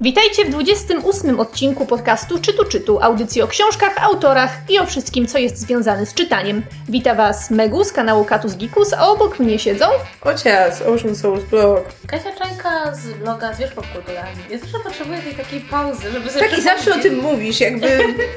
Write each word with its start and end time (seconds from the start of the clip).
Witajcie 0.00 0.44
w 0.44 0.50
28 0.50 1.40
odcinku 1.40 1.86
podcastu 1.86 2.38
Czytu 2.38 2.64
Czytu, 2.64 2.98
audycji 3.02 3.42
o 3.42 3.48
książkach, 3.48 4.04
autorach 4.04 4.50
i 4.68 4.78
o 4.78 4.86
wszystkim, 4.86 5.26
co 5.26 5.38
jest 5.38 5.58
związane 5.58 6.06
z 6.06 6.14
czytaniem. 6.14 6.62
Wita 6.88 7.14
Was 7.14 7.50
Megu 7.50 7.84
z 7.84 7.92
kanału 7.92 8.24
Katus 8.24 8.54
Gikus, 8.56 8.92
a 8.92 9.08
obok 9.08 9.38
mnie 9.38 9.58
siedzą... 9.58 9.86
Ocias, 10.22 10.82
Ocean 10.82 11.16
Souls 11.16 11.44
Blog. 11.44 11.84
Kasia 12.06 12.32
Czajka 12.32 12.94
z 12.94 13.12
bloga 13.12 13.54
Zwierz 13.54 13.70
Popkulturalny. 13.72 14.40
Ja 14.50 14.58
zawsze 14.58 14.78
potrzebuję 14.84 15.18
tej 15.18 15.34
takiej 15.34 15.60
pauzy, 15.60 16.10
żeby 16.12 16.30
sobie 16.30 16.48
Tak 16.48 16.58
i 16.58 16.62
zawsze 16.62 16.94
o 16.94 16.98
tym 16.98 17.18
mówisz, 17.22 17.60
jakby 17.60 17.88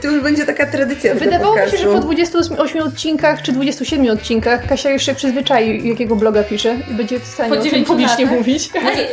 to 0.02 0.08
już 0.08 0.24
będzie 0.24 0.46
taka 0.46 0.66
tradycja 0.66 1.16
Wydawało 1.16 1.56
mi 1.56 1.72
się, 1.72 1.78
że 1.78 1.88
po 1.88 2.00
28 2.00 2.82
odcinkach 2.82 3.42
czy 3.42 3.52
27 3.52 4.10
odcinkach 4.10 4.68
Kasia 4.68 4.90
już 4.90 5.04
się 5.06 5.16
przyzwyczai, 5.16 5.90
jakiego 5.90 6.16
bloga 6.16 6.44
pisze 6.44 6.78
i 6.92 6.94
będzie 6.94 7.20
w 7.20 7.26
stanie 7.28 7.56
Po 7.56 7.62
o 7.62 7.64
tym 7.64 7.84
publicznie 7.86 8.26
latach? 8.26 8.40
mówić. 8.40 8.70
Znaczy, 8.70 9.08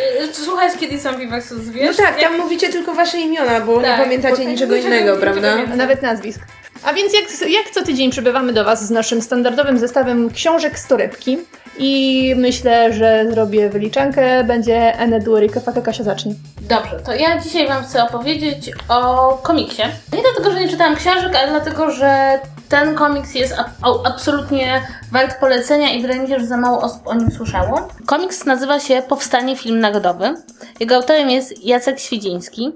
Słuchaj, 0.44 0.70
kiedy 0.80 0.98
zombie 0.98 1.28
vs. 1.28 1.50
No 1.50 1.58
zwierz? 1.58 1.96
tak, 1.96 2.20
tam 2.20 2.37
mówicie 2.38 2.68
tylko 2.68 2.94
wasze 2.94 3.18
imiona, 3.20 3.60
bo 3.60 3.80
Tak, 3.80 3.98
nie 3.98 4.04
pamiętacie 4.04 4.44
bo 4.44 4.50
niczego 4.50 4.76
niczego 4.76 4.94
innego, 4.94 5.14
nie 5.14 5.20
prawda? 5.20 5.56
A 5.72 5.76
nawet 5.76 6.02
nazwisk. 6.02 6.40
A 6.84 6.92
więc 6.92 7.12
jak, 7.14 7.50
jak 7.50 7.70
co 7.70 7.84
tydzień 7.84 8.10
przybywamy 8.10 8.52
do 8.52 8.64
Was 8.64 8.86
z 8.86 8.90
naszym 8.90 9.22
standardowym 9.22 9.78
zestawem 9.78 10.30
książek 10.30 10.78
z 10.78 10.86
torebki 10.86 11.38
i 11.78 12.34
myślę, 12.36 12.92
że 12.92 13.26
zrobię 13.30 13.68
wyliczankę, 13.68 14.44
będzie 14.44 14.98
Enedu 14.98 15.38
Rikafaka 15.38 15.80
Kasia 15.80 16.04
zacznie. 16.04 16.32
Dobrze, 16.60 17.00
to 17.04 17.14
ja 17.14 17.40
dzisiaj 17.40 17.68
Wam 17.68 17.84
chcę 17.84 18.02
opowiedzieć 18.04 18.70
o 18.88 19.32
komiksie. 19.42 19.82
Nie 20.12 20.22
dlatego, 20.22 20.52
że 20.52 20.60
nie 20.60 20.68
czytałam 20.68 20.96
książek, 20.96 21.36
ale 21.36 21.48
dlatego, 21.50 21.90
że 21.90 22.38
ten 22.68 22.94
komiks 22.94 23.34
jest 23.34 23.54
ab- 23.58 24.06
absolutnie 24.06 24.82
wart 25.12 25.40
polecenia 25.40 25.90
i 25.92 26.02
wydaje 26.02 26.20
mi 26.20 26.28
się, 26.28 26.40
że 26.40 26.46
za 26.46 26.56
mało 26.56 26.80
osób 26.82 27.06
o 27.06 27.14
nim 27.14 27.30
słyszało. 27.30 27.88
Komiks 28.06 28.44
nazywa 28.44 28.80
się 28.80 29.02
Powstanie 29.08 29.56
Film 29.56 29.80
Narodowy. 29.80 30.34
Jego 30.80 30.94
autorem 30.96 31.30
jest 31.30 31.64
Jacek 31.64 31.98
Świdziński. 32.00 32.72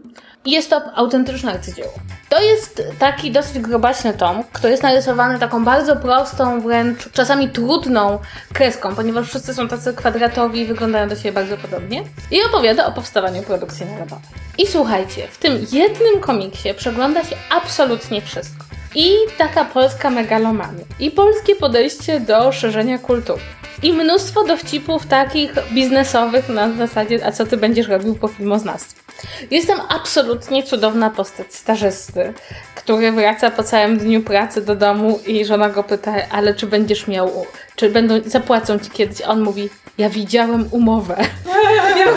Jest 0.46 0.70
to 0.70 0.82
autentyczne 0.94 1.52
arcydzieło. 1.52 1.92
To 2.28 2.40
jest 2.42 2.82
taki 2.98 3.30
dosyć 3.32 3.58
grobaśny 3.58 4.12
tom, 4.14 4.44
który 4.52 4.70
jest 4.70 4.82
narysowany 4.82 5.38
taką 5.38 5.64
bardzo 5.64 5.96
prostą, 5.96 6.60
wręcz 6.60 7.10
czasami 7.12 7.48
trudną 7.48 8.18
kreską, 8.52 8.94
ponieważ 8.94 9.28
wszyscy 9.28 9.54
są 9.54 9.68
tacy 9.68 9.94
kwadratowi 9.94 10.60
i 10.60 10.66
wyglądają 10.66 11.08
do 11.08 11.16
siebie 11.16 11.32
bardzo 11.32 11.56
podobnie. 11.56 12.04
I 12.30 12.42
opowiada 12.42 12.86
o 12.86 12.92
powstawaniu 12.92 13.42
produkcji 13.42 13.86
narodowej. 13.86 14.24
I 14.58 14.66
słuchajcie, 14.66 15.28
w 15.28 15.38
tym 15.38 15.66
jednym 15.72 16.20
komiksie 16.20 16.74
przegląda 16.74 17.24
się 17.24 17.36
absolutnie 17.50 18.22
wszystko. 18.22 18.64
I 18.94 19.16
taka 19.38 19.64
polska 19.64 20.10
megalomania, 20.10 20.84
i 21.00 21.10
polskie 21.10 21.56
podejście 21.56 22.20
do 22.20 22.52
szerzenia 22.52 22.98
kultury. 22.98 23.40
I 23.82 23.92
mnóstwo 23.92 24.44
dowcipów 24.44 25.06
takich 25.06 25.54
biznesowych 25.72 26.48
na 26.48 26.72
zasadzie, 26.72 27.26
a 27.26 27.32
co 27.32 27.46
ty 27.46 27.56
będziesz 27.56 27.88
robił 27.88 28.14
po 28.14 28.28
filmoznawstwie. 28.28 29.02
Jest 29.50 29.66
tam 29.66 29.80
absolutnie 29.88 30.62
cudowna 30.62 31.10
postać 31.10 31.54
stażysty, 31.54 32.32
który 32.74 33.12
wraca 33.12 33.50
po 33.50 33.62
całym 33.62 33.98
dniu 33.98 34.22
pracy 34.22 34.62
do 34.62 34.76
domu 34.76 35.20
i 35.26 35.44
żona 35.44 35.68
go 35.68 35.84
pyta, 35.84 36.14
ale 36.30 36.54
czy 36.54 36.66
będziesz 36.66 37.06
miał, 37.06 37.46
czy 37.76 37.90
będą, 37.90 38.14
zapłacą 38.26 38.78
ci 38.78 38.90
kiedyś? 38.90 39.20
On 39.20 39.40
mówi, 39.40 39.68
ja 39.98 40.10
widziałem 40.10 40.68
umowę. 40.70 41.16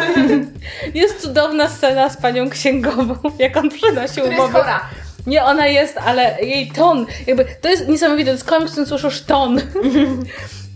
Jest 0.93 1.21
cudowna 1.21 1.69
scena 1.69 2.09
z 2.09 2.17
panią 2.17 2.49
księgową, 2.49 3.15
jak 3.39 3.57
on 3.57 3.69
przynosi 3.69 4.21
umowę. 4.21 4.63
Nie, 5.27 5.43
ona 5.43 5.67
jest, 5.67 5.97
ale 5.97 6.37
jej 6.41 6.71
ton, 6.71 7.05
jakby, 7.27 7.45
to 7.61 7.69
jest 7.69 7.87
niesamowite, 7.87 8.25
to 8.25 8.31
jest 8.31 8.43
komiks, 8.43 8.69
w 8.69 8.71
którym 8.71 8.89
słyszysz 8.89 9.21
ton. 9.21 9.61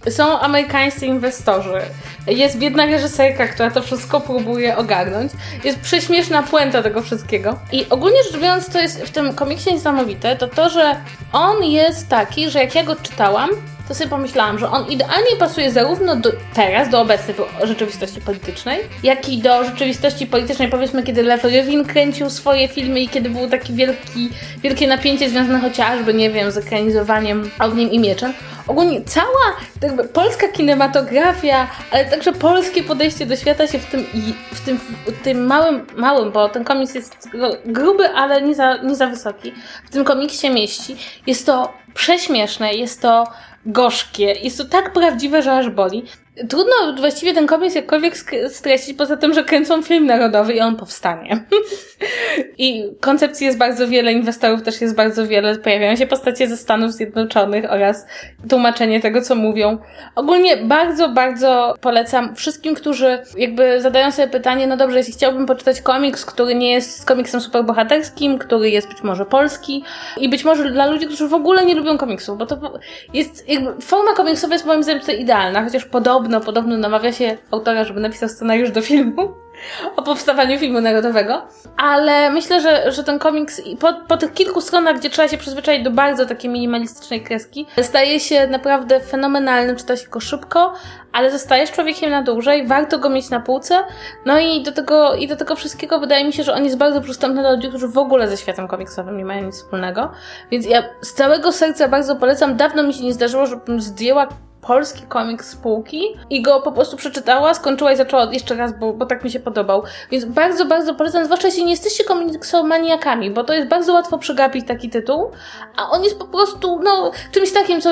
Są 0.10 0.40
amerykańscy 0.40 1.06
inwestorzy. 1.06 1.82
Jest 2.28 2.58
biedna 2.58 2.86
reżyserka, 2.86 3.48
która 3.48 3.72
to 3.72 3.82
wszystko 3.82 4.22
próbuje 4.22 4.78
ogarnąć. 4.78 5.32
Jest 5.64 5.80
prześmieszna 5.80 6.44
puenta 6.44 6.84
tego 6.84 7.02
wszystkiego. 7.02 7.60
I 7.72 7.90
ogólnie 7.90 8.24
rzecz 8.24 8.42
biorąc, 8.42 8.70
co 8.70 8.80
jest 8.80 9.02
w 9.02 9.10
tym 9.10 9.34
komiksie 9.34 9.74
niesamowite, 9.74 10.36
to 10.36 10.48
to, 10.48 10.70
że 10.70 10.96
on 11.32 11.64
jest 11.64 12.10
taki, 12.10 12.50
że 12.50 12.60
jak 12.60 12.76
ja 12.76 12.84
go 12.84 12.96
czytałam, 12.96 13.50
to 13.90 13.96
sobie 13.96 14.10
pomyślałam, 14.10 14.60
że 14.60 14.70
on 14.70 14.88
idealnie 14.88 15.36
pasuje 15.40 15.72
zarówno 15.72 16.16
do 16.16 16.32
teraz, 16.54 16.90
do 16.90 17.02
obecnej 17.02 17.36
rzeczywistości 17.64 18.22
politycznej, 18.22 18.80
jak 19.04 19.30
i 19.30 19.38
do 19.38 19.64
rzeczywistości 19.64 20.28
politycznej, 20.28 20.68
powiedzmy, 20.68 21.04
kiedy 21.04 21.24
Lew 21.24 21.44
Rywin 21.44 21.86
kręcił 21.86 22.30
swoje 22.30 22.68
filmy 22.68 23.00
i 23.00 23.10
kiedy 23.10 23.30
było 23.30 23.48
takie 23.48 23.74
wielki, 23.74 24.30
wielkie 24.58 24.88
napięcie 24.88 25.30
związane 25.30 25.60
chociażby, 25.60 26.14
nie 26.14 26.30
wiem, 26.30 26.52
z 26.52 26.58
ekranizowaniem 26.58 27.52
Ogniem 27.60 27.92
i 27.92 28.00
Mieczem. 28.00 28.34
Ogólnie 28.68 29.02
cała 29.02 29.56
jakby, 29.82 30.04
polska 30.04 30.48
kinematografia, 30.48 31.68
ale 31.92 32.06
także 32.06 32.34
polskie 32.34 32.84
podejście 32.84 33.26
do 33.26 33.36
świata 33.36 33.68
się 33.68 33.80
w 33.80 33.86
tym, 33.86 34.06
w 34.54 34.66
tym, 34.66 34.80
w 35.08 35.24
tym 35.24 35.46
małym, 35.46 35.86
małym, 35.96 36.32
bo 36.32 36.50
ten 36.50 36.64
komiks 36.64 36.96
jest 36.96 37.30
gru- 37.34 37.58
gruby, 37.66 38.10
ale 38.10 38.42
nie 38.42 38.56
za, 38.56 38.78
nie 38.78 38.96
za 38.96 39.08
wysoki, 39.08 39.54
w 39.86 39.90
tym 39.90 40.04
komiksie 40.04 40.50
mieści. 40.50 40.96
Jest 41.28 41.46
to 41.46 41.74
prześmieszne, 41.94 42.74
jest 42.74 43.02
to 43.02 43.28
gorzkie, 43.72 44.26
jest 44.26 44.58
to 44.58 44.66
tak 44.66 44.94
prawdziwe, 44.94 45.44
że 45.44 45.54
aż 45.54 45.70
boli. 45.70 46.04
Trudno 46.50 46.74
właściwie 46.98 47.34
ten 47.34 47.48
komiks 47.48 47.76
jakkolwiek 47.76 48.14
streścić, 48.50 48.98
poza 48.98 49.18
tym, 49.18 49.34
że 49.34 49.44
kręcą 49.44 49.82
film 49.82 50.06
narodowy 50.06 50.54
i 50.54 50.60
on 50.60 50.76
powstanie. 50.76 51.44
I 52.58 52.84
koncepcji 53.00 53.46
jest 53.46 53.58
bardzo 53.58 53.88
wiele, 53.88 54.14
inwestorów 54.14 54.64
też 54.64 54.82
jest 54.82 54.96
bardzo 54.96 55.28
wiele, 55.28 55.58
pojawiają 55.58 55.96
się 55.96 56.08
postacie 56.08 56.48
ze 56.48 56.58
Stanów 56.58 56.92
Zjednoczonych 56.92 57.72
oraz 57.72 58.06
tłumaczenie 58.50 59.00
tego, 59.00 59.22
co 59.22 59.36
mówią. 59.36 59.78
Ogólnie 60.16 60.58
bardzo, 60.58 61.10
bardzo 61.10 61.76
polecam 61.82 62.36
wszystkim, 62.36 62.76
którzy 62.76 63.20
jakby 63.38 63.82
zadają 63.82 64.12
sobie 64.12 64.28
pytanie, 64.28 64.68
no 64.68 64.78
dobrze, 64.78 64.98
jeśli 64.98 65.14
chciałbym 65.14 65.46
poczytać 65.46 65.82
komiks, 65.82 66.26
który 66.26 66.56
nie 66.56 66.72
jest 66.72 67.06
komiksem 67.06 67.42
superbohaterskim, 67.42 68.38
który 68.38 68.70
jest 68.70 68.88
być 68.88 69.04
może 69.04 69.26
polski 69.26 69.84
i 70.18 70.30
być 70.30 70.44
może 70.44 70.72
dla 70.72 70.86
ludzi, 70.86 71.06
którzy 71.06 71.28
w 71.28 71.34
ogóle 71.34 71.66
nie 71.66 71.76
lubią 71.76 71.98
komiksów, 71.98 72.38
bo 72.38 72.46
to 72.46 72.80
jest 73.14 73.50
jakby, 73.50 73.82
forma 73.82 74.14
komiksowa 74.14 74.54
jest 74.54 74.66
moim 74.66 74.84
zdaniem 74.84 75.02
idealna, 75.20 75.64
chociaż 75.64 75.86
podobno, 76.30 76.46
podobno 76.46 76.78
namawia 76.78 77.14
się 77.14 77.38
autora, 77.52 77.84
żeby 77.84 78.00
napisał 78.00 78.30
scenariusz 78.30 78.72
do 78.72 78.82
filmu 78.82 79.34
o 79.98 80.04
powstawaniu 80.04 80.60
filmu 80.60 80.82
narodowego, 80.82 81.42
ale 81.78 82.32
myślę, 82.32 82.62
że, 82.62 82.92
że 82.92 83.04
ten 83.04 83.20
komiks 83.20 83.62
po, 83.80 83.94
po 84.08 84.18
tych 84.18 84.34
kilku 84.34 84.62
stronach, 84.62 84.98
gdzie 84.98 85.10
trzeba 85.10 85.28
się 85.28 85.38
przyzwyczaić 85.38 85.84
do 85.84 85.92
bardzo 85.92 86.26
takiej 86.26 86.52
minimalistycznej 86.52 87.22
kreski, 87.22 87.66
staje 87.82 88.20
się 88.20 88.48
naprawdę 88.48 89.00
fenomenalny, 89.00 89.76
czyta 89.76 89.98
się 89.98 90.08
go 90.10 90.20
szybko, 90.20 90.74
ale 91.12 91.32
zostajesz 91.32 91.72
człowiekiem 91.72 92.12
na 92.12 92.24
dłużej, 92.24 92.68
warto 92.68 93.00
go 93.00 93.10
mieć 93.10 93.30
na 93.30 93.40
półce, 93.40 93.84
no 94.26 94.40
i 94.40 94.64
do 94.64 94.72
tego, 94.72 95.16
i 95.16 95.28
do 95.28 95.36
tego 95.36 95.56
wszystkiego 95.56 96.00
wydaje 96.00 96.26
mi 96.26 96.34
się, 96.34 96.44
że 96.44 96.54
on 96.54 96.64
jest 96.64 96.78
bardzo 96.78 97.02
przystępny 97.02 97.42
dla 97.42 97.52
ludzi, 97.52 97.70
którzy 97.70 97.88
w 97.88 97.98
ogóle 97.98 98.28
ze 98.28 98.38
światem 98.38 98.68
komiksowym 98.68 99.18
nie 99.18 99.26
mają 99.26 99.46
nic 99.46 99.56
wspólnego, 99.56 100.12
więc 100.52 100.66
ja 100.66 100.84
z 101.02 101.14
całego 101.14 101.52
serca 101.52 101.88
bardzo 101.88 102.16
polecam, 102.16 102.58
dawno 102.58 102.84
mi 102.84 102.94
się 102.94 103.04
nie 103.04 103.14
zdarzyło, 103.14 103.46
żebym 103.46 103.82
zdjęła 103.82 104.28
polski 104.62 105.02
komiks 105.02 105.50
z 105.50 105.56
półki 105.56 106.04
i 106.30 106.42
go 106.42 106.62
po 106.62 106.72
prostu 106.72 106.98
przeczytała, 106.98 107.54
skończyła 107.54 107.92
i 107.92 107.98
zaczęła 107.98 108.34
jeszcze 108.34 108.56
raz, 108.56 108.80
bo, 108.80 108.94
bo 108.94 109.06
tak 109.06 109.24
mi 109.24 109.32
się 109.32 109.40
podobał. 109.40 109.84
Więc 110.12 110.26
bardzo, 110.26 110.66
bardzo 110.66 110.96
polecam, 110.96 111.26
zwłaszcza 111.26 111.48
jeśli 111.48 111.66
nie 111.66 111.72
jesteście 111.72 112.04
komiksomaniakami, 112.04 113.32
bo 113.32 113.44
to 113.44 113.54
jest 113.54 113.68
bardzo 113.68 113.94
łatwo 113.94 114.18
przegapić 114.18 114.68
taki 114.68 114.90
tytuł, 114.90 115.32
a 115.78 115.90
on 115.90 116.04
jest 116.04 116.20
po 116.20 116.26
prostu, 116.26 116.80
no, 116.84 117.12
czymś 117.32 117.52
takim, 117.52 117.82
co 117.82 117.90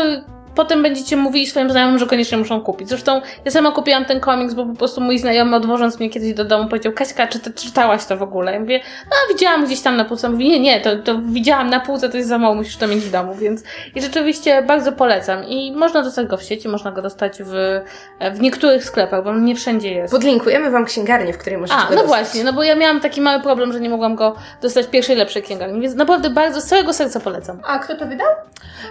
potem 0.58 0.84
będziecie 0.84 1.18
mówili 1.18 1.48
swoim 1.48 1.72
znajomym, 1.72 2.00
że 2.00 2.06
koniecznie 2.06 2.38
muszą 2.38 2.62
kupić. 2.62 2.90
Zresztą 2.90 3.22
ja 3.46 3.52
sama 3.52 3.72
kupiłam 3.72 4.06
ten 4.06 4.20
komiks, 4.20 4.54
bo 4.54 4.66
po 4.66 4.74
prostu 4.74 5.02
mój 5.02 5.20
znajomy 5.20 5.56
odwożąc 5.56 6.00
mnie 6.00 6.10
kiedyś 6.10 6.34
do 6.34 6.46
domu 6.46 6.70
powiedział, 6.70 6.94
Kaśka, 6.94 7.28
czy 7.28 7.40
ty 7.40 7.54
czytałaś 7.54 8.06
to 8.06 8.18
w 8.18 8.24
ogóle? 8.24 8.54
Ja 8.54 8.60
mówię, 8.60 8.80
no 9.06 9.34
widziałam 9.34 9.66
gdzieś 9.66 9.82
tam 9.82 9.98
na 9.98 10.06
półce. 10.06 10.30
Mówi, 10.30 10.50
nie, 10.50 10.60
nie, 10.60 10.82
to, 10.82 10.96
to 10.96 11.20
widziałam 11.22 11.70
na 11.70 11.80
półce, 11.80 12.10
to 12.10 12.18
jest 12.18 12.30
za 12.30 12.38
mało, 12.38 12.56
musisz 12.56 12.78
to 12.78 12.88
mieć 12.88 13.00
w 13.00 13.12
domu, 13.12 13.36
więc 13.36 13.64
i 13.96 14.02
rzeczywiście 14.02 14.62
bardzo 14.62 14.92
polecam. 14.92 15.44
I 15.46 15.72
można 15.72 16.04
dostać 16.04 16.28
go 16.28 16.38
w 16.38 16.44
sieci, 16.44 16.68
można 16.68 16.92
go 16.92 17.02
dostać 17.02 17.38
w, 17.44 17.82
w 18.34 18.40
niektórych 18.42 18.84
sklepach, 18.84 19.24
bo 19.24 19.34
nie 19.36 19.56
wszędzie 19.56 19.92
jest. 19.94 20.14
Podlinkujemy 20.14 20.72
wam 20.72 20.86
księgarnię, 20.86 21.34
w 21.34 21.38
której 21.38 21.60
możecie 21.60 21.80
A, 21.80 21.84
go 21.84 21.96
no 21.96 22.02
dostać. 22.02 22.08
właśnie, 22.08 22.44
no 22.44 22.54
bo 22.54 22.64
ja 22.64 22.76
miałam 22.76 23.02
taki 23.02 23.22
mały 23.22 23.42
problem, 23.44 23.74
że 23.74 23.80
nie 23.80 23.90
mogłam 23.90 24.16
go 24.16 24.36
dostać 24.62 24.86
w 24.86 24.90
pierwszej 24.90 25.16
lepszej 25.16 25.44
księgarni, 25.44 25.82
więc 25.82 25.96
naprawdę 25.96 26.30
bardzo 26.30 26.62
z 26.62 26.66
całego 26.66 26.94
serca 26.94 27.20
polecam. 27.20 27.60
A 27.64 27.80
kto 27.80 27.96
to 27.96 28.06
wydał? 28.06 28.28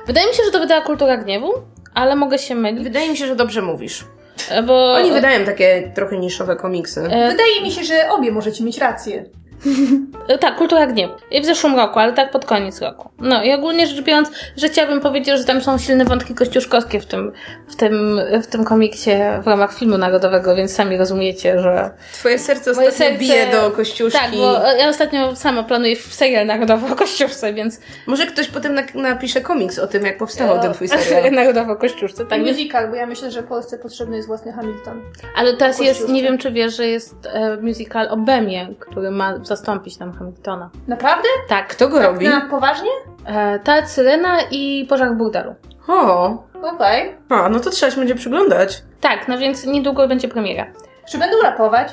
Wydaje 0.06 0.26
mi 0.26 0.34
się, 0.34 0.42
że 0.44 0.50
to 0.50 0.58
wydała 0.58 0.80
Kultura 0.80 1.16
Gniewu, 1.16 1.52
ale 1.94 2.16
mogę 2.16 2.38
się 2.38 2.54
mylić, 2.54 2.84
Wydaje 2.84 3.10
mi 3.10 3.16
się, 3.16 3.26
że 3.26 3.36
dobrze 3.36 3.62
mówisz. 3.62 4.04
e, 4.50 4.62
bo... 4.62 4.92
Oni 4.94 5.12
wydają 5.12 5.44
takie 5.44 5.92
trochę 5.94 6.16
niszowe 6.18 6.56
komiksy. 6.56 7.00
e, 7.00 7.30
Wydaje 7.30 7.62
mi 7.62 7.70
się, 7.72 7.84
że 7.84 8.10
obie 8.10 8.32
możecie 8.32 8.64
mieć 8.64 8.78
rację. 8.78 9.24
Tak, 10.40 10.56
Kultura 10.56 10.86
Gniewu. 10.86 11.14
I 11.30 11.40
w 11.40 11.44
zeszłym 11.44 11.76
roku, 11.76 11.98
ale 11.98 12.12
tak 12.12 12.30
pod 12.30 12.44
koniec 12.44 12.80
roku. 12.82 13.10
No 13.18 13.42
i 13.42 13.52
ogólnie 13.52 13.86
rzecz 13.86 14.02
biorąc, 14.02 14.30
że 14.56 14.68
chciałabym 14.68 15.00
powiedzieć, 15.00 15.38
że 15.38 15.44
tam 15.44 15.60
są 15.60 15.78
silne 15.78 16.04
wątki 16.04 16.34
kościuszkowskie 16.34 17.00
w 17.00 17.06
tym, 17.06 17.32
w 17.68 17.76
tym, 17.76 18.20
w 18.42 18.46
tym 18.46 18.64
komiksie 18.64 19.10
w 19.42 19.46
ramach 19.46 19.74
filmu 19.74 19.98
narodowego, 19.98 20.56
więc 20.56 20.72
sami 20.74 20.96
rozumiecie, 20.96 21.60
że... 21.60 21.90
Twoje 22.12 22.38
serce 22.38 22.70
ostatnio 22.70 22.90
serce- 22.92 23.18
bije 23.18 23.46
do 23.52 23.70
kościuszki. 23.70 24.18
Tak, 24.20 24.30
bo 24.30 24.52
ja 24.78 24.88
ostatnio 24.88 25.36
sama 25.36 25.62
planuję 25.62 25.96
serial 25.96 26.46
narodowy 26.46 26.92
o 26.92 26.96
kościuszce, 26.96 27.52
więc... 27.52 27.80
Może 28.06 28.26
ktoś 28.26 28.48
potem 28.48 28.74
na- 28.74 28.82
napisze 28.94 29.40
komiks 29.40 29.78
o 29.78 29.86
tym, 29.86 30.04
jak 30.06 30.18
powstawał 30.18 30.60
ten 30.60 30.72
twój 30.74 30.88
serial. 30.88 31.32
narodowy 31.42 31.72
o 31.72 31.76
kościuszce, 31.76 32.18
tak. 32.18 32.28
Tak, 32.28 32.40
musical, 32.40 32.88
bo 32.90 32.96
ja 32.96 33.06
myślę, 33.06 33.30
że 33.30 33.42
Polsce 33.42 33.78
potrzebny 33.78 34.16
jest 34.16 34.28
własny 34.28 34.52
Hamilton. 34.52 35.02
Ale 35.36 35.56
teraz 35.56 35.80
jest, 35.80 36.08
nie 36.08 36.22
wiem 36.22 36.38
czy 36.38 36.50
wiesz, 36.50 36.76
że 36.76 36.86
jest 36.86 37.14
e, 37.26 37.56
musical 37.56 38.08
o 38.08 38.16
Bemie, 38.16 38.74
który 38.80 39.10
ma 39.10 39.38
w 39.38 39.46
zastąpić 39.56 39.98
nam 39.98 40.12
Hamiltona. 40.12 40.70
Naprawdę? 40.88 41.28
Tak. 41.48 41.68
Kto 41.68 41.88
go 41.88 41.96
Tak 41.98 42.06
robi? 42.06 42.28
na 42.28 42.40
poważnie? 42.40 42.90
E, 43.26 43.58
ta 43.58 43.86
Syrena 43.86 44.38
i 44.50 44.86
Pożar 44.88 45.12
w 45.14 45.16
Burdelu. 45.16 45.54
O, 45.88 46.26
Okej. 46.74 47.14
a, 47.28 47.48
no 47.48 47.60
to 47.60 47.70
trzeba 47.70 47.90
się 47.92 47.98
będzie 47.98 48.14
przyglądać. 48.14 48.82
Tak, 49.00 49.28
no 49.28 49.38
więc 49.38 49.66
niedługo 49.66 50.08
będzie 50.08 50.28
premiera. 50.28 50.66
Czy 51.10 51.18
będą 51.18 51.42
rapować? 51.42 51.88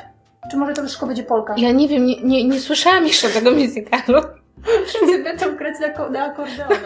Czy 0.52 0.58
może 0.58 0.74
to 0.74 0.82
wszystko 0.82 1.06
będzie 1.08 1.24
Polka? 1.24 1.54
Ja 1.58 1.72
nie 1.72 1.88
wiem, 1.88 2.06
nie, 2.06 2.22
nie, 2.24 2.44
nie 2.48 2.60
słyszałam 2.60 3.08
jeszcze 3.08 3.30
tego 3.30 3.52
musicalu. 3.52 4.22
Wszyscy 4.86 5.24
będą 5.24 5.56
grać 5.56 5.76
na, 5.80 6.10
na 6.10 6.26
akordeonach. 6.26 6.80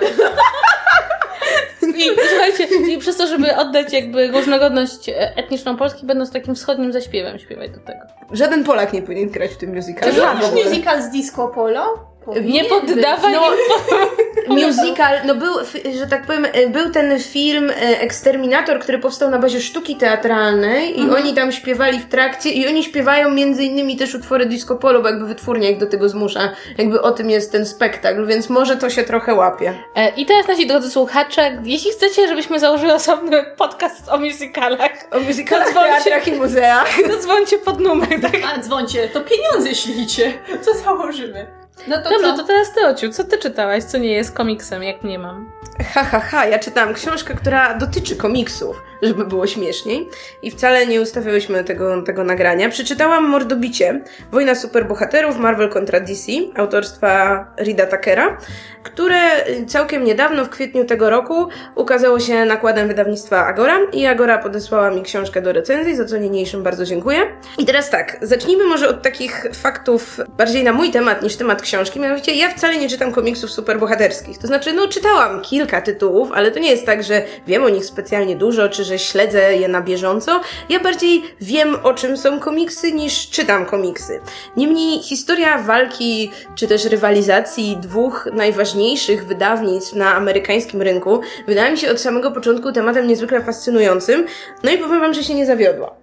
I 1.97 2.09
słuchajcie, 2.29 2.67
i 2.93 2.97
przez 2.97 3.17
to, 3.17 3.27
żeby 3.27 3.55
oddać 3.55 3.93
jakby 3.93 4.27
różnorodność 4.27 5.09
e, 5.09 5.35
etniczną 5.37 5.77
Polski, 5.77 6.05
będą 6.05 6.25
z 6.25 6.31
takim 6.31 6.55
wschodnim 6.55 6.93
zaśpiewem 6.93 7.39
śpiewać 7.39 7.71
do 7.71 7.79
tego. 7.79 7.99
Żaden 8.31 8.63
Polak 8.63 8.93
nie 8.93 9.01
powinien 9.01 9.29
grać 9.29 9.51
w 9.51 9.57
tym 9.57 9.75
musicalu. 9.75 10.13
Czy 10.13 10.21
robisz 10.21 10.65
musical 10.65 11.01
z 11.01 11.09
disco 11.09 11.47
polo? 11.47 12.16
Nie 12.43 12.63
poddawaj, 12.65 13.33
No, 13.33 14.55
musical, 14.67 15.15
no 15.25 15.35
był, 15.35 15.53
że 15.99 16.07
tak 16.07 16.25
powiem, 16.25 16.45
e, 16.53 16.67
był 16.69 16.89
ten 16.91 17.19
film 17.19 17.69
e, 17.69 17.73
Eksterminator, 18.01 18.79
który 18.79 18.99
powstał 18.99 19.29
na 19.29 19.39
bazie 19.39 19.61
sztuki 19.61 19.95
teatralnej 19.95 20.99
i 20.99 21.01
Mhm. 21.01 21.23
oni 21.23 21.33
tam 21.33 21.51
śpiewali 21.51 21.99
w 21.99 22.05
trakcie 22.05 22.49
i 22.49 22.67
oni 22.67 22.83
śpiewają 22.83 23.31
między 23.31 23.63
innymi 23.63 23.97
też 23.97 24.15
utwory 24.15 24.45
disco 24.45 24.75
polo, 24.75 25.01
bo 25.01 25.07
jakby 25.07 25.25
wytwórnia 25.25 25.69
ich 25.69 25.77
do 25.77 25.85
tego 25.87 26.09
zmusza. 26.09 26.51
Jakby 26.77 27.01
o 27.01 27.11
tym 27.11 27.29
jest 27.29 27.51
ten 27.51 27.65
spektakl, 27.65 28.25
więc 28.25 28.49
może 28.49 28.77
to 28.77 28.89
się 28.89 29.03
trochę 29.03 29.33
łapie. 29.33 29.73
E, 29.95 30.09
I 30.09 30.25
teraz 30.25 30.47
nasi 30.47 30.67
drodzy 30.67 30.89
słuchacze, 30.91 31.57
jeśli 31.63 31.91
chcecie, 31.91 32.27
żebyśmy 32.27 32.59
założyli 32.59 32.91
osobny 32.91 33.45
podcast 33.57 34.09
o 34.09 34.17
musicalach, 34.17 34.91
O 35.11 35.19
musicalach, 35.19 35.65
Pozwólcie. 35.67 35.89
teatrach 35.93 36.27
i 36.27 36.31
muzeach. 36.31 36.89
to 37.11 37.17
dzwońcie 37.17 37.57
pod 37.57 37.79
numer, 37.79 38.21
tak? 38.21 38.37
A 38.55 38.59
dzwońcie, 38.59 39.07
to 39.07 39.21
pieniądze 39.21 39.75
ślicie. 39.75 40.33
Co 40.61 40.73
założymy? 40.73 41.56
No 41.87 41.97
to 41.97 42.09
Dobrze, 42.09 42.31
co? 42.31 42.37
to 42.37 42.43
teraz 42.43 42.73
ty, 42.73 42.85
Ociu, 42.85 43.09
co 43.11 43.23
ty 43.23 43.37
czytałaś, 43.37 43.83
co 43.83 43.97
nie 43.97 44.11
jest 44.11 44.31
komiksem, 44.31 44.83
jak 44.83 45.03
nie 45.03 45.19
mam? 45.19 45.51
Ha, 45.93 46.03
ha, 46.03 46.19
ha, 46.19 46.45
ja 46.45 46.59
czytałam 46.59 46.93
książkę, 46.93 47.33
która 47.33 47.73
dotyczy 47.73 48.15
komiksów, 48.15 48.83
żeby 49.01 49.25
było 49.25 49.47
śmieszniej 49.47 50.09
i 50.41 50.51
wcale 50.51 50.87
nie 50.87 51.01
ustawiałyśmy 51.01 51.63
tego, 51.63 52.01
tego 52.01 52.23
nagrania. 52.23 52.69
Przeczytałam 52.69 53.23
Mordobicie, 53.29 54.01
Wojna 54.31 54.55
Superbohaterów, 54.55 55.37
Marvel 55.37 55.69
kontra 55.69 55.99
DC, 55.99 56.31
autorstwa 56.55 57.45
Rida 57.59 57.85
Takera, 57.85 58.37
które 58.83 59.19
całkiem 59.67 60.03
niedawno, 60.03 60.45
w 60.45 60.49
kwietniu 60.49 60.85
tego 60.85 61.09
roku, 61.09 61.47
ukazało 61.75 62.19
się 62.19 62.45
nakładem 62.45 62.87
wydawnictwa 62.87 63.45
Agora 63.45 63.77
i 63.93 64.05
Agora 64.05 64.37
podesłała 64.37 64.91
mi 64.91 65.03
książkę 65.03 65.41
do 65.41 65.53
recenzji, 65.53 65.95
za 65.95 66.05
co 66.05 66.17
niniejszym 66.17 66.63
bardzo 66.63 66.85
dziękuję. 66.85 67.19
I 67.57 67.65
teraz 67.65 67.89
tak, 67.89 68.17
zacznijmy 68.21 68.65
może 68.65 68.89
od 68.89 69.01
takich 69.01 69.45
faktów 69.53 70.19
bardziej 70.37 70.63
na 70.63 70.73
mój 70.73 70.91
temat 70.91 71.21
niż 71.21 71.35
temat 71.35 71.61
książki, 71.67 71.99
mianowicie 71.99 72.35
ja 72.35 72.49
wcale 72.49 72.77
nie 72.77 72.89
czytam 72.89 73.11
komiksów 73.11 73.51
superbohaterskich, 73.51 74.37
to 74.37 74.47
znaczy, 74.47 74.73
no 74.73 74.87
czytałam 74.87 75.41
kilka 75.41 75.81
tytułów, 75.81 76.31
ale 76.31 76.51
to 76.51 76.59
nie 76.59 76.69
jest 76.69 76.85
tak, 76.85 77.03
że 77.03 77.21
wiem 77.47 77.63
o 77.63 77.69
nich 77.69 77.85
specjalnie 77.85 78.35
dużo, 78.35 78.69
czy 78.69 78.83
że 78.83 78.99
śledzę 78.99 79.57
je 79.57 79.67
na 79.67 79.81
bieżąco. 79.81 80.41
Ja 80.69 80.79
bardziej 80.79 81.23
wiem, 81.41 81.75
o 81.83 81.93
czym 81.93 82.17
są 82.17 82.39
komiksy, 82.39 82.91
niż 82.91 83.29
czytam 83.29 83.65
komiksy. 83.65 84.19
Niemniej 84.57 85.03
historia 85.03 85.57
walki, 85.57 86.31
czy 86.55 86.67
też 86.67 86.85
rywalizacji 86.85 87.77
dwóch 87.77 88.29
najważniejszych 88.33 89.25
wydawnictw 89.25 89.93
na 89.93 90.15
amerykańskim 90.15 90.81
rynku 90.81 91.21
wydaje 91.47 91.71
mi 91.71 91.77
się 91.77 91.91
od 91.91 92.01
samego 92.01 92.31
początku 92.31 92.71
tematem 92.71 93.07
niezwykle 93.07 93.41
fascynującym, 93.41 94.25
no 94.63 94.71
i 94.71 94.77
powiem 94.77 94.99
wam, 94.99 95.13
że 95.13 95.23
się 95.23 95.33
nie 95.33 95.45
zawiodła. 95.45 95.95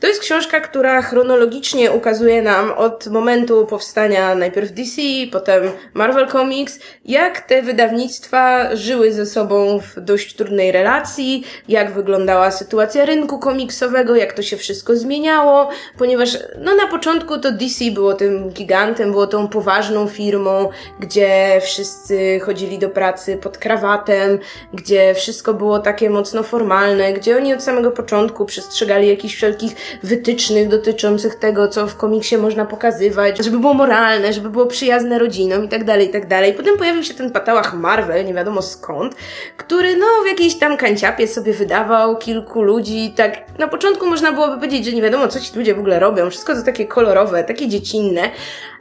To 0.00 0.06
jest 0.06 0.20
książka, 0.20 0.60
która 0.60 1.02
chronologicznie 1.02 1.92
ukazuje 1.92 2.42
nam 2.42 2.72
od 2.72 3.06
momentu 3.06 3.66
powstania 3.66 4.34
najpierw 4.34 4.72
DC, 4.72 5.02
potem 5.32 5.62
Marvel 5.94 6.28
Comics, 6.28 6.78
jak 7.04 7.40
te 7.40 7.62
wydawnictwa 7.62 8.76
żyły 8.76 9.12
ze 9.12 9.26
sobą 9.26 9.80
w 9.80 10.00
dość 10.00 10.34
trudnej 10.34 10.72
relacji, 10.72 11.44
jak 11.68 11.92
wyglądała 11.92 12.50
sytuacja 12.50 13.04
rynku 13.04 13.38
komiksowego, 13.38 14.16
jak 14.16 14.32
to 14.32 14.42
się 14.42 14.56
wszystko 14.56 14.96
zmieniało, 14.96 15.68
ponieważ 15.98 16.38
no 16.58 16.74
na 16.74 16.86
początku 16.86 17.38
to 17.38 17.52
DC 17.52 17.84
było 17.90 18.14
tym 18.14 18.50
gigantem, 18.50 19.10
było 19.10 19.26
tą 19.26 19.48
poważną 19.48 20.08
firmą, 20.08 20.68
gdzie 21.00 21.60
wszyscy 21.64 22.40
chodzili 22.40 22.78
do 22.78 22.88
pracy 22.88 23.36
pod 23.36 23.58
krawatem, 23.58 24.38
gdzie 24.74 25.14
wszystko 25.14 25.54
było 25.54 25.78
takie 25.78 26.10
mocno 26.10 26.42
formalne, 26.42 27.12
gdzie 27.12 27.36
oni 27.36 27.54
od 27.54 27.62
samego 27.62 27.90
początku 27.90 28.46
przestrzegali 28.46 29.08
jakichś 29.08 29.34
wszelkich 29.34 29.89
wytycznych 30.02 30.68
dotyczących 30.68 31.34
tego, 31.34 31.68
co 31.68 31.86
w 31.86 31.96
komiksie 31.96 32.36
można 32.36 32.66
pokazywać, 32.66 33.44
żeby 33.44 33.58
było 33.58 33.74
moralne, 33.74 34.32
żeby 34.32 34.50
było 34.50 34.66
przyjazne 34.66 35.18
rodzinom 35.18 35.64
i 35.64 35.68
tak 35.68 35.84
dalej, 35.84 36.06
i 36.06 36.10
tak 36.10 36.28
dalej. 36.28 36.54
Potem 36.54 36.76
pojawił 36.76 37.02
się 37.02 37.14
ten 37.14 37.30
patałach 37.30 37.74
Marvel, 37.74 38.24
nie 38.24 38.34
wiadomo 38.34 38.62
skąd, 38.62 39.14
który 39.56 39.96
no 39.96 40.06
w 40.24 40.26
jakiejś 40.26 40.58
tam 40.58 40.76
kanciapie 40.76 41.28
sobie 41.28 41.52
wydawał 41.52 42.16
kilku 42.18 42.62
ludzi, 42.62 43.12
tak 43.16 43.58
na 43.58 43.68
początku 43.68 44.06
można 44.06 44.32
byłoby 44.32 44.54
powiedzieć, 44.54 44.84
że 44.84 44.92
nie 44.92 45.02
wiadomo 45.02 45.28
co 45.28 45.40
ci 45.40 45.58
ludzie 45.58 45.74
w 45.74 45.78
ogóle 45.78 46.00
robią, 46.00 46.30
wszystko 46.30 46.54
to 46.54 46.62
takie 46.62 46.86
kolorowe, 46.86 47.44
takie 47.44 47.68
dziecinne, 47.68 48.30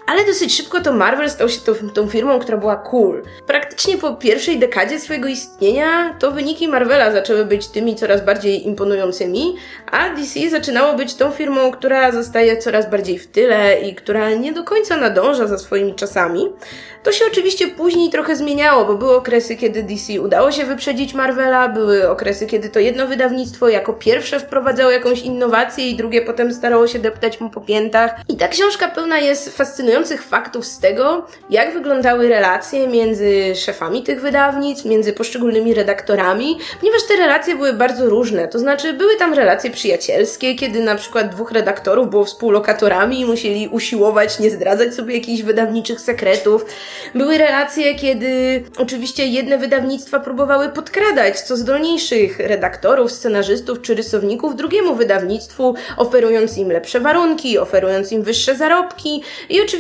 ale 0.08 0.26
dosyć 0.26 0.56
szybko 0.58 0.82
to 0.82 0.94
Marvel 0.94 1.30
stał 1.30 1.50
się 1.50 1.60
tą, 1.62 1.90
tą 1.90 2.10
firmą, 2.10 2.40
która 2.40 2.58
była 2.58 2.76
cool. 2.76 3.24
Praktycznie 3.48 3.98
po 3.98 4.14
pierwszej 4.14 4.60
dekadzie 4.60 5.00
swojego 5.00 5.28
istnienia 5.28 6.16
to 6.20 6.32
wyniki 6.32 6.68
Marvela 6.68 7.12
zaczęły 7.12 7.46
być 7.46 7.68
tymi 7.68 7.96
coraz 7.96 8.26
bardziej 8.26 8.68
imponującymi, 8.68 9.56
a 9.92 10.10
DC 10.10 10.50
zaczynało 10.50 10.94
być 10.94 11.16
tą 11.16 11.32
firmą, 11.32 11.72
która 11.72 12.12
zostaje 12.12 12.58
coraz 12.58 12.90
bardziej 12.90 13.20
w 13.20 13.28
tyle 13.28 13.82
i 13.82 13.96
która 13.96 14.30
nie 14.32 14.54
do 14.54 14.64
końca 14.64 14.98
nadąża 14.98 15.48
za 15.48 15.58
swoimi 15.58 15.96
czasami. 15.96 16.50
To 17.04 17.12
się 17.12 17.26
oczywiście 17.32 17.68
później 17.68 18.10
trochę 18.10 18.36
zmieniało, 18.36 18.86
bo 18.86 18.96
były 18.96 19.16
okresy, 19.16 19.56
kiedy 19.56 19.84
DC 19.84 20.22
udało 20.22 20.52
się 20.52 20.66
wyprzedzić 20.66 21.14
Marvela, 21.14 21.70
były 21.70 22.10
okresy, 22.10 22.46
kiedy 22.46 22.70
to 22.70 22.80
jedno 22.80 23.08
wydawnictwo 23.08 23.70
jako 23.70 23.94
pierwsze 23.94 24.40
wprowadzało 24.40 24.92
jakąś 24.92 25.22
innowację 25.22 25.90
i 25.90 25.96
drugie 25.96 26.22
potem 26.22 26.54
starało 26.54 26.88
się 26.88 27.00
deptać 27.00 27.40
mu 27.40 27.50
po 27.50 27.62
piętach. 27.62 28.16
I 28.28 28.38
ta 28.38 28.48
książka 28.48 28.88
pełna 28.88 29.20
jest 29.20 29.58
fascynujących 29.58 29.99
faktów 30.08 30.66
z 30.66 30.80
tego, 30.80 31.28
jak 31.50 31.74
wyglądały 31.74 32.30
relacje 32.30 32.88
między 32.88 33.56
szefami 33.56 34.04
tych 34.04 34.22
wydawnictw, 34.22 34.86
między 34.86 35.14
poszczególnymi 35.14 35.74
redaktorami, 35.74 36.58
ponieważ 36.80 37.04
te 37.08 37.16
relacje 37.16 37.56
były 37.56 37.74
bardzo 37.74 38.10
różne. 38.10 38.48
To 38.48 38.60
znaczy, 38.60 38.94
były 38.94 39.16
tam 39.16 39.34
relacje 39.34 39.72
przyjacielskie, 39.72 40.56
kiedy 40.56 40.84
na 40.84 40.96
przykład 40.96 41.30
dwóch 41.30 41.52
redaktorów 41.52 42.10
było 42.10 42.26
współlokatorami 42.26 43.20
i 43.20 43.26
musieli 43.26 43.68
usiłować 43.68 44.40
nie 44.40 44.50
zdradzać 44.50 44.96
sobie 44.96 45.16
jakichś 45.16 45.42
wydawniczych 45.42 46.02
sekretów. 46.02 46.66
Były 47.16 47.38
relacje, 47.38 47.96
kiedy 47.96 48.64
oczywiście 48.78 49.26
jedne 49.26 49.58
wydawnictwa 49.58 50.20
próbowały 50.20 50.70
podkradać 50.70 51.42
co 51.42 51.58
zdolniejszych 51.58 52.40
redaktorów, 52.40 53.12
scenarzystów 53.12 53.82
czy 53.82 53.96
rysowników 53.96 54.56
drugiemu 54.56 54.96
wydawnictwu, 54.96 55.76
oferując 55.98 56.58
im 56.58 56.72
lepsze 56.72 57.00
warunki, 57.00 57.58
oferując 57.58 58.12
im 58.12 58.24
wyższe 58.24 58.56
zarobki 58.56 59.24
i 59.50 59.62
oczywiście 59.62 59.79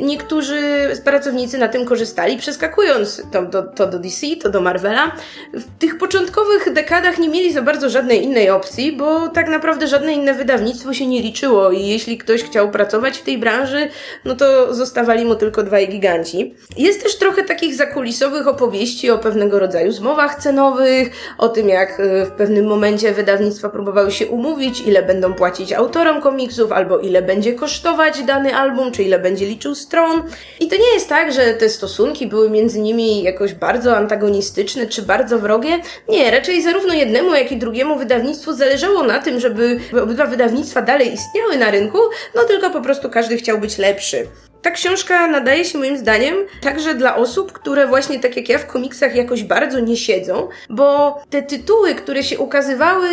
niektórzy 0.00 0.60
pracownicy 1.04 1.58
na 1.58 1.68
tym 1.68 1.84
korzystali, 1.84 2.36
przeskakując 2.36 3.22
to 3.32 3.42
do, 3.42 3.62
to 3.62 3.86
do 3.86 3.98
DC, 3.98 4.26
to 4.42 4.48
do 4.48 4.60
Marvela. 4.60 5.12
W 5.52 5.78
tych 5.78 5.98
początkowych 5.98 6.72
dekadach 6.72 7.18
nie 7.18 7.28
mieli 7.28 7.52
za 7.52 7.62
bardzo 7.62 7.90
żadnej 7.90 8.24
innej 8.24 8.50
opcji, 8.50 8.92
bo 8.92 9.28
tak 9.28 9.48
naprawdę 9.48 9.86
żadne 9.86 10.12
inne 10.12 10.34
wydawnictwo 10.34 10.94
się 10.94 11.06
nie 11.06 11.22
liczyło 11.22 11.70
i 11.70 11.86
jeśli 11.86 12.18
ktoś 12.18 12.42
chciał 12.42 12.70
pracować 12.70 13.18
w 13.18 13.22
tej 13.22 13.38
branży, 13.38 13.88
no 14.24 14.36
to 14.36 14.74
zostawali 14.74 15.24
mu 15.24 15.34
tylko 15.34 15.62
dwaj 15.62 15.88
giganci. 15.88 16.54
Jest 16.76 17.02
też 17.02 17.16
trochę 17.16 17.42
takich 17.42 17.74
zakulisowych 17.74 18.48
opowieści 18.48 19.10
o 19.10 19.18
pewnego 19.18 19.58
rodzaju 19.58 19.92
zmowach 19.92 20.42
cenowych, 20.42 21.10
o 21.38 21.48
tym 21.48 21.68
jak 21.68 22.00
y, 22.00 22.24
w 22.24 22.30
pewnym 22.30 22.66
momencie 22.66 23.12
wydawnictwa 23.12 23.68
próbowały 23.68 24.10
się 24.10 24.26
umówić, 24.26 24.80
ile 24.80 25.02
będą 25.02 25.34
płacić 25.34 25.72
autorom 25.72 26.20
komiksów, 26.20 26.72
albo 26.72 26.98
ile 26.98 27.22
będzie 27.22 27.52
kosztować 27.52 28.22
dany 28.22 28.56
album, 28.56 28.92
czy 28.92 29.02
ile 29.06 29.18
będzie 29.18 29.46
liczył 29.46 29.74
stron. 29.74 30.22
I 30.60 30.68
to 30.68 30.76
nie 30.76 30.94
jest 30.94 31.08
tak, 31.08 31.32
że 31.32 31.54
te 31.54 31.68
stosunki 31.68 32.26
były 32.26 32.50
między 32.50 32.80
nimi 32.80 33.22
jakoś 33.22 33.54
bardzo 33.54 33.96
antagonistyczne, 33.96 34.86
czy 34.86 35.02
bardzo 35.02 35.38
wrogie. 35.38 35.80
Nie, 36.08 36.30
raczej 36.30 36.62
zarówno 36.62 36.94
jednemu, 36.94 37.34
jak 37.34 37.52
i 37.52 37.56
drugiemu 37.56 37.98
wydawnictwu 37.98 38.52
zależało 38.52 39.02
na 39.02 39.18
tym, 39.18 39.40
żeby 39.40 39.80
obydwa 40.02 40.26
wydawnictwa 40.26 40.82
dalej 40.82 41.12
istniały 41.12 41.56
na 41.56 41.70
rynku, 41.70 41.98
no 42.34 42.44
tylko 42.44 42.70
po 42.70 42.80
prostu 42.80 43.10
każdy 43.10 43.36
chciał 43.36 43.58
być 43.58 43.78
lepszy. 43.78 44.26
Ta 44.66 44.70
książka 44.70 45.26
nadaje 45.26 45.64
się 45.64 45.78
moim 45.78 45.98
zdaniem 45.98 46.36
także 46.62 46.94
dla 46.94 47.16
osób, 47.16 47.52
które 47.52 47.86
właśnie 47.86 48.20
tak 48.20 48.36
jak 48.36 48.48
ja 48.48 48.58
w 48.58 48.66
komiksach 48.66 49.16
jakoś 49.16 49.44
bardzo 49.44 49.80
nie 49.80 49.96
siedzą, 49.96 50.48
bo 50.70 51.18
te 51.30 51.42
tytuły, 51.42 51.94
które 51.94 52.22
się 52.22 52.38
ukazywały 52.38 53.08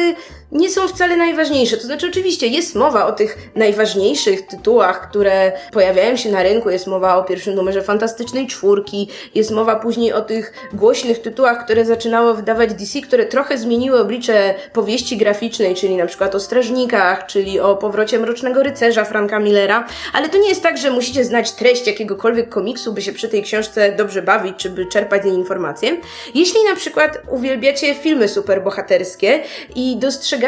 nie 0.54 0.70
są 0.70 0.88
wcale 0.88 1.18
najważniejsze. 1.18 1.78
To 1.78 1.84
znaczy, 1.84 2.08
oczywiście 2.08 2.48
jest 2.48 2.76
mowa 2.76 3.06
o 3.06 3.12
tych 3.12 3.38
najważniejszych 3.56 4.48
tytułach, 4.48 5.10
które 5.10 5.52
pojawiają 5.72 6.16
się 6.16 6.32
na 6.32 6.44
rynku. 6.44 6.70
Jest 6.70 6.88
mowa 6.88 7.18
o 7.18 7.24
pierwszym 7.24 7.56
numerze 7.56 7.82
Fantastycznej 7.82 8.48
Czwórki, 8.48 9.10
jest 9.36 9.52
mowa 9.52 9.76
później 9.76 10.14
o 10.14 10.22
tych 10.22 10.54
głośnych 10.74 11.22
tytułach, 11.22 11.66
które 11.66 11.86
zaczynało 11.86 12.34
wydawać 12.34 12.74
DC, 12.74 13.02
które 13.02 13.26
trochę 13.26 13.58
zmieniły 13.58 14.00
oblicze 14.00 14.54
powieści 14.74 15.18
graficznej, 15.18 15.76
czyli 15.76 15.96
na 15.96 16.06
przykład 16.06 16.36
o 16.36 16.40
Strażnikach, 16.40 17.26
czyli 17.26 17.60
o 17.60 17.76
powrocie 17.76 18.20
Mrocznego 18.20 18.64
Rycerza 18.64 19.06
Franka 19.06 19.40
Millera. 19.40 19.88
Ale 20.14 20.30
to 20.30 20.38
nie 20.38 20.50
jest 20.50 20.64
tak, 20.64 20.78
że 20.78 20.92
musicie 20.92 21.26
znać 21.26 21.52
treść 21.52 21.88
jakiegokolwiek 21.88 22.50
komiksu, 22.50 22.94
by 22.94 23.02
się 23.02 23.14
przy 23.14 23.30
tej 23.30 23.44
książce 23.44 23.92
dobrze 23.92 24.22
bawić, 24.22 24.56
czy 24.58 24.70
by 24.70 24.86
czerpać 24.86 25.22
z 25.22 25.26
niej 25.26 25.36
informacje. 25.36 25.98
Jeśli 26.36 26.64
na 26.70 26.76
przykład 26.76 27.18
uwielbiacie 27.30 27.96
filmy 27.96 28.28
superbohaterskie 28.28 29.44
i 29.76 29.98
dostrzegacie 29.98 30.43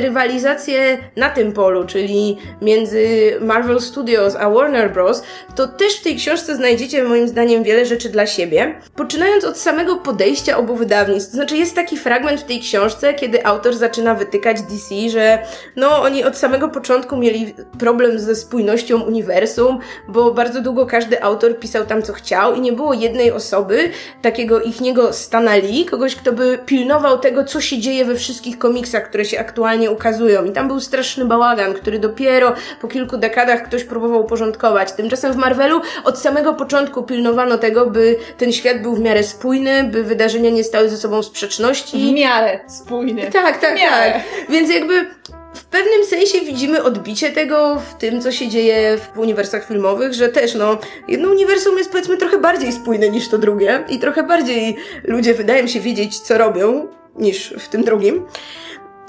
rywalizację 0.00 0.98
na 1.16 1.30
tym 1.30 1.52
polu, 1.52 1.84
czyli 1.84 2.38
między 2.62 3.34
Marvel 3.40 3.80
Studios 3.80 4.36
a 4.36 4.50
Warner 4.50 4.92
Bros., 4.92 5.22
to 5.56 5.68
też 5.68 5.96
w 5.96 6.02
tej 6.02 6.16
książce 6.16 6.56
znajdziecie 6.56 7.04
moim 7.04 7.28
zdaniem 7.28 7.62
wiele 7.62 7.86
rzeczy 7.86 8.08
dla 8.08 8.26
siebie. 8.26 8.74
Poczynając 8.96 9.44
od 9.44 9.58
samego 9.58 9.96
podejścia 9.96 10.58
obu 10.58 10.74
wydawnictw, 10.74 11.30
to 11.30 11.36
znaczy 11.36 11.56
jest 11.56 11.74
taki 11.74 11.96
fragment 11.96 12.40
w 12.40 12.44
tej 12.44 12.60
książce, 12.60 13.14
kiedy 13.14 13.46
autor 13.46 13.76
zaczyna 13.76 14.14
wytykać 14.14 14.62
DC, 14.62 15.10
że 15.10 15.38
no 15.76 16.02
oni 16.02 16.24
od 16.24 16.36
samego 16.36 16.68
początku 16.68 17.16
mieli 17.16 17.54
problem 17.78 18.18
ze 18.18 18.34
spójnością 18.34 19.00
uniwersum, 19.02 19.78
bo 20.08 20.34
bardzo 20.34 20.60
długo 20.60 20.86
każdy 20.86 21.22
autor 21.22 21.58
pisał 21.58 21.86
tam 21.86 22.02
co 22.02 22.12
chciał 22.12 22.54
i 22.54 22.60
nie 22.60 22.72
było 22.72 22.94
jednej 22.94 23.32
osoby, 23.32 23.90
takiego 24.22 24.60
ichniego 24.60 25.12
Stana 25.12 25.56
Lee, 25.56 25.84
kogoś, 25.84 26.16
kto 26.16 26.32
by 26.32 26.58
pilnował 26.66 27.18
tego, 27.18 27.44
co 27.44 27.60
się 27.60 27.78
dzieje 27.78 28.04
we 28.04 28.14
wszystkich 28.14 28.58
komiksach, 28.58 29.08
które 29.08 29.24
się 29.24 29.29
aktualnie 29.38 29.90
ukazują. 29.90 30.44
I 30.44 30.52
tam 30.52 30.68
był 30.68 30.80
straszny 30.80 31.24
bałagan, 31.24 31.74
który 31.74 31.98
dopiero 31.98 32.54
po 32.80 32.88
kilku 32.88 33.16
dekadach 33.16 33.62
ktoś 33.62 33.84
próbował 33.84 34.20
uporządkować. 34.20 34.92
Tymczasem 34.92 35.32
w 35.32 35.36
Marvelu 35.36 35.80
od 36.04 36.18
samego 36.18 36.54
początku 36.54 37.02
pilnowano 37.02 37.58
tego, 37.58 37.86
by 37.86 38.16
ten 38.38 38.52
świat 38.52 38.82
był 38.82 38.94
w 38.94 39.00
miarę 39.00 39.22
spójny, 39.22 39.84
by 39.84 40.04
wydarzenia 40.04 40.50
nie 40.50 40.64
stały 40.64 40.88
ze 40.88 40.96
sobą 40.96 41.22
w 41.22 41.26
sprzeczności. 41.26 42.10
W 42.10 42.14
miarę 42.14 42.60
spójny. 42.68 43.22
Tak, 43.22 43.58
tak, 43.58 43.78
tak. 43.78 44.20
Więc 44.48 44.70
jakby 44.70 45.06
w 45.54 45.64
pewnym 45.64 46.04
sensie 46.04 46.40
widzimy 46.40 46.82
odbicie 46.82 47.30
tego 47.30 47.82
w 47.90 47.98
tym, 47.98 48.20
co 48.20 48.32
się 48.32 48.48
dzieje 48.48 48.98
w 49.14 49.18
uniwersach 49.18 49.66
filmowych, 49.66 50.14
że 50.14 50.28
też, 50.28 50.54
no, 50.54 50.78
jedno 51.08 51.28
uniwersum 51.28 51.78
jest 51.78 51.90
powiedzmy 51.90 52.16
trochę 52.16 52.38
bardziej 52.38 52.72
spójne 52.72 53.08
niż 53.08 53.28
to 53.28 53.38
drugie 53.38 53.84
i 53.88 53.98
trochę 53.98 54.22
bardziej 54.22 54.76
ludzie 55.04 55.34
wydają 55.34 55.66
się 55.66 55.80
wiedzieć, 55.80 56.18
co 56.20 56.38
robią, 56.38 56.88
niż 57.16 57.54
w 57.58 57.68
tym 57.68 57.84
drugim. 57.84 58.26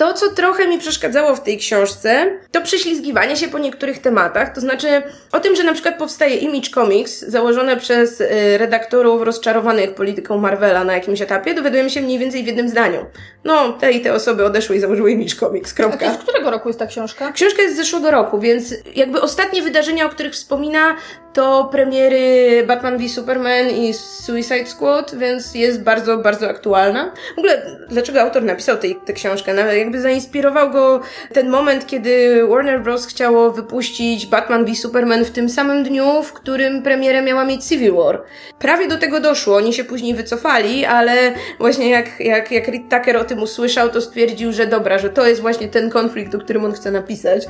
To, 0.02 0.14
co 0.14 0.30
trochę 0.30 0.68
mi 0.68 0.78
przeszkadzało 0.80 1.36
w 1.36 1.44
tej 1.44 1.58
książce, 1.58 2.40
to 2.52 2.62
prześlizgiwanie 2.62 3.36
się 3.36 3.48
po 3.48 3.60
niektórych 3.60 4.00
tematach. 4.00 4.56
To 4.56 4.62
znaczy 4.62 4.88
o 5.32 5.40
tym, 5.40 5.56
że 5.56 5.64
na 5.64 5.74
przykład 5.74 5.98
powstaje 5.98 6.36
Image 6.36 6.70
Comics, 6.70 7.20
założone 7.20 7.78
przez 7.78 8.22
y, 8.22 8.28
redaktorów 8.58 9.22
rozczarowanych 9.22 9.96
polityką 9.96 10.38
Marvela 10.38 10.84
na 10.84 10.94
jakimś 10.94 11.22
etapie, 11.22 11.54
dowiadujemy 11.54 11.90
się 11.90 12.02
mniej 12.02 12.20
więcej 12.20 12.44
w 12.44 12.48
jednym 12.48 12.70
zdaniu. 12.70 13.06
No, 13.44 13.74
te 13.74 13.92
i 13.92 14.02
te 14.02 14.14
osoby 14.14 14.46
odeszły 14.46 14.76
i 14.76 14.80
założyły 14.80 15.12
Image 15.12 15.36
Comics. 15.36 15.74
Kropka. 15.74 16.08
A 16.08 16.10
to 16.10 16.22
z 16.22 16.24
którego 16.24 16.52
roku 16.52 16.70
jest 16.70 16.80
ta 16.80 16.88
książka? 16.88 17.32
Książka 17.32 17.62
jest 17.62 17.76
z 17.76 17.78
zeszłego 17.78 18.12
roku, 18.12 18.40
więc 18.40 18.74
jakby 18.96 19.22
ostatnie 19.22 19.62
wydarzenia, 19.62 20.06
o 20.06 20.10
których 20.10 20.34
wspomina, 20.34 20.96
to 21.34 21.70
premiery 21.72 22.64
Batman 22.68 22.98
v 22.98 23.10
Superman 23.10 23.70
i 23.70 23.94
Suicide 23.94 24.66
Squad, 24.66 25.16
więc 25.16 25.56
jest 25.56 25.84
bardzo, 25.84 26.18
bardzo 26.18 26.50
aktualna. 26.50 27.12
W 27.36 27.40
ogóle, 27.40 27.78
dlaczego 27.90 28.22
autor 28.22 28.44
napisał 28.44 28.78
tę 29.06 29.14
książkę? 29.14 29.54
Nawet 29.54 29.78
jakby 29.92 30.02
zainspirował 30.02 30.72
go 30.72 31.02
ten 31.34 31.50
moment, 31.50 31.88
kiedy 31.88 32.42
Warner 32.48 32.82
Bros. 32.82 33.06
chciało 33.06 33.52
wypuścić 33.52 34.26
Batman 34.26 34.66
v 34.66 34.76
Superman 34.76 35.26
w 35.26 35.32
tym 35.32 35.50
samym 35.50 35.84
dniu, 35.84 36.24
w 36.24 36.34
którym 36.34 36.84
premierę 36.84 37.22
miała 37.22 37.46
mieć 37.46 37.66
Civil 37.66 37.94
War. 37.94 38.24
Prawie 38.60 38.88
do 38.88 38.98
tego 38.98 39.20
doszło, 39.20 39.56
oni 39.56 39.74
się 39.74 39.84
później 39.84 40.16
wycofali, 40.16 40.86
ale 40.86 41.34
właśnie 41.60 41.90
jak, 41.90 42.20
jak, 42.20 42.52
jak 42.52 42.68
Reed 42.68 42.90
Tucker 42.90 43.18
o 43.18 43.24
tym 43.24 43.42
usłyszał, 43.42 43.90
to 43.90 44.02
stwierdził, 44.02 44.54
że 44.54 44.68
dobra, 44.68 45.00
że 45.00 45.10
to 45.10 45.28
jest 45.28 45.42
właśnie 45.42 45.68
ten 45.68 45.90
konflikt, 45.90 46.36
o 46.36 46.40
którym 46.40 46.66
on 46.66 46.72
chce 46.72 46.92
napisać, 46.92 47.46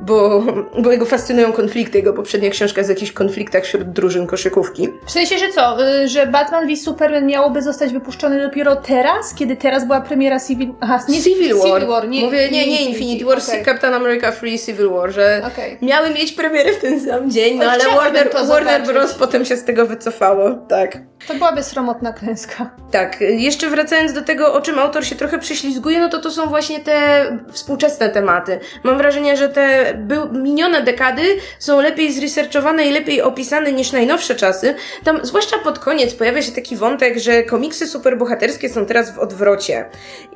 bo, 0.00 0.44
bo 0.82 0.92
jego 0.92 1.04
fascynują 1.04 1.52
konflikty, 1.52 1.98
jego 1.98 2.12
poprzednia 2.12 2.50
książka 2.50 2.80
jest 2.80 2.90
jakiś 2.90 3.12
konfliktach 3.12 3.64
wśród 3.64 3.92
drużyn 3.92 4.26
koszykówki. 4.26 4.88
W 5.06 5.10
sensie, 5.10 5.38
że 5.38 5.48
co? 5.48 5.86
Y, 6.02 6.08
że 6.08 6.26
Batman 6.26 6.66
v 6.68 6.76
Superman 6.76 7.26
miałoby 7.26 7.62
zostać 7.62 7.92
wypuszczony 7.92 8.42
dopiero 8.42 8.76
teraz? 8.76 9.34
Kiedy 9.34 9.56
teraz 9.56 9.86
była 9.86 10.00
premiera 10.00 10.40
Civil... 10.40 10.74
Aha, 10.80 11.00
nie 11.08 11.22
Civil 11.22 11.56
War. 11.56 11.85
War 11.86 12.08
nie, 12.08 12.24
Mówię, 12.24 12.48
nie, 12.50 12.66
nie 12.66 12.84
Infinity 12.84 13.24
War, 13.24 13.38
okay. 13.38 13.64
Captain 13.64 13.94
America 13.94 14.32
Free 14.32 14.58
Civil 14.58 14.90
War, 14.90 15.12
że 15.12 15.42
okay. 15.46 15.78
miały 15.82 16.10
mieć 16.10 16.32
premierę 16.32 16.72
w 16.72 16.80
ten 16.80 17.00
sam 17.00 17.30
dzień, 17.30 17.58
no 17.58 17.70
ale 17.70 17.84
Warner, 17.84 18.30
Warner 18.48 18.82
Bros. 18.82 19.14
potem 19.14 19.44
się 19.44 19.56
z 19.56 19.64
tego 19.64 19.86
wycofało, 19.86 20.50
tak. 20.68 20.98
To 21.28 21.34
byłaby 21.34 21.62
sromotna 21.62 22.12
klęska. 22.12 22.70
Tak, 22.90 23.20
jeszcze 23.20 23.70
wracając 23.70 24.12
do 24.12 24.22
tego, 24.22 24.54
o 24.54 24.60
czym 24.60 24.78
autor 24.78 25.04
się 25.04 25.16
trochę 25.16 25.38
prześlizguje, 25.38 26.00
no 26.00 26.08
to 26.08 26.20
to 26.20 26.30
są 26.30 26.46
właśnie 26.46 26.80
te 26.80 27.26
współczesne 27.52 28.08
tematy. 28.08 28.60
Mam 28.84 28.98
wrażenie, 28.98 29.36
że 29.36 29.48
te 29.48 29.94
minione 30.32 30.82
dekady 30.82 31.22
są 31.58 31.80
lepiej 31.80 32.12
zresearchowane 32.12 32.86
i 32.86 32.92
lepiej 32.92 33.22
opisane 33.22 33.72
niż 33.72 33.92
najnowsze 33.92 34.34
czasy. 34.34 34.74
Tam, 35.04 35.20
zwłaszcza 35.22 35.58
pod 35.58 35.78
koniec, 35.78 36.14
pojawia 36.14 36.42
się 36.42 36.52
taki 36.52 36.76
wątek, 36.76 37.18
że 37.18 37.42
komiksy 37.42 37.86
superbohaterskie 37.86 38.68
są 38.68 38.86
teraz 38.86 39.14
w 39.14 39.18
odwrocie 39.18 39.84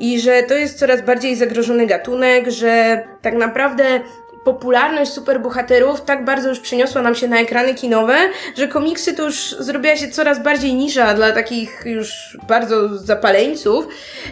i 0.00 0.20
że 0.20 0.42
to 0.42 0.54
jest 0.54 0.78
coraz 0.78 1.02
bardziej 1.02 1.36
zagrożony 1.36 1.86
gatunek, 1.86 2.50
że 2.50 3.02
tak 3.22 3.34
naprawdę 3.34 4.00
popularność 4.44 5.12
superbohaterów 5.12 6.00
tak 6.00 6.24
bardzo 6.24 6.48
już 6.48 6.60
przeniosła 6.60 7.02
nam 7.02 7.14
się 7.14 7.28
na 7.28 7.40
ekrany 7.40 7.74
kinowe, 7.74 8.16
że 8.56 8.68
komiksy 8.68 9.14
to 9.14 9.22
już 9.22 9.56
zrobiła 9.58 9.96
się 9.96 10.08
coraz 10.08 10.42
bardziej 10.42 10.74
nisza 10.74 11.14
dla 11.14 11.32
takich 11.32 11.82
już 11.84 12.38
bardzo 12.48 12.98
zapaleńców. 12.98 13.88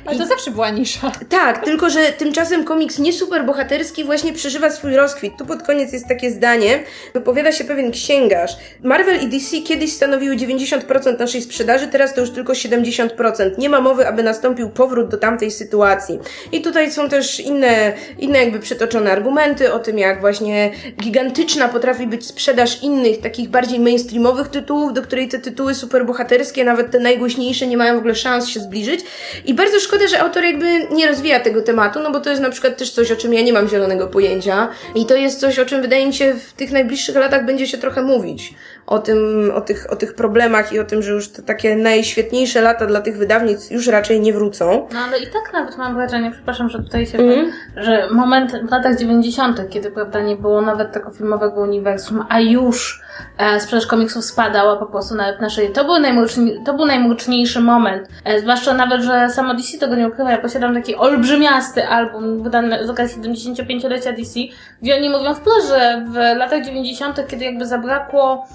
Ale 0.07 0.17
I... 0.17 0.19
to 0.19 0.27
zawsze 0.27 0.51
była 0.51 0.71
nisza. 0.71 1.13
Tak, 1.29 1.65
tylko 1.65 1.91
że 1.91 2.01
tymczasem 2.01 2.65
komiks 2.65 2.99
nie 2.99 3.13
superbohaterski 3.13 4.05
właśnie 4.05 4.33
przeżywa 4.33 4.71
swój 4.71 4.97
rozkwit. 4.97 5.33
Tu 5.39 5.47
pod 5.47 5.63
koniec 5.63 5.93
jest 5.93 6.09
takie 6.09 6.31
zdanie, 6.31 6.83
wypowiada 7.15 7.53
się 7.53 7.65
pewien 7.65 7.91
księgarz. 7.91 8.57
Marvel 8.83 9.23
i 9.23 9.27
DC 9.27 9.57
kiedyś 9.57 9.93
stanowiły 9.93 10.37
90% 10.37 11.19
naszej 11.19 11.43
sprzedaży, 11.43 11.89
teraz 11.89 12.15
to 12.15 12.21
już 12.21 12.31
tylko 12.31 12.53
70%. 12.53 13.59
Nie 13.59 13.69
ma 13.69 13.81
mowy, 13.81 14.09
aby 14.09 14.23
nastąpił 14.23 14.69
powrót 14.71 15.09
do 15.09 15.17
tamtej 15.17 15.51
sytuacji. 15.51 16.19
I 16.53 16.61
tutaj 16.61 16.93
są 16.93 17.09
też 17.09 17.41
inne, 17.41 17.93
inne 18.19 18.39
jakby 18.39 18.59
przytoczone 18.59 19.13
argumenty 19.13 19.73
o 19.73 19.79
tym, 19.79 19.98
jak 19.99 20.21
właśnie 20.21 20.71
gigantyczna 21.03 21.69
potrafi 21.69 22.07
być 22.07 22.27
sprzedaż 22.27 22.83
innych, 22.83 23.21
takich 23.21 23.49
bardziej 23.49 23.81
mainstreamowych 23.81 24.49
tytułów, 24.49 24.93
do 24.93 25.03
której 25.03 25.29
te 25.29 25.39
tytuły 25.39 25.75
superbohaterskie, 25.75 26.65
nawet 26.65 26.91
te 26.91 26.99
najgłośniejsze, 26.99 27.67
nie 27.67 27.77
mają 27.77 27.95
w 27.95 27.99
ogóle 27.99 28.15
szans 28.15 28.49
się 28.49 28.61
zbliżyć. 28.61 29.01
I 29.47 29.55
bardzo 29.55 29.81
szkoda, 29.81 30.07
że 30.07 30.21
autor 30.21 30.45
jakby 30.45 30.87
nie 30.91 31.07
rozwija 31.07 31.41
tego 31.41 31.63
tematu, 31.63 32.01
no 32.03 32.11
bo 32.11 32.21
to 32.21 32.31
jest 32.31 32.43
na 32.43 32.51
przykład 32.51 32.77
też 32.77 32.91
coś, 32.91 33.11
o 33.11 33.17
czym 33.17 33.35
ja 33.35 33.43
nie 33.43 33.53
mam 33.53 33.69
zielonego 33.69 34.07
pojęcia. 34.07 34.69
I 34.95 35.07
to 35.07 35.17
jest 35.17 35.41
coś, 35.41 35.59
o 35.59 35.67
czym 35.67 35.83
wydaje 35.83 36.07
mi 36.07 36.15
się 36.15 36.35
w 36.35 36.53
tych 36.53 36.71
najbliższych 36.71 37.17
latach 37.17 37.45
będzie 37.45 37.67
się 37.67 37.79
trochę 37.79 38.03
mówić. 38.03 38.55
O 38.89 38.99
tym, 38.99 39.51
o 39.55 39.61
tych, 39.61 39.87
o 39.91 39.97
tych 39.97 40.15
problemach 40.15 40.73
i 40.73 40.81
o 40.81 40.85
tym, 40.85 41.03
że 41.03 41.13
już 41.13 41.29
te 41.29 41.43
takie 41.43 41.77
najświetniejsze 41.77 42.61
lata 42.61 42.87
dla 42.87 43.01
tych 43.01 43.17
wydawnic 43.17 43.71
już 43.71 43.87
raczej 43.87 44.21
nie 44.21 44.33
wrócą. 44.33 44.89
No 44.93 44.99
ale 44.99 45.19
i 45.19 45.27
tak 45.27 45.53
nawet 45.53 45.79
mam 45.79 45.95
wrażenie, 45.95 46.31
przepraszam, 46.31 46.69
że 46.69 46.83
tutaj 46.83 47.07
się, 47.07 47.19
mm. 47.19 47.53
że 47.77 48.09
moment 48.11 48.53
w 48.69 48.71
latach 48.71 48.99
90., 48.99 49.71
kiedy 49.71 49.91
prawda 49.91 50.21
nie 50.21 50.37
było 50.37 50.61
nawet 50.61 50.93
tego 50.93 51.11
filmowego 51.11 51.61
uniwersum, 51.61 52.25
a 52.29 52.41
już 52.41 53.03
e, 53.39 53.61
sprzedaż 53.61 53.87
komiksów 53.87 54.25
spadała 54.25 54.77
po 54.77 54.87
prostu 54.87 55.15
nawet 55.15 55.41
na 55.41 55.51
szyję. 55.51 55.69
To 55.69 55.85
był, 55.85 55.99
najmocniej, 55.99 56.61
to 56.65 56.75
był 56.75 56.87
najmocniejszy 56.87 57.61
moment. 57.61 58.09
E, 58.25 58.41
zwłaszcza 58.41 58.75
nawet, 58.75 59.03
że 59.03 59.31
samo 59.31 59.55
DC 59.55 59.79
tego 59.79 59.97
nie 59.97 60.09
ukrywa. 60.09 60.31
Ja 60.31 60.39
posiadam 60.39 60.75
taki 60.75 60.97
olbrzymiasty 60.97 61.87
album 61.87 62.43
wydany 62.43 62.87
z 62.87 62.91
okazji 62.91 63.23
75-lecia 63.23 64.13
DC, 64.13 64.41
gdzie 64.83 64.97
oni 64.97 65.11
mówią 65.11 65.35
wprost, 65.35 65.69
że 65.69 66.05
w 66.09 66.15
latach 66.39 66.65
90., 66.65 67.29
kiedy 67.29 67.45
jakby 67.45 67.67
zabrakło 67.67 68.47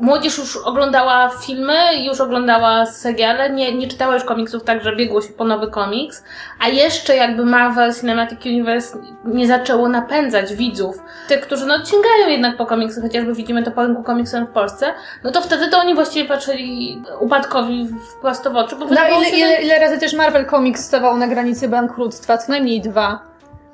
młodzież 0.00 0.38
już 0.38 0.56
oglądała 0.56 1.30
filmy, 1.46 2.04
już 2.04 2.20
oglądała 2.20 2.86
seriale, 2.86 3.50
nie, 3.50 3.74
nie 3.74 3.88
czytała 3.88 4.14
już 4.14 4.24
komiksów, 4.24 4.64
także 4.64 4.96
biegło 4.96 5.22
się 5.22 5.28
po 5.28 5.44
nowy 5.44 5.70
komiks, 5.70 6.24
a 6.58 6.68
jeszcze 6.68 7.16
jakby 7.16 7.44
Marvel 7.44 7.94
Cinematic 7.94 8.46
Universe 8.46 8.98
nie 9.24 9.46
zaczęło 9.46 9.88
napędzać 9.88 10.54
widzów, 10.54 10.96
tych, 11.28 11.40
którzy 11.40 11.66
no 11.66 11.84
sięgają 11.84 12.28
jednak 12.28 12.56
po 12.56 12.66
komiksy, 12.66 13.02
chociażby 13.02 13.34
widzimy 13.34 13.62
to 13.62 13.70
po 13.70 13.82
rynku 13.82 14.02
komiksowym 14.02 14.46
w 14.46 14.50
Polsce, 14.50 14.94
no 15.24 15.30
to 15.30 15.40
wtedy 15.40 15.68
to 15.68 15.78
oni 15.78 15.94
właściwie 15.94 16.28
patrzyli 16.28 17.02
upadkowi 17.20 17.88
wprost 18.18 18.48
w 18.48 18.56
oczy. 18.56 18.76
Bo 18.76 18.84
no 18.84 19.08
ile, 19.18 19.30
ile, 19.30 19.62
ile 19.62 19.78
razy 19.78 19.98
też 19.98 20.12
Marvel 20.12 20.46
Comics 20.46 20.84
stawał 20.84 21.16
na 21.16 21.26
granicy 21.26 21.68
bankructwa? 21.68 22.38
Co 22.38 22.52
najmniej 22.52 22.80
dwa. 22.80 23.29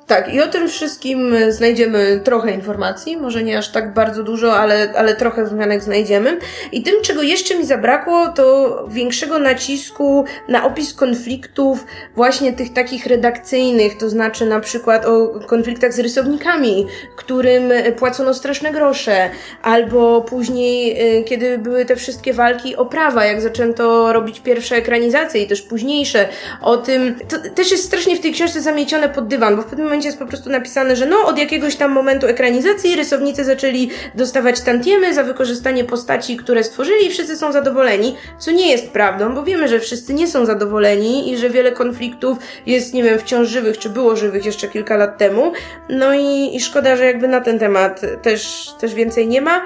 Tak, 0.07 0.33
i 0.33 0.41
o 0.41 0.47
tym 0.47 0.67
wszystkim 0.67 1.35
znajdziemy 1.49 2.21
trochę 2.23 2.51
informacji, 2.51 3.17
może 3.17 3.43
nie 3.43 3.57
aż 3.57 3.71
tak 3.71 3.93
bardzo 3.93 4.23
dużo, 4.23 4.57
ale, 4.59 4.93
ale 4.95 5.15
trochę 5.15 5.45
wzmianek 5.45 5.83
znajdziemy. 5.83 6.37
I 6.71 6.83
tym, 6.83 7.01
czego 7.01 7.21
jeszcze 7.21 7.55
mi 7.55 7.65
zabrakło, 7.65 8.27
to 8.27 8.85
większego 8.89 9.39
nacisku 9.39 10.25
na 10.47 10.65
opis 10.65 10.93
konfliktów, 10.93 11.85
właśnie 12.15 12.53
tych 12.53 12.73
takich 12.73 13.05
redakcyjnych, 13.05 13.97
to 13.97 14.09
znaczy 14.09 14.45
na 14.45 14.59
przykład 14.59 15.05
o 15.05 15.39
konfliktach 15.39 15.93
z 15.93 15.99
rysownikami, 15.99 16.87
którym 17.15 17.71
płacono 17.97 18.33
straszne 18.33 18.71
grosze, 18.71 19.29
albo 19.61 20.21
później, 20.21 21.01
y, 21.19 21.23
kiedy 21.23 21.57
były 21.57 21.85
te 21.85 21.95
wszystkie 21.95 22.33
walki 22.33 22.75
o 22.75 22.85
prawa, 22.85 23.25
jak 23.25 23.41
zaczęto 23.41 24.13
robić 24.13 24.39
pierwsze 24.39 24.75
ekranizacje 24.75 25.43
i 25.43 25.47
też 25.47 25.61
późniejsze, 25.61 26.27
o 26.61 26.77
tym, 26.77 27.15
to 27.29 27.37
też 27.55 27.71
jest 27.71 27.83
strasznie 27.83 28.15
w 28.15 28.19
tej 28.19 28.33
książce 28.33 28.61
zamiecione 28.61 29.09
pod 29.09 29.27
dywan, 29.27 29.55
bo 29.55 29.61
w 29.61 29.65
pewnym 29.65 29.87
momencie 29.87 29.96
jest 30.05 30.19
po 30.19 30.25
prostu 30.25 30.49
napisane, 30.49 30.95
że 30.95 31.05
no 31.05 31.25
od 31.25 31.37
jakiegoś 31.37 31.75
tam 31.75 31.91
momentu 31.91 32.27
ekranizacji 32.27 32.95
rysownicy 32.95 33.43
zaczęli 33.43 33.89
dostawać 34.15 34.61
tantiemy 34.61 35.13
za 35.13 35.23
wykorzystanie 35.23 35.83
postaci, 35.83 36.37
które 36.37 36.63
stworzyli 36.63 37.07
i 37.07 37.09
wszyscy 37.09 37.37
są 37.37 37.51
zadowoleni, 37.51 38.15
co 38.39 38.51
nie 38.51 38.71
jest 38.71 38.89
prawdą, 38.89 39.35
bo 39.35 39.43
wiemy, 39.43 39.67
że 39.67 39.79
wszyscy 39.79 40.13
nie 40.13 40.27
są 40.27 40.45
zadowoleni 40.45 41.31
i 41.31 41.37
że 41.37 41.49
wiele 41.49 41.71
konfliktów 41.71 42.37
jest, 42.65 42.93
nie 42.93 43.03
wiem, 43.03 43.19
wciąż 43.19 43.47
żywych, 43.47 43.77
czy 43.77 43.89
było 43.89 44.15
żywych 44.15 44.45
jeszcze 44.45 44.67
kilka 44.67 44.97
lat 44.97 45.17
temu. 45.17 45.51
No 45.89 46.13
i, 46.13 46.55
i 46.55 46.59
szkoda, 46.59 46.95
że 46.95 47.05
jakby 47.05 47.27
na 47.27 47.41
ten 47.41 47.59
temat 47.59 48.01
też, 48.21 48.69
też 48.79 48.93
więcej 48.93 49.27
nie 49.27 49.41
ma 49.41 49.61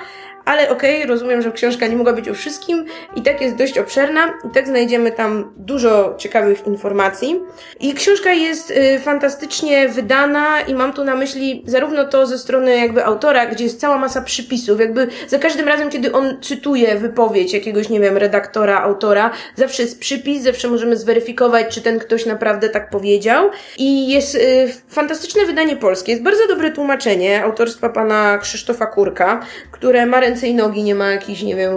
ale 0.45 0.69
okej, 0.69 0.95
okay, 0.95 1.07
rozumiem, 1.07 1.41
że 1.41 1.51
książka 1.51 1.87
nie 1.87 1.95
mogła 1.95 2.13
być 2.13 2.29
o 2.29 2.33
wszystkim 2.33 2.85
i 3.15 3.21
tak 3.21 3.41
jest 3.41 3.55
dość 3.55 3.77
obszerna 3.77 4.33
i 4.45 4.53
tak 4.53 4.67
znajdziemy 4.67 5.11
tam 5.11 5.53
dużo 5.57 6.15
ciekawych 6.17 6.67
informacji. 6.67 7.39
I 7.79 7.93
książka 7.93 8.31
jest 8.33 8.71
y, 8.71 8.99
fantastycznie 8.99 9.89
wydana 9.89 10.61
i 10.61 10.75
mam 10.75 10.93
tu 10.93 11.03
na 11.03 11.15
myśli 11.15 11.63
zarówno 11.65 12.05
to 12.05 12.25
ze 12.25 12.37
strony 12.37 12.77
jakby 12.77 13.05
autora, 13.05 13.45
gdzie 13.45 13.63
jest 13.63 13.79
cała 13.79 13.97
masa 13.97 14.21
przypisów, 14.21 14.79
jakby 14.79 15.07
za 15.27 15.39
każdym 15.39 15.67
razem, 15.67 15.89
kiedy 15.89 16.11
on 16.11 16.37
cytuje 16.41 16.95
wypowiedź 16.95 17.53
jakiegoś, 17.53 17.89
nie 17.89 17.99
wiem, 17.99 18.17
redaktora, 18.17 18.81
autora, 18.81 19.31
zawsze 19.55 19.83
jest 19.83 19.99
przypis, 19.99 20.43
zawsze 20.43 20.67
możemy 20.67 20.97
zweryfikować, 20.97 21.75
czy 21.75 21.81
ten 21.81 21.99
ktoś 21.99 22.25
naprawdę 22.25 22.69
tak 22.69 22.89
powiedział. 22.89 23.49
I 23.77 24.09
jest 24.09 24.35
y, 24.35 24.73
fantastyczne 24.89 25.45
wydanie 25.45 25.75
polskie, 25.75 26.11
jest 26.11 26.23
bardzo 26.23 26.47
dobre 26.47 26.71
tłumaczenie 26.71 27.43
autorstwa 27.43 27.89
pana 27.89 28.37
Krzysztofa 28.37 28.85
Kurka, 28.85 29.45
które 29.81 30.05
ma 30.05 30.19
ręce 30.19 30.47
i 30.47 30.53
nogi, 30.53 30.83
nie 30.83 30.95
ma 30.95 31.11
jakichś, 31.11 31.41
nie 31.41 31.55
wiem, 31.55 31.71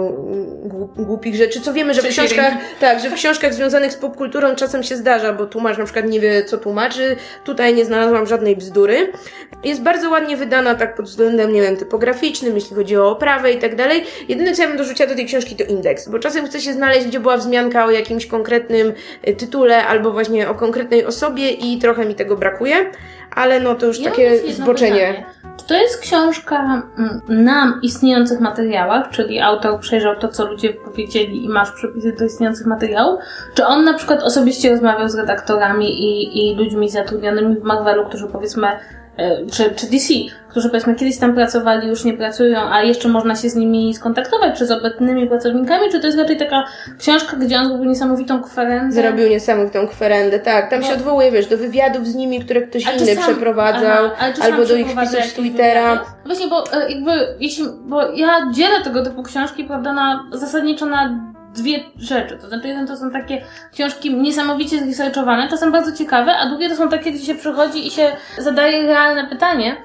głupich 0.97 1.35
rzeczy, 1.35 1.61
co 1.61 1.73
wiemy, 1.73 1.93
że 1.93 2.01
w 2.01 2.07
książkach, 2.07 2.53
tak, 2.79 2.99
że 2.99 3.09
w 3.09 3.13
książkach 3.13 3.53
związanych 3.53 3.91
z 3.91 3.95
popkulturą 3.95 4.55
czasem 4.55 4.83
się 4.83 4.95
zdarza, 4.97 5.33
bo 5.33 5.45
tłumacz 5.45 5.77
na 5.77 5.83
przykład 5.83 6.05
nie 6.05 6.19
wie, 6.19 6.43
co 6.43 6.57
tłumaczy. 6.57 7.15
Tutaj 7.43 7.73
nie 7.73 7.85
znalazłam 7.85 8.25
żadnej 8.25 8.55
bzdury. 8.55 9.11
Jest 9.63 9.81
bardzo 9.81 10.09
ładnie 10.09 10.37
wydana 10.37 10.75
tak 10.75 10.95
pod 10.95 11.05
względem, 11.05 11.53
nie 11.53 11.61
wiem, 11.61 11.77
typograficznym, 11.77 12.55
jeśli 12.55 12.75
chodzi 12.75 12.97
o 12.97 13.09
oprawę 13.09 13.51
i 13.51 13.57
tak 13.57 13.75
dalej. 13.75 14.03
Jedyne, 14.29 14.51
co 14.53 14.61
ja 14.61 14.67
bym 14.67 14.77
dorzuciła 14.77 15.09
do 15.09 15.15
tej 15.15 15.25
książki, 15.25 15.55
to 15.55 15.63
indeks, 15.63 16.09
bo 16.09 16.19
czasem 16.19 16.45
chce 16.45 16.61
się 16.61 16.73
znaleźć, 16.73 17.07
gdzie 17.07 17.19
była 17.19 17.37
wzmianka 17.37 17.85
o 17.85 17.91
jakimś 17.91 18.25
konkretnym 18.25 18.93
y, 19.27 19.33
tytule 19.33 19.85
albo 19.85 20.11
właśnie 20.11 20.49
o 20.49 20.55
konkretnej 20.55 21.05
osobie 21.05 21.49
i 21.49 21.77
trochę 21.77 22.05
mi 22.05 22.15
tego 22.15 22.37
brakuje, 22.37 22.75
ale 23.35 23.59
no 23.59 23.75
to 23.75 23.85
już 23.85 23.99
ja 23.99 24.09
takie 24.09 24.53
zboczenie. 24.53 25.25
Czy 25.57 25.65
to 25.65 25.73
jest 25.73 26.01
książka 26.01 26.83
mm, 26.97 27.21
na 27.29 27.79
istniejących 27.81 28.39
materiałach, 28.39 29.09
czyli 29.09 29.39
autor 29.39 29.79
przejrzał 29.79 30.15
to, 30.15 30.27
co 30.27 30.45
ludzie 30.45 30.73
powiedzieli 30.73 31.45
i 31.45 31.49
masz 31.49 31.71
przepisy 31.71 32.15
do 32.19 32.25
istniejących 32.25 32.67
materiałów? 32.67 33.19
Czy 33.53 33.65
on 33.65 33.83
na 33.83 33.93
przykład 33.93 34.23
osobiście 34.23 34.71
rozmawiał 34.71 35.09
z 35.09 35.15
redaktorami 35.15 36.03
i, 36.03 36.39
i 36.51 36.55
ludźmi 36.55 36.89
zatrudnionymi 36.89 37.55
w 37.55 37.63
Marvelu, 37.63 38.05
którzy 38.05 38.27
powiedzmy 38.27 38.67
czy, 39.51 39.75
czy 39.75 39.85
DC, 39.91 40.13
którzy 40.49 40.69
powiedzmy 40.69 40.95
kiedyś 40.95 41.17
tam 41.17 41.35
pracowali, 41.35 41.87
już 41.87 42.03
nie 42.03 42.13
pracują, 42.13 42.59
a 42.59 42.83
jeszcze 42.83 43.07
można 43.07 43.35
się 43.35 43.49
z 43.49 43.55
nimi 43.55 43.93
skontaktować, 43.93 44.57
czy 44.57 44.65
z 44.65 44.71
obecnymi 44.71 45.27
pracownikami, 45.27 45.91
czy 45.91 45.99
to 45.99 46.05
jest 46.05 46.19
raczej 46.19 46.37
taka 46.37 46.63
książka, 46.99 47.37
gdzie 47.37 47.59
on 47.59 47.67
zrobił 47.67 47.85
niesamowitą 47.85 48.43
kwerendę? 48.43 48.91
Zrobił 48.91 49.29
niesamowitą 49.29 49.87
kwerendę, 49.87 50.39
tak. 50.39 50.69
Tam 50.69 50.81
no. 50.81 50.87
się 50.87 50.93
odwołuje, 50.93 51.31
wiesz, 51.31 51.47
do 51.47 51.57
wywiadów 51.57 52.07
z 52.07 52.15
nimi, 52.15 52.39
które 52.39 52.61
ktoś 52.61 52.83
inny 52.83 53.15
sam, 53.15 53.23
przeprowadzał, 53.23 54.05
aha, 54.05 54.31
albo 54.41 54.65
do 54.65 54.75
ich 54.75 54.87
wpisów 54.87 55.25
z 55.25 55.33
Twittera. 55.33 55.95
No 55.95 56.01
właśnie, 56.25 56.47
bo 56.47 56.73
e, 56.73 56.91
jakby, 56.91 57.11
jeśli, 57.39 57.65
bo 57.85 58.11
ja 58.11 58.51
dzielę 58.51 58.81
tego 58.83 59.03
typu 59.03 59.23
książki, 59.23 59.63
prawda, 59.63 59.93
na, 59.93 60.29
zasadniczo 60.31 60.85
na 60.85 61.34
dwie 61.55 61.83
rzeczy. 61.97 62.37
To 62.37 62.47
znaczy, 62.47 62.67
jeden 62.67 62.87
to 62.87 62.97
są 62.97 63.11
takie 63.11 63.41
książki 63.73 64.13
niesamowicie 64.13 64.79
zresearchowane, 64.79 65.49
czasem 65.49 65.71
bardzo 65.71 65.97
ciekawe, 65.97 66.37
a 66.37 66.49
drugie 66.49 66.69
to 66.69 66.75
są 66.75 66.89
takie, 66.89 67.11
gdzie 67.11 67.25
się 67.25 67.35
przychodzi 67.35 67.87
i 67.87 67.91
się 67.91 68.11
zadaje 68.37 68.87
realne 68.87 69.27
pytanie. 69.27 69.75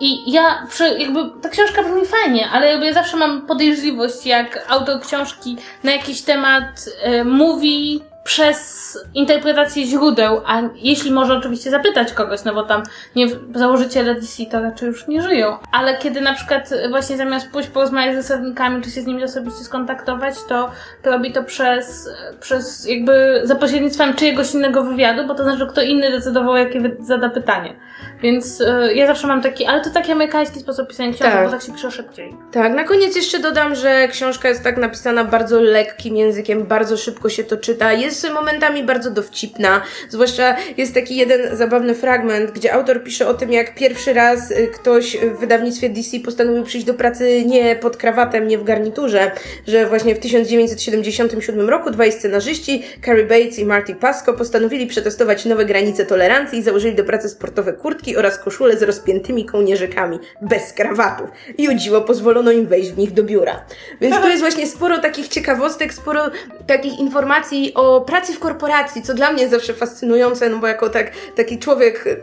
I 0.00 0.32
ja, 0.32 0.66
przy, 0.68 0.98
jakby, 0.98 1.20
ta 1.42 1.48
książka 1.48 1.82
brzmi 1.82 2.06
fajnie, 2.06 2.48
ale 2.52 2.66
jakby 2.66 2.86
ja 2.86 2.92
zawsze 2.92 3.16
mam 3.16 3.46
podejrzliwość, 3.46 4.26
jak 4.26 4.66
autor 4.68 5.00
książki 5.00 5.56
na 5.84 5.92
jakiś 5.92 6.22
temat 6.22 6.84
y, 7.20 7.24
mówi 7.24 8.00
przez 8.28 8.98
interpretację 9.14 9.86
źródeł, 9.86 10.40
a 10.46 10.62
jeśli 10.74 11.12
może 11.12 11.34
oczywiście 11.34 11.70
zapytać 11.70 12.12
kogoś, 12.12 12.44
no 12.44 12.54
bo 12.54 12.62
tam 12.62 12.82
nie, 13.16 13.26
założyciele 13.54 14.14
DC 14.14 14.46
to 14.46 14.60
raczej 14.60 14.86
już 14.86 15.08
nie 15.08 15.22
żyją, 15.22 15.56
ale 15.72 15.96
kiedy 15.96 16.20
na 16.20 16.34
przykład 16.34 16.70
właśnie 16.90 17.16
zamiast 17.16 17.50
pójść 17.50 17.68
porozmawiać 17.68 18.14
z 18.14 18.26
zasadnikami, 18.26 18.82
czy 18.82 18.90
się 18.90 19.02
z 19.02 19.06
nimi 19.06 19.24
osobiście 19.24 19.64
skontaktować, 19.64 20.34
to, 20.48 20.70
to 21.02 21.10
robi 21.10 21.32
to 21.32 21.44
przez, 21.44 22.10
przez 22.40 22.88
jakby 22.88 23.40
za 23.44 23.54
pośrednictwem 23.54 24.14
czyjegoś 24.14 24.54
innego 24.54 24.82
wywiadu, 24.82 25.26
bo 25.26 25.34
to 25.34 25.42
znaczy, 25.42 25.58
że 25.58 25.66
kto 25.66 25.82
inny 25.82 26.10
decydował, 26.10 26.56
jakie 26.56 26.96
zada 27.00 27.30
pytanie. 27.30 27.76
Więc 28.22 28.60
y, 28.60 28.94
ja 28.94 29.06
zawsze 29.06 29.26
mam 29.26 29.42
taki, 29.42 29.66
ale 29.66 29.84
to 29.84 29.90
taki 29.90 30.12
amerykański 30.12 30.60
sposób 30.60 30.88
pisania 30.88 31.12
książek, 31.12 31.32
tak. 31.32 31.44
bo 31.44 31.50
tak 31.50 31.62
się 31.62 31.72
pisze 31.72 31.90
szybciej. 31.90 32.34
Tak, 32.52 32.74
na 32.74 32.84
koniec 32.84 33.16
jeszcze 33.16 33.38
dodam, 33.38 33.74
że 33.74 34.08
książka 34.08 34.48
jest 34.48 34.62
tak 34.62 34.76
napisana 34.76 35.24
bardzo 35.24 35.60
lekkim 35.60 36.16
językiem, 36.16 36.66
bardzo 36.66 36.96
szybko 36.96 37.28
się 37.28 37.44
to 37.44 37.56
czyta, 37.56 37.92
jest 37.92 38.30
momentami 38.34 38.84
bardzo 38.84 39.10
dowcipna, 39.10 39.82
zwłaszcza 40.08 40.56
jest 40.76 40.94
taki 40.94 41.16
jeden 41.16 41.56
zabawny 41.56 41.94
fragment, 41.94 42.50
gdzie 42.50 42.72
autor 42.72 43.02
pisze 43.02 43.28
o 43.28 43.34
tym, 43.34 43.52
jak 43.52 43.74
pierwszy 43.74 44.12
raz 44.12 44.50
y, 44.50 44.68
ktoś 44.74 45.16
w 45.16 45.38
wydawnictwie 45.38 45.88
DC 45.88 46.20
postanowił 46.20 46.64
przyjść 46.64 46.86
do 46.86 46.94
pracy 46.94 47.44
nie 47.46 47.76
pod 47.76 47.96
krawatem, 47.96 48.48
nie 48.48 48.58
w 48.58 48.64
garniturze, 48.64 49.30
że 49.66 49.86
właśnie 49.86 50.14
w 50.14 50.18
1977 50.18 51.68
roku 51.68 51.90
dwaj 51.90 52.12
scenarzyści, 52.12 52.82
Carrie 53.04 53.24
Bates 53.24 53.58
i 53.58 53.64
Marty 53.64 53.94
Pasco, 53.94 54.32
postanowili 54.32 54.86
przetestować 54.86 55.44
nowe 55.44 55.64
granice 55.64 56.06
tolerancji 56.06 56.58
i 56.58 56.62
założyli 56.62 56.94
do 56.94 57.04
pracy 57.04 57.28
sportowe 57.28 57.72
kurtki 57.72 58.07
oraz 58.16 58.38
koszule 58.38 58.76
z 58.76 58.82
rozpiętymi 58.82 59.44
kołnierzykami, 59.44 60.18
bez 60.42 60.72
krawatów. 60.72 61.30
I 61.58 61.68
o 61.68 61.74
dziwo 61.74 62.00
pozwolono 62.00 62.50
im 62.52 62.66
wejść 62.66 62.90
w 62.90 62.98
nich 62.98 63.12
do 63.12 63.22
biura. 63.22 63.64
Więc 64.00 64.20
tu 64.20 64.28
jest 64.28 64.40
właśnie 64.40 64.66
sporo 64.66 64.98
takich 64.98 65.28
ciekawostek, 65.28 65.94
sporo 65.94 66.30
takich 66.66 66.98
informacji 66.98 67.72
o 67.74 68.00
pracy 68.00 68.32
w 68.32 68.38
korporacji, 68.38 69.02
co 69.02 69.14
dla 69.14 69.32
mnie 69.32 69.42
jest 69.42 69.54
zawsze 69.54 69.74
fascynujące, 69.74 70.48
no 70.48 70.58
bo 70.58 70.66
jako 70.66 70.88
tak, 70.88 71.10
taki 71.36 71.58
człowiek 71.58 72.18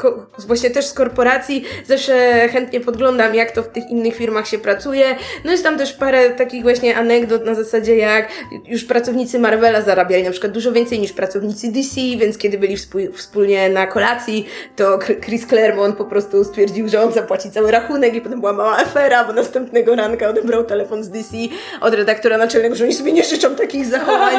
właśnie 0.48 0.70
też 0.70 0.86
z 0.86 0.94
korporacji 0.94 1.64
zawsze 1.86 2.48
chętnie 2.50 2.80
podglądam, 2.80 3.36
jak 3.36 3.52
to 3.52 3.64
w 3.64 3.68
tych 3.68 3.90
innych 3.90 4.16
firmach 4.16 4.48
się 4.48 4.58
pracuje. 4.58 5.16
No 5.46 5.52
jest 5.52 5.64
tam 5.64 5.78
też 5.78 5.94
parę 5.94 6.30
takich 6.30 6.64
właśnie 6.64 6.98
anegdot 6.98 7.46
na 7.46 7.56
zasadzie, 7.56 7.98
jak 7.98 8.30
już 8.68 8.86
pracownicy 8.86 9.40
Marvela 9.40 9.82
zarabiali 9.82 10.24
na 10.24 10.32
przykład 10.32 10.52
dużo 10.52 10.72
więcej 10.72 11.00
niż 11.00 11.14
pracownicy 11.14 11.72
DC, 11.72 12.02
więc 12.18 12.38
kiedy 12.38 12.58
byli 12.58 12.78
wspólnie 13.14 13.70
na 13.70 13.88
kolacji, 13.88 14.46
to 14.76 15.00
Chris 15.26 15.48
Claremont 15.48 15.75
bo 15.76 15.82
on 15.82 15.94
po 15.94 16.06
prostu 16.06 16.44
stwierdził, 16.44 16.90
że 16.90 17.02
on 17.02 17.12
zapłaci 17.12 17.52
cały 17.52 17.72
rachunek 17.72 18.16
i 18.16 18.22
potem 18.22 18.40
była 18.40 18.54
mała 18.54 18.78
afera, 18.78 19.24
bo 19.24 19.34
następnego 19.34 19.96
ranka 19.96 20.30
odebrał 20.30 20.64
telefon 20.64 21.04
z 21.04 21.10
DC 21.10 21.38
od 21.82 21.94
redaktora 21.94 22.38
naczelnego, 22.38 22.76
że 22.76 22.84
oni 22.84 22.94
sobie 22.94 23.12
nie 23.12 23.24
życzą 23.24 23.56
takich 23.56 23.86
zachowań. 23.86 24.36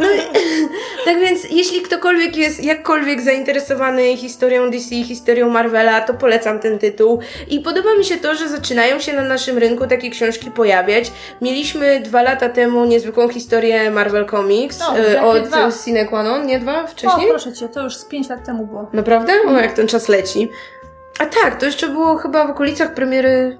No 0.00 0.06
i, 0.10 0.18
tak 1.06 1.18
więc, 1.20 1.44
jeśli 1.50 1.82
ktokolwiek 1.82 2.36
jest 2.36 2.64
jakkolwiek 2.64 3.20
zainteresowany 3.20 4.16
historią 4.16 4.70
DC, 4.70 4.88
historią 4.88 5.48
Marvela, 5.48 6.00
to 6.00 6.14
polecam 6.14 6.58
ten 6.58 6.78
tytuł. 6.78 7.20
I 7.48 7.60
podoba 7.60 7.94
mi 7.98 8.04
się 8.04 8.16
to, 8.16 8.34
że 8.34 8.48
zaczynają 8.48 9.00
się 9.00 9.12
na 9.12 9.22
naszym 9.22 9.58
rynku 9.58 9.86
takie 9.86 10.10
książki 10.10 10.50
pojawiać. 10.50 11.12
Mieliśmy 11.40 12.00
dwa 12.00 12.22
lata 12.22 12.48
temu 12.48 12.84
niezwykłą 12.84 13.28
historię 13.28 13.90
Marvel 13.90 14.26
Comics 14.26 14.80
no, 14.80 14.98
y, 14.98 15.20
od 15.20 15.48
Cine 15.84 16.06
Qua 16.06 16.22
Non, 16.22 16.46
nie 16.46 16.60
dwa 16.60 16.86
wcześniej? 16.86 17.26
O, 17.26 17.30
proszę 17.30 17.52
cię, 17.52 17.68
to 17.68 17.82
już 17.82 17.96
z 17.96 18.04
pięć 18.04 18.28
lat 18.28 18.46
temu 18.46 18.66
było. 18.66 18.90
Naprawdę? 18.92 19.32
O, 19.48 19.52
jak 19.52 19.72
ten 19.72 19.88
czas 19.88 20.08
leci. 20.08 20.48
A 21.18 21.26
tak, 21.26 21.60
to 21.60 21.66
jeszcze 21.66 21.88
było 21.88 22.16
chyba 22.16 22.46
w 22.46 22.50
okolicach 22.50 22.94
premiery 22.94 23.58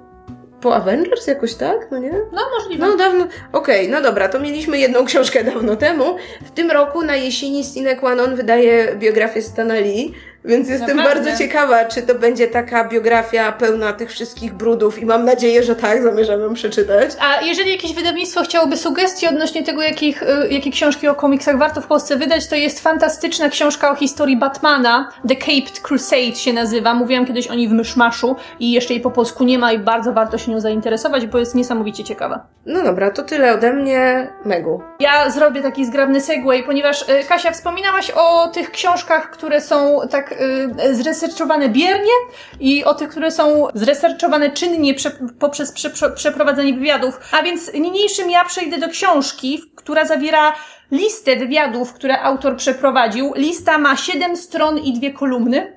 po 0.60 0.76
Avengers 0.76 1.26
jakoś 1.26 1.54
tak, 1.54 1.88
no 1.90 1.98
nie? 1.98 2.12
No 2.32 2.42
możliwe. 2.58 2.86
No 2.86 2.96
dawno, 2.96 3.24
okej, 3.52 3.86
okay, 3.86 3.88
no 3.88 4.02
dobra, 4.02 4.28
to 4.28 4.40
mieliśmy 4.40 4.78
jedną 4.78 5.04
książkę 5.04 5.44
dawno 5.44 5.76
temu. 5.76 6.16
W 6.44 6.50
tym 6.50 6.70
roku 6.70 7.02
na 7.02 7.16
jesieni 7.16 7.64
Cine 7.64 7.96
Qua 7.96 8.14
Non 8.14 8.36
wydaje 8.36 8.96
biografię 8.96 9.42
Stana 9.42 9.74
Lee, 9.74 10.12
Więc 10.44 10.68
jestem 10.68 10.96
Naprawdę? 10.96 11.24
bardzo 11.24 11.38
ciekawa, 11.38 11.84
czy 11.84 12.02
to 12.02 12.14
będzie 12.14 12.48
taka 12.48 12.84
biografia 12.84 13.52
pełna 13.52 13.92
tych 13.92 14.10
wszystkich 14.10 14.54
brudów 14.54 14.98
i 14.98 15.06
mam 15.06 15.24
nadzieję, 15.24 15.62
że 15.62 15.76
tak, 15.76 16.02
zamierzam 16.02 16.40
ją 16.40 16.54
przeczytać. 16.54 17.10
A 17.20 17.40
jeżeli 17.42 17.70
jakieś 17.70 17.94
wydawnictwo 17.94 18.42
chciałoby 18.42 18.76
sugestii 18.76 19.26
odnośnie 19.26 19.62
tego, 19.62 19.82
jakich, 19.82 20.22
y, 20.22 20.48
jakie 20.50 20.70
książki 20.70 21.08
o 21.08 21.14
komiksach 21.14 21.58
warto 21.58 21.80
w 21.80 21.86
Polsce 21.86 22.16
wydać, 22.16 22.46
to 22.46 22.54
jest 22.54 22.80
fantastyczna 22.80 23.48
książka 23.48 23.90
o 23.90 23.94
historii 23.94 24.36
Batmana, 24.36 25.08
The 25.28 25.36
Caped 25.36 25.80
Crusade 25.80 26.34
się 26.34 26.52
nazywa. 26.52 26.94
Mówiłam 26.94 27.26
kiedyś 27.26 27.46
o 27.46 27.54
niej 27.54 27.68
w 27.68 27.72
Myszmaszu 27.72 28.36
i 28.60 28.72
jeszcze 28.72 28.94
jej 28.94 29.02
po 29.02 29.10
polsku 29.10 29.44
nie 29.44 29.58
ma 29.58 29.72
i 29.72 29.78
bardzo 29.78 30.12
warto 30.12 30.38
się 30.38 30.50
nią 30.50 30.60
zainteresować, 30.60 31.26
bo 31.26 31.38
jest 31.38 31.54
niesamowicie 31.54 32.04
ciekawa. 32.04 32.46
No 32.66 32.82
dobra, 32.82 33.10
to 33.10 33.22
tyle 33.22 33.54
ode 33.54 33.72
mnie. 33.72 34.28
Megu. 34.44 34.82
Ja 35.00 35.30
zrobię 35.30 35.62
taki 35.62 35.86
zgrabny 35.86 36.20
segway, 36.20 36.62
ponieważ 36.62 37.02
y, 37.02 37.06
Kasia, 37.28 37.50
wspominałaś 37.50 38.10
o 38.10 38.48
tych 38.48 38.70
książkach, 38.70 39.30
które 39.30 39.60
są 39.60 40.00
tak 40.10 40.27
y, 40.32 40.94
zresearchowane 40.94 41.68
biernie 41.68 42.12
i 42.60 42.84
o 42.84 42.94
tych, 42.94 43.08
które 43.08 43.30
są 43.30 43.66
zresearchowane 43.74 44.50
czynnie 44.50 44.94
prze, 44.94 45.10
poprzez 45.38 45.72
prze, 45.72 45.90
prze, 45.90 46.10
przeprowadzenie 46.10 46.74
wywiadów. 46.74 47.20
A 47.32 47.42
więc 47.42 47.74
niniejszym 47.74 48.30
ja 48.30 48.44
przejdę 48.44 48.78
do 48.78 48.88
książki, 48.88 49.62
która 49.74 50.04
zawiera 50.04 50.54
listę 50.90 51.36
wywiadów, 51.36 51.92
które 51.92 52.20
autor 52.20 52.56
przeprowadził. 52.56 53.32
Lista 53.36 53.78
ma 53.78 53.96
7 53.96 54.36
stron 54.36 54.78
i 54.78 54.92
dwie 54.92 55.12
kolumny. 55.12 55.72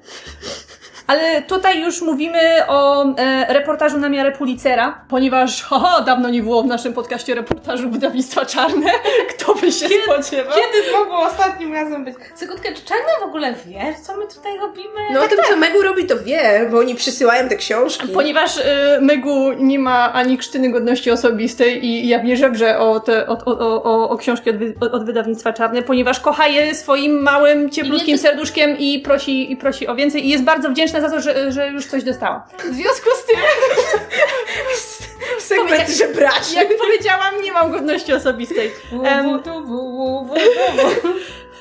Ale 1.11 1.41
tutaj 1.41 1.81
już 1.81 2.01
mówimy 2.01 2.39
o 2.67 3.05
e, 3.05 3.53
reportażu 3.53 3.97
na 3.97 4.09
miarę 4.09 4.31
Pulitzera, 4.31 5.01
ponieważ 5.09 5.63
haha, 5.69 6.01
dawno 6.01 6.29
nie 6.29 6.43
było 6.43 6.63
w 6.63 6.65
naszym 6.65 6.93
podcaście 6.93 7.35
reportażu 7.35 7.89
wydawnictwa 7.89 8.45
Czarne. 8.45 8.91
Kto 9.31 9.55
by 9.55 9.71
się 9.71 9.87
spodziewał? 10.03 10.53
Kiedy 10.55 10.91
mogło 10.91 11.19
ostatnim 11.19 11.73
razem 11.73 12.05
być? 12.05 12.15
Sekundkę, 12.35 12.73
czy 12.73 12.85
Czarna 12.85 13.11
w 13.21 13.23
ogóle 13.23 13.53
wie, 13.53 13.95
co 14.03 14.17
my 14.17 14.27
tutaj 14.27 14.57
robimy? 14.57 14.99
No 15.13 15.23
o 15.23 15.27
tym, 15.27 15.37
co 15.49 15.55
Megu 15.55 15.81
robi, 15.81 16.05
to 16.05 16.19
wie, 16.19 16.67
bo 16.71 16.79
oni 16.79 16.95
przysyłają 16.95 17.49
te 17.49 17.55
książki. 17.55 18.07
Ponieważ 18.07 18.57
y, 18.57 18.61
Megu 19.01 19.51
nie 19.51 19.79
ma 19.79 20.13
ani 20.13 20.37
krztyny 20.37 20.69
godności 20.69 21.11
osobistej 21.11 21.85
i 21.85 22.07
ja 22.07 22.23
nie 22.23 22.37
żebrze 22.37 22.79
o, 22.79 22.99
te, 22.99 23.27
o, 23.27 23.37
o, 23.45 23.83
o, 23.83 24.09
o 24.09 24.17
książki 24.17 24.49
od, 24.49 24.57
wy, 24.57 24.73
od 24.91 25.05
wydawnictwa 25.05 25.53
Czarne, 25.53 25.81
ponieważ 25.81 26.19
kocha 26.19 26.47
je 26.47 26.75
swoim 26.75 27.21
małym, 27.21 27.69
cieplutkim 27.69 28.15
I 28.15 28.17
serduszkiem 28.17 28.77
i 28.77 28.99
prosi, 28.99 29.51
i 29.51 29.57
prosi 29.57 29.87
o 29.87 29.95
więcej 29.95 30.25
i 30.25 30.29
jest 30.29 30.43
bardzo 30.43 30.69
wdzięczna 30.69 31.00
za 31.01 31.09
to, 31.09 31.21
że, 31.21 31.51
że 31.51 31.67
już 31.67 31.85
coś 31.85 32.03
dostała. 32.03 32.47
W 32.57 32.75
związku 32.75 33.09
z 33.21 33.25
tym, 33.25 33.39
Segment 35.39 35.89
żebraczy. 35.89 36.55
jak 36.55 36.67
powiedziałam, 36.77 37.41
nie 37.41 37.51
mam 37.51 37.71
godności 37.71 38.13
osobistej. 38.13 38.71
Em, 39.03 39.41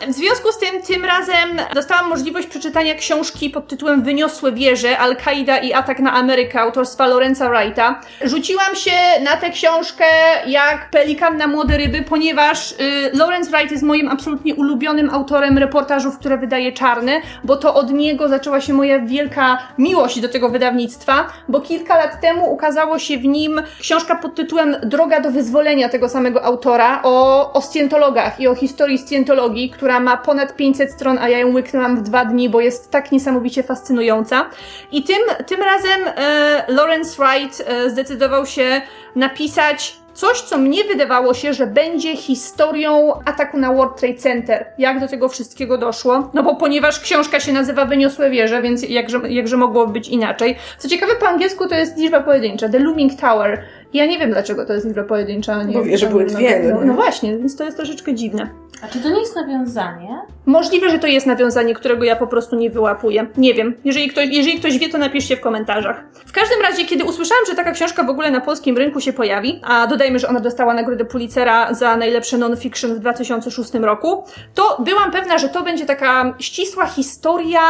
W 0.08 0.12
związku 0.12 0.52
z 0.52 0.58
tym, 0.58 0.82
tym 0.82 1.04
razem 1.04 1.60
dostałam 1.74 2.08
możliwość 2.08 2.46
przeczytania 2.46 2.94
książki 2.94 3.50
pod 3.50 3.68
tytułem 3.68 4.02
Wyniosłe 4.02 4.52
wieże, 4.52 4.98
Al-Kaida 4.98 5.58
i 5.58 5.72
atak 5.72 5.98
na 5.98 6.12
Amerykę 6.12 6.60
autorstwa 6.60 7.06
Lorenza 7.06 7.50
Wrighta. 7.50 8.00
Rzuciłam 8.22 8.76
się 8.76 8.90
na 9.22 9.36
tę 9.36 9.50
książkę 9.50 10.04
jak 10.46 10.90
pelikan 10.90 11.36
na 11.36 11.46
młode 11.46 11.76
ryby, 11.76 12.02
ponieważ 12.02 12.72
y, 12.72 12.76
Lawrence 13.12 13.50
Wright 13.50 13.70
jest 13.70 13.82
moim 13.82 14.08
absolutnie 14.08 14.54
ulubionym 14.54 15.10
autorem 15.10 15.58
reportażów, 15.58 16.18
które 16.18 16.38
wydaje 16.38 16.72
Czarny, 16.72 17.20
bo 17.44 17.56
to 17.56 17.74
od 17.74 17.92
niego 17.92 18.28
zaczęła 18.28 18.60
się 18.60 18.72
moja 18.72 18.98
wielka 18.98 19.58
miłość 19.78 20.20
do 20.20 20.28
tego 20.28 20.48
wydawnictwa, 20.48 21.26
bo 21.48 21.60
kilka 21.60 21.96
lat 21.96 22.20
temu 22.20 22.52
ukazało 22.52 22.98
się 22.98 23.18
w 23.18 23.24
nim 23.24 23.62
książka 23.80 24.14
pod 24.16 24.34
tytułem 24.34 24.76
Droga 24.82 25.20
do 25.20 25.30
wyzwolenia 25.30 25.88
tego 25.88 26.08
samego 26.08 26.44
autora 26.44 27.00
o, 27.02 27.52
o 27.52 27.62
scjentologach 27.62 28.40
i 28.40 28.48
o 28.48 28.54
historii 28.54 28.98
scjentologii, 28.98 29.70
która 29.70 29.89
ma 30.00 30.16
ponad 30.16 30.56
500 30.56 30.92
stron, 30.92 31.18
a 31.18 31.28
ja 31.28 31.38
ją 31.38 31.54
łyknęłam 31.54 31.96
w 31.96 32.02
dwa 32.02 32.24
dni, 32.24 32.48
bo 32.48 32.60
jest 32.60 32.90
tak 32.90 33.12
niesamowicie 33.12 33.62
fascynująca. 33.62 34.50
I 34.92 35.02
tym, 35.02 35.22
tym 35.46 35.60
razem 35.62 36.00
e, 36.06 36.64
Lawrence 36.68 37.22
Wright 37.22 37.62
e, 37.66 37.90
zdecydował 37.90 38.46
się 38.46 38.80
napisać 39.16 40.00
coś, 40.14 40.40
co 40.40 40.58
mnie 40.58 40.84
wydawało 40.84 41.34
się, 41.34 41.54
że 41.54 41.66
będzie 41.66 42.16
historią 42.16 43.20
ataku 43.24 43.58
na 43.58 43.72
World 43.72 44.00
Trade 44.00 44.18
Center. 44.18 44.66
Jak 44.78 45.00
do 45.00 45.08
tego 45.08 45.28
wszystkiego 45.28 45.78
doszło? 45.78 46.30
No 46.34 46.42
bo 46.42 46.54
ponieważ 46.54 47.00
książka 47.00 47.40
się 47.40 47.52
nazywa 47.52 47.84
Wyniosłe 47.84 48.30
wieże, 48.30 48.62
więc 48.62 48.82
jakże, 48.82 49.20
jakże 49.28 49.56
mogło 49.56 49.86
być 49.86 50.08
inaczej. 50.08 50.56
Co 50.78 50.88
ciekawe, 50.88 51.12
po 51.20 51.28
angielsku 51.28 51.68
to 51.68 51.74
jest 51.74 51.96
liczba 51.96 52.20
pojedyncza, 52.20 52.68
The 52.68 52.78
Looming 52.78 53.20
Tower. 53.20 53.62
Ja 53.92 54.06
nie 54.06 54.18
wiem, 54.18 54.30
dlaczego 54.30 54.66
to 54.66 54.72
jest 54.72 54.86
liczba 54.86 55.02
pojedyncza. 55.04 55.54
a 55.54 55.62
Nie 55.62 55.74
Bo 55.74 55.84
wieże 55.84 56.06
no, 56.06 56.12
były 56.12 56.24
dwie, 56.24 56.60
No, 56.64 56.74
no 56.74 56.80
nie? 56.80 56.86
no 56.86 56.94
właśnie, 56.94 57.38
więc 57.38 57.56
to 57.56 57.64
jest 57.64 57.76
troszeczkę 57.76 58.14
dziwne. 58.14 58.50
A 58.84 58.88
czy 58.88 58.98
to 58.98 59.08
nie 59.10 59.20
jest 59.20 59.36
nawiązanie? 59.36 60.20
Możliwe, 60.46 60.90
że 60.90 60.98
to 60.98 61.06
jest 61.06 61.26
nawiązanie, 61.26 61.74
którego 61.74 62.04
ja 62.04 62.16
po 62.16 62.26
prostu 62.26 62.56
nie 62.56 62.70
wyłapuję. 62.70 63.26
Nie 63.36 63.54
wiem. 63.54 63.74
Jeżeli 63.84 64.08
ktoś, 64.08 64.26
jeżeli 64.30 64.58
ktoś 64.58 64.78
wie, 64.78 64.88
to 64.88 64.98
napiszcie 64.98 65.36
w 65.36 65.40
komentarzach. 65.40 66.04
W 66.26 66.32
każdym 66.32 66.60
razie, 66.62 66.84
kiedy 66.84 67.04
usłyszałam, 67.04 67.44
że 67.48 67.54
taka 67.54 67.72
książka 67.72 68.04
w 68.04 68.10
ogóle 68.10 68.30
na 68.30 68.40
polskim 68.40 68.76
rynku 68.78 69.00
się 69.00 69.12
pojawi, 69.12 69.60
a 69.64 69.86
dodajmy, 69.86 70.18
że 70.18 70.28
ona 70.28 70.40
dostała 70.40 70.74
nagrodę 70.74 71.04
Pulitzera 71.04 71.74
za 71.74 71.96
najlepsze 71.96 72.38
non-fiction 72.38 72.94
w 72.94 72.98
2006 72.98 73.74
roku, 73.74 74.24
to 74.54 74.82
byłam 74.84 75.10
pewna, 75.10 75.38
że 75.38 75.48
to 75.48 75.62
będzie 75.62 75.86
taka 75.86 76.34
ścisła 76.38 76.86
historia 76.86 77.60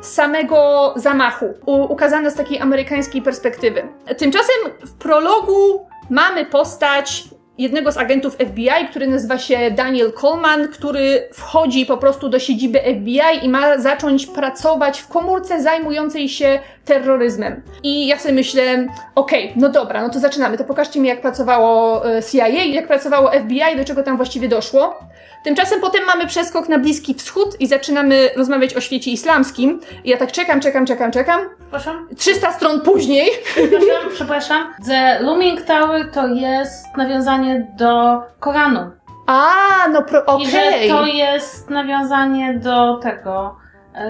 samego 0.00 0.92
zamachu, 0.96 1.54
ukazana 1.66 2.30
z 2.30 2.34
takiej 2.34 2.58
amerykańskiej 2.58 3.22
perspektywy. 3.22 3.82
Tymczasem 4.18 4.56
w 4.86 4.92
prologu 4.92 5.65
mamy 6.10 6.44
postać 6.44 7.24
jednego 7.58 7.92
z 7.92 7.96
agentów 7.96 8.34
FBI, 8.34 8.88
który 8.90 9.06
nazywa 9.06 9.38
się 9.38 9.70
Daniel 9.70 10.12
Coleman, 10.12 10.68
który 10.68 11.28
wchodzi 11.32 11.86
po 11.86 11.96
prostu 11.96 12.28
do 12.28 12.38
siedziby 12.38 12.80
FBI 12.80 13.44
i 13.44 13.48
ma 13.48 13.78
zacząć 13.78 14.26
pracować 14.26 15.00
w 15.00 15.08
komórce 15.08 15.62
zajmującej 15.62 16.28
się 16.28 16.58
terroryzmem. 16.86 17.62
I 17.82 18.06
ja 18.06 18.18
sobie 18.18 18.34
myślę, 18.34 18.86
okej, 19.14 19.52
no 19.56 19.68
dobra, 19.68 20.02
no 20.02 20.08
to 20.10 20.18
zaczynamy. 20.18 20.58
To 20.58 20.64
pokażcie 20.64 21.00
mi, 21.00 21.08
jak 21.08 21.20
pracowało 21.20 22.06
e, 22.10 22.22
CIA, 22.22 22.48
jak 22.48 22.86
pracowało 22.86 23.30
FBI, 23.30 23.76
do 23.76 23.84
czego 23.84 24.02
tam 24.02 24.16
właściwie 24.16 24.48
doszło. 24.48 24.98
Tymczasem 25.44 25.80
potem 25.80 26.04
mamy 26.04 26.26
przeskok 26.26 26.68
na 26.68 26.78
Bliski 26.78 27.14
Wschód 27.14 27.60
i 27.60 27.66
zaczynamy 27.66 28.30
rozmawiać 28.36 28.74
o 28.74 28.80
świecie 28.80 29.10
islamskim. 29.10 29.80
I 30.04 30.10
ja 30.10 30.16
tak 30.16 30.32
czekam, 30.32 30.60
czekam, 30.60 30.86
czekam, 30.86 31.10
czekam. 31.12 31.40
Przepraszam? 31.58 32.08
300 32.16 32.52
stron 32.52 32.80
później 32.80 33.30
Przepraszam, 33.54 34.10
przepraszam. 34.14 34.74
The 34.86 35.18
Looming 35.20 35.62
Tower 35.62 36.10
to 36.10 36.26
jest 36.26 36.96
nawiązanie 36.96 37.66
do 37.78 38.22
Koranu. 38.40 38.90
A, 39.26 39.52
no 39.92 40.02
pro, 40.02 40.20
I 40.20 40.24
okej. 40.26 40.46
że 40.46 40.88
to 40.88 41.06
jest 41.06 41.70
nawiązanie 41.70 42.54
do 42.54 42.96
tego, 42.96 43.56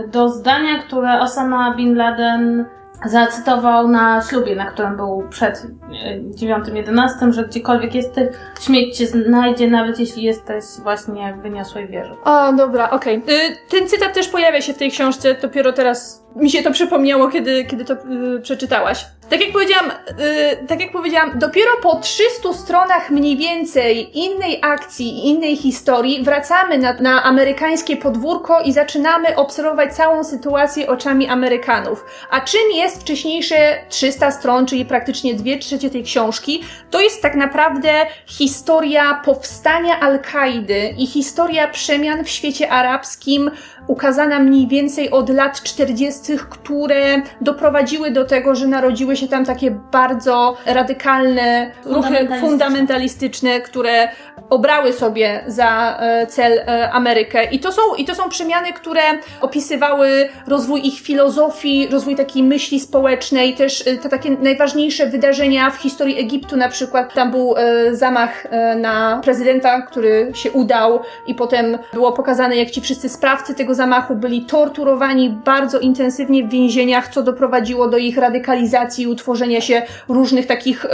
do 0.09 0.29
zdania, 0.29 0.79
które 0.79 1.21
Osama 1.21 1.75
Bin 1.75 1.97
Laden 1.97 2.67
zacytował 3.05 3.89
na 3.89 4.23
ślubie, 4.23 4.57
na 4.57 4.67
którym 4.67 4.97
był 4.97 5.25
przed 5.31 5.67
e, 6.05 6.21
9-11, 6.21 7.33
że 7.33 7.45
gdziekolwiek 7.45 7.95
jesteś, 7.95 8.29
śmieć 8.61 8.97
cię 8.97 9.07
znajdzie, 9.07 9.71
nawet 9.71 9.99
jeśli 10.01 10.23
jesteś 10.23 10.65
właśnie 10.83 11.35
w 11.35 11.43
wyniosłej 11.43 11.89
wieży. 11.89 12.15
O, 12.25 12.53
dobra, 12.53 12.91
okej. 12.91 13.17
Y, 13.17 13.57
Ten 13.71 13.89
cytat 13.89 14.15
też 14.15 14.29
pojawia 14.29 14.61
się 14.61 14.75
w 14.75 14.79
tej 14.79 14.91
książce, 14.91 15.35
dopiero 15.43 15.73
teraz 15.73 16.26
mi 16.37 16.51
się 16.51 16.63
to 16.63 16.71
przypomniało, 16.71 17.29
kiedy, 17.29 17.65
kiedy 17.65 17.85
to 17.85 17.95
y, 17.95 18.41
przeczytałaś. 18.43 19.07
Tak 19.31 19.41
jak 19.41 19.53
powiedziałam, 19.53 19.91
y, 19.91 20.67
tak 20.67 20.81
jak 20.81 20.93
powiedziałam, 20.93 21.39
dopiero 21.39 21.71
po 21.83 21.97
300 21.97 22.53
stronach 22.53 23.11
mniej 23.11 23.37
więcej 23.37 24.19
innej 24.19 24.59
akcji 24.63 25.27
innej 25.27 25.57
historii 25.57 26.25
wracamy 26.25 26.79
na, 26.79 26.93
na 26.93 27.23
amerykańskie 27.25 27.97
podwórko 27.97 28.61
i 28.61 28.73
zaczynamy 28.73 29.37
obserwować 29.37 29.95
całą 29.95 30.25
sytuację 30.25 30.89
oczami 30.89 31.29
Amerykanów. 31.29 32.05
A 32.31 32.41
czym 32.41 32.71
jest 32.75 33.01
wcześniejsze 33.01 33.57
300 33.89 34.31
stron, 34.31 34.67
czyli 34.67 34.85
praktycznie 34.85 35.35
dwie 35.35 35.59
trzecie 35.59 35.91
tej 35.91 36.03
książki? 36.03 36.63
To 36.91 37.01
jest 37.01 37.23
tak 37.23 37.35
naprawdę 37.35 38.07
historia 38.27 39.23
powstania 39.25 40.01
Al-Kaidy 40.01 40.95
i 40.99 41.07
historia 41.07 41.69
przemian 41.69 42.25
w 42.25 42.29
świecie 42.29 42.71
arabskim, 42.71 43.51
ukazana 43.87 44.39
mniej 44.39 44.67
więcej 44.67 45.11
od 45.11 45.31
lat 45.31 45.63
40., 45.63 46.23
które 46.51 47.23
doprowadziły 47.41 48.11
do 48.11 48.25
tego, 48.25 48.55
że 48.55 48.67
narodziły 48.67 49.17
się 49.17 49.29
tam 49.29 49.45
takie 49.45 49.71
bardzo 49.71 50.57
radykalne 50.67 51.71
ruchy 51.85 52.29
Fundamentalistyczne. 52.41 53.61
które 53.61 54.09
obrały 54.51 54.93
sobie 54.93 55.45
za 55.47 55.99
e, 56.01 56.27
cel 56.27 56.59
e, 56.59 56.91
Amerykę. 56.93 57.45
I 57.45 57.59
to, 57.61 57.73
są, 57.73 57.83
I 57.99 58.05
to 58.05 58.15
są 58.15 58.29
przemiany, 58.29 58.73
które 58.73 59.01
opisywały 59.41 60.29
rozwój 60.47 60.87
ich 60.87 61.01
filozofii, 61.01 61.89
rozwój 61.91 62.17
takiej 62.17 62.43
myśli 62.43 62.81
społecznej, 62.81 63.55
też 63.55 63.87
e, 63.87 63.97
te 63.97 64.09
takie 64.09 64.31
najważniejsze 64.31 65.07
wydarzenia 65.07 65.71
w 65.71 65.77
historii 65.77 66.19
Egiptu 66.21 66.57
na 66.57 66.69
przykład. 66.69 67.15
Tam 67.15 67.31
był 67.31 67.55
zamach 67.93 68.47
na 68.77 69.21
prezydenta, 69.25 69.83
który 69.83 70.31
się 70.35 70.53
udał 70.53 71.01
i 71.27 71.35
potem 71.35 71.79
było 71.93 72.13
pokazane, 72.13 72.57
jak 72.57 72.71
ci 72.71 72.81
wszyscy 72.81 73.09
sprawcy 73.09 73.55
tego 73.55 73.75
zamachu 73.77 74.17
byli 74.17 74.45
torturowani 74.45 75.31
bardzo 75.31 75.79
intensywnie 75.79 76.45
w 76.45 76.51
więzieniach, 76.51 77.09
co 77.09 77.23
doprowadziło 77.23 77.89
do 77.89 77.97
ich 77.97 78.19
radykalizacji 78.19 79.05
i 79.05 79.07
utworzenia 79.07 79.61
się 79.61 79.83
różnych 80.09 80.47
takich 80.47 80.85
e, 80.85 80.89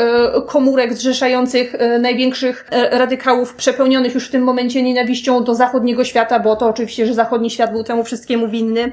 komórek 0.46 0.94
zrzeszających 0.94 1.74
e, 1.74 1.98
największych 1.98 2.66
e, 2.70 2.98
radykałów, 2.98 3.54
przepełnionych 3.54 4.14
już 4.14 4.28
w 4.28 4.30
tym 4.30 4.42
momencie 4.42 4.82
nienawiścią 4.82 5.44
do 5.44 5.54
zachodniego 5.54 6.04
świata, 6.04 6.40
bo 6.40 6.56
to 6.56 6.66
oczywiście, 6.66 7.06
że 7.06 7.14
zachodni 7.14 7.50
świat 7.50 7.72
był 7.72 7.84
temu 7.84 8.04
wszystkiemu 8.04 8.48
winny. 8.48 8.92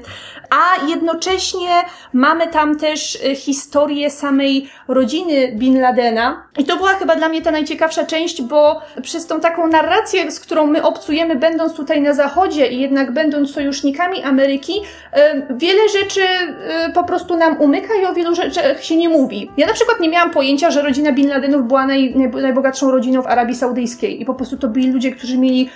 A 0.50 0.88
jednocześnie 0.88 1.68
mamy 2.12 2.46
tam 2.46 2.78
też 2.78 3.18
historię 3.34 4.10
samej 4.10 4.68
rodziny 4.88 5.52
Bin 5.52 5.80
Ladena. 5.80 6.42
I 6.58 6.64
to 6.64 6.76
była 6.76 6.94
chyba 6.94 7.16
dla 7.16 7.28
mnie 7.28 7.42
ta 7.42 7.50
najciekawsza 7.50 8.06
część, 8.06 8.42
bo 8.42 8.80
przez 9.02 9.26
tą 9.26 9.40
taką 9.40 9.66
narrację, 9.66 10.30
z 10.30 10.40
którą 10.40 10.66
my 10.66 10.82
obcujemy, 10.82 11.36
będąc 11.36 11.74
tutaj 11.74 12.00
na 12.00 12.12
zachodzie 12.12 12.66
i 12.66 12.80
jednak 12.80 13.12
będąc 13.12 13.52
sojusznikami 13.80 14.22
Ameryki, 14.22 14.72
wiele 15.50 15.88
rzeczy 15.88 16.20
po 16.94 17.04
prostu 17.04 17.36
nam 17.36 17.60
umyka 17.60 17.94
i 18.02 18.06
o 18.06 18.14
wielu 18.14 18.34
rzeczach 18.34 18.84
się 18.84 18.96
nie 18.96 19.08
mówi. 19.08 19.50
Ja 19.56 19.66
na 19.66 19.72
przykład 19.72 20.00
nie 20.00 20.08
miałam 20.08 20.30
pojęcia, 20.30 20.70
że 20.70 20.82
rodzina 20.82 21.12
Bin 21.12 21.28
Ladenów 21.28 21.68
była 21.68 21.86
naj, 21.86 22.14
najbogatszą 22.42 22.90
rodziną 22.90 23.22
w 23.22 23.26
Arabii 23.26 23.54
Saudyjskiej 23.54 24.22
i 24.22 24.24
po 24.24 24.34
prostu 24.34 24.56
to 24.56 24.68
byli 24.68 24.92
ludzie, 24.92 25.12
którzy 25.12 25.38
mieli 25.38 25.70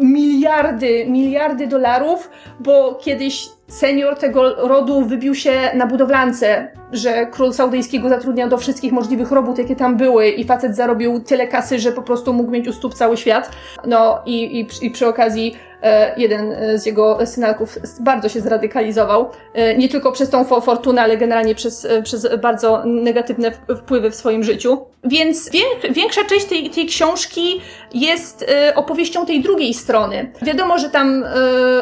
miliardy, 0.00 1.06
miliardy 1.06 1.66
dolarów, 1.66 2.30
bo 2.60 2.94
kiedyś 2.94 3.48
senior 3.68 4.18
tego 4.18 4.68
rodu 4.68 5.04
wybił 5.04 5.34
się 5.34 5.52
na 5.74 5.86
budowlance, 5.86 6.68
że 6.92 7.26
król 7.26 7.52
saudyjskiego 7.52 8.08
zatrudniał 8.08 8.48
do 8.48 8.58
wszystkich 8.58 8.92
możliwych 8.92 9.30
robót, 9.30 9.58
jakie 9.58 9.76
tam 9.76 9.96
były 9.96 10.28
i 10.28 10.44
facet 10.44 10.76
zarobił 10.76 11.20
tyle 11.20 11.46
kasy, 11.46 11.78
że 11.78 11.92
po 11.92 12.02
prostu 12.02 12.32
mógł 12.32 12.50
mieć 12.50 12.68
u 12.68 12.72
stóp 12.72 12.94
cały 12.94 13.16
świat. 13.16 13.50
No 13.86 14.22
i, 14.26 14.60
i, 14.60 14.86
i 14.86 14.90
przy 14.90 15.06
okazji 15.06 15.56
E, 15.82 16.14
jeden 16.16 16.54
z 16.74 16.86
jego 16.86 17.26
synalków 17.26 17.78
bardzo 18.00 18.28
się 18.28 18.40
zradykalizował. 18.40 19.30
E, 19.54 19.76
nie 19.76 19.88
tylko 19.88 20.12
przez 20.12 20.30
tą 20.30 20.44
fortunę, 20.44 21.02
ale 21.02 21.16
generalnie 21.16 21.54
przez, 21.54 21.84
e, 21.84 22.02
przez 22.02 22.28
bardzo 22.42 22.82
negatywne 22.84 23.52
wpływy 23.78 24.10
w 24.10 24.14
swoim 24.14 24.44
życiu. 24.44 24.78
Więc 25.04 25.50
większa 25.90 26.24
część 26.24 26.46
tej, 26.46 26.70
tej 26.70 26.86
książki 26.86 27.60
jest 27.94 28.46
opowieścią 28.74 29.26
tej 29.26 29.40
drugiej 29.40 29.74
strony. 29.82 30.30
Wiadomo, 30.42 30.78
że 30.78 30.90
tam 30.90 31.24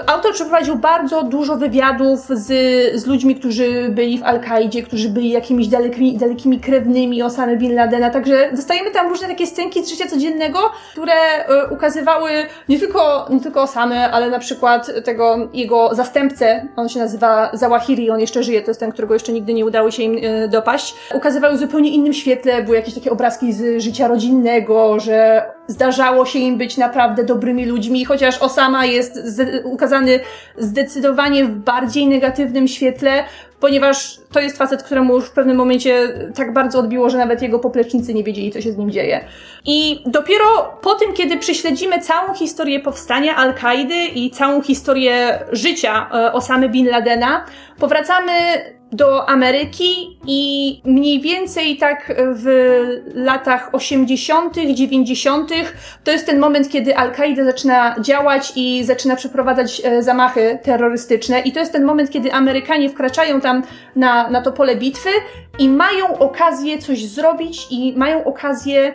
autor 0.06 0.32
przeprowadził 0.32 0.76
bardzo 0.76 1.22
dużo 1.22 1.56
wywiadów 1.56 2.20
z, 2.20 2.46
z 3.00 3.06
ludźmi, 3.06 3.36
którzy 3.36 3.88
byli 3.88 4.18
w 4.18 4.24
Al-Kaidzie, 4.24 4.82
którzy 4.82 5.08
byli 5.08 5.30
jakimiś 5.30 5.68
dalekimi, 5.68 6.16
dalekimi 6.16 6.60
krewnymi 6.60 7.22
Osamy 7.22 7.56
Bin 7.56 7.74
Ladena, 7.74 8.10
także 8.10 8.50
dostajemy 8.52 8.90
tam 8.90 9.08
różne 9.08 9.28
takie 9.28 9.46
scenki 9.46 9.84
z 9.84 9.90
życia 9.90 10.06
codziennego, 10.08 10.58
które 10.92 11.12
ukazywały 11.70 12.30
nie 12.68 12.78
tylko, 12.78 13.26
nie 13.30 13.40
tylko 13.40 13.62
Osamy, 13.62 14.12
ale 14.12 14.30
na 14.30 14.38
przykład 14.38 15.04
tego 15.04 15.48
jego 15.52 15.94
zastępcę, 15.94 16.68
on 16.76 16.88
się 16.88 16.98
nazywa 17.00 17.50
Zawahiri, 17.52 18.10
on 18.10 18.20
jeszcze 18.20 18.42
żyje, 18.42 18.62
to 18.62 18.70
jest 18.70 18.80
ten, 18.80 18.92
którego 18.92 19.14
jeszcze 19.14 19.32
nigdy 19.32 19.54
nie 19.54 19.66
udało 19.66 19.90
się 19.90 20.02
im 20.02 20.18
e, 20.22 20.48
dopaść, 20.48 20.94
ukazywały 21.14 21.56
w 21.56 21.58
zupełnie 21.58 21.90
innym 21.90 22.12
świetle, 22.12 22.62
były 22.62 22.76
jakieś 22.76 22.94
takie 22.94 23.10
obrazki 23.10 23.52
z 23.52 23.82
życia 23.82 24.08
rodzinnego, 24.08 25.00
że 25.00 25.46
zdarzało 25.66 26.26
się 26.26 26.38
im 26.38 26.58
być 26.58 26.76
naprawdę 26.76 27.24
dobrymi 27.24 27.66
ludźmi, 27.66 27.89
chociaż 28.04 28.38
Osama 28.38 28.86
jest 28.86 29.20
ukazany 29.64 30.20
zdecydowanie 30.58 31.44
w 31.44 31.50
bardziej 31.50 32.06
negatywnym 32.06 32.68
świetle, 32.68 33.24
ponieważ 33.60 34.20
to 34.32 34.40
jest 34.40 34.58
facet, 34.58 34.82
któremu 34.82 35.14
już 35.14 35.24
w 35.24 35.30
pewnym 35.30 35.56
momencie 35.56 36.08
tak 36.34 36.52
bardzo 36.52 36.78
odbiło, 36.78 37.10
że 37.10 37.18
nawet 37.18 37.42
jego 37.42 37.58
poplecznicy 37.58 38.14
nie 38.14 38.24
wiedzieli, 38.24 38.52
co 38.52 38.60
się 38.60 38.72
z 38.72 38.76
nim 38.76 38.90
dzieje. 38.90 39.24
I 39.64 40.02
dopiero 40.06 40.78
po 40.82 40.94
tym, 40.94 41.12
kiedy 41.12 41.36
prześledzimy 41.36 42.00
całą 42.00 42.34
historię 42.34 42.80
powstania 42.80 43.36
Al-Kaidy 43.36 44.06
i 44.14 44.30
całą 44.30 44.62
historię 44.62 45.38
życia 45.52 46.10
e, 46.12 46.32
Osamy 46.32 46.68
Bin 46.68 46.88
Ladena, 46.88 47.44
powracamy 47.78 48.32
do 48.92 49.28
Ameryki 49.28 50.18
i 50.26 50.82
mniej 50.84 51.20
więcej 51.20 51.76
tak 51.76 52.14
w 52.16 52.46
latach 53.14 53.68
80., 53.72 54.56
90. 54.74 55.50
to 56.04 56.10
jest 56.10 56.26
ten 56.26 56.38
moment, 56.38 56.68
kiedy 56.68 56.96
Al-Kaida 56.96 57.44
zaczyna 57.44 57.96
działać 58.00 58.52
i 58.56 58.84
zaczyna 58.84 59.16
przeprowadzać 59.16 59.82
e, 59.84 60.02
zamachy 60.02 60.58
terrorystyczne. 60.62 61.40
I 61.40 61.52
to 61.52 61.60
jest 61.60 61.72
ten 61.72 61.84
moment, 61.84 62.10
kiedy 62.10 62.32
Amerykanie 62.32 62.90
wkraczają 62.90 63.40
tam 63.40 63.62
na, 63.96 64.30
na 64.30 64.42
to 64.42 64.52
pole 64.52 64.76
bitwy 64.76 65.10
i 65.58 65.68
mają 65.68 66.18
okazję 66.18 66.78
coś 66.78 67.04
zrobić 67.04 67.66
i 67.70 67.94
mają 67.96 68.24
okazję 68.24 68.94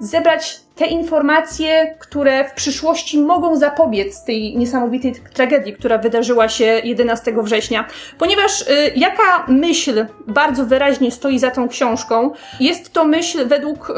zebrać 0.00 0.65
te 0.76 0.86
informacje, 0.86 1.96
które 1.98 2.48
w 2.48 2.52
przyszłości 2.52 3.20
mogą 3.20 3.56
zapobiec 3.56 4.24
tej 4.24 4.56
niesamowitej 4.56 5.14
tragedii, 5.34 5.72
która 5.72 5.98
wydarzyła 5.98 6.48
się 6.48 6.80
11 6.84 7.34
września. 7.42 7.84
Ponieważ 8.18 8.60
y, 8.60 8.66
jaka 8.96 9.44
myśl 9.48 10.06
bardzo 10.26 10.66
wyraźnie 10.66 11.10
stoi 11.10 11.38
za 11.38 11.50
tą 11.50 11.68
książką, 11.68 12.30
jest 12.60 12.92
to 12.92 13.04
myśl, 13.04 13.46
według, 13.46 13.90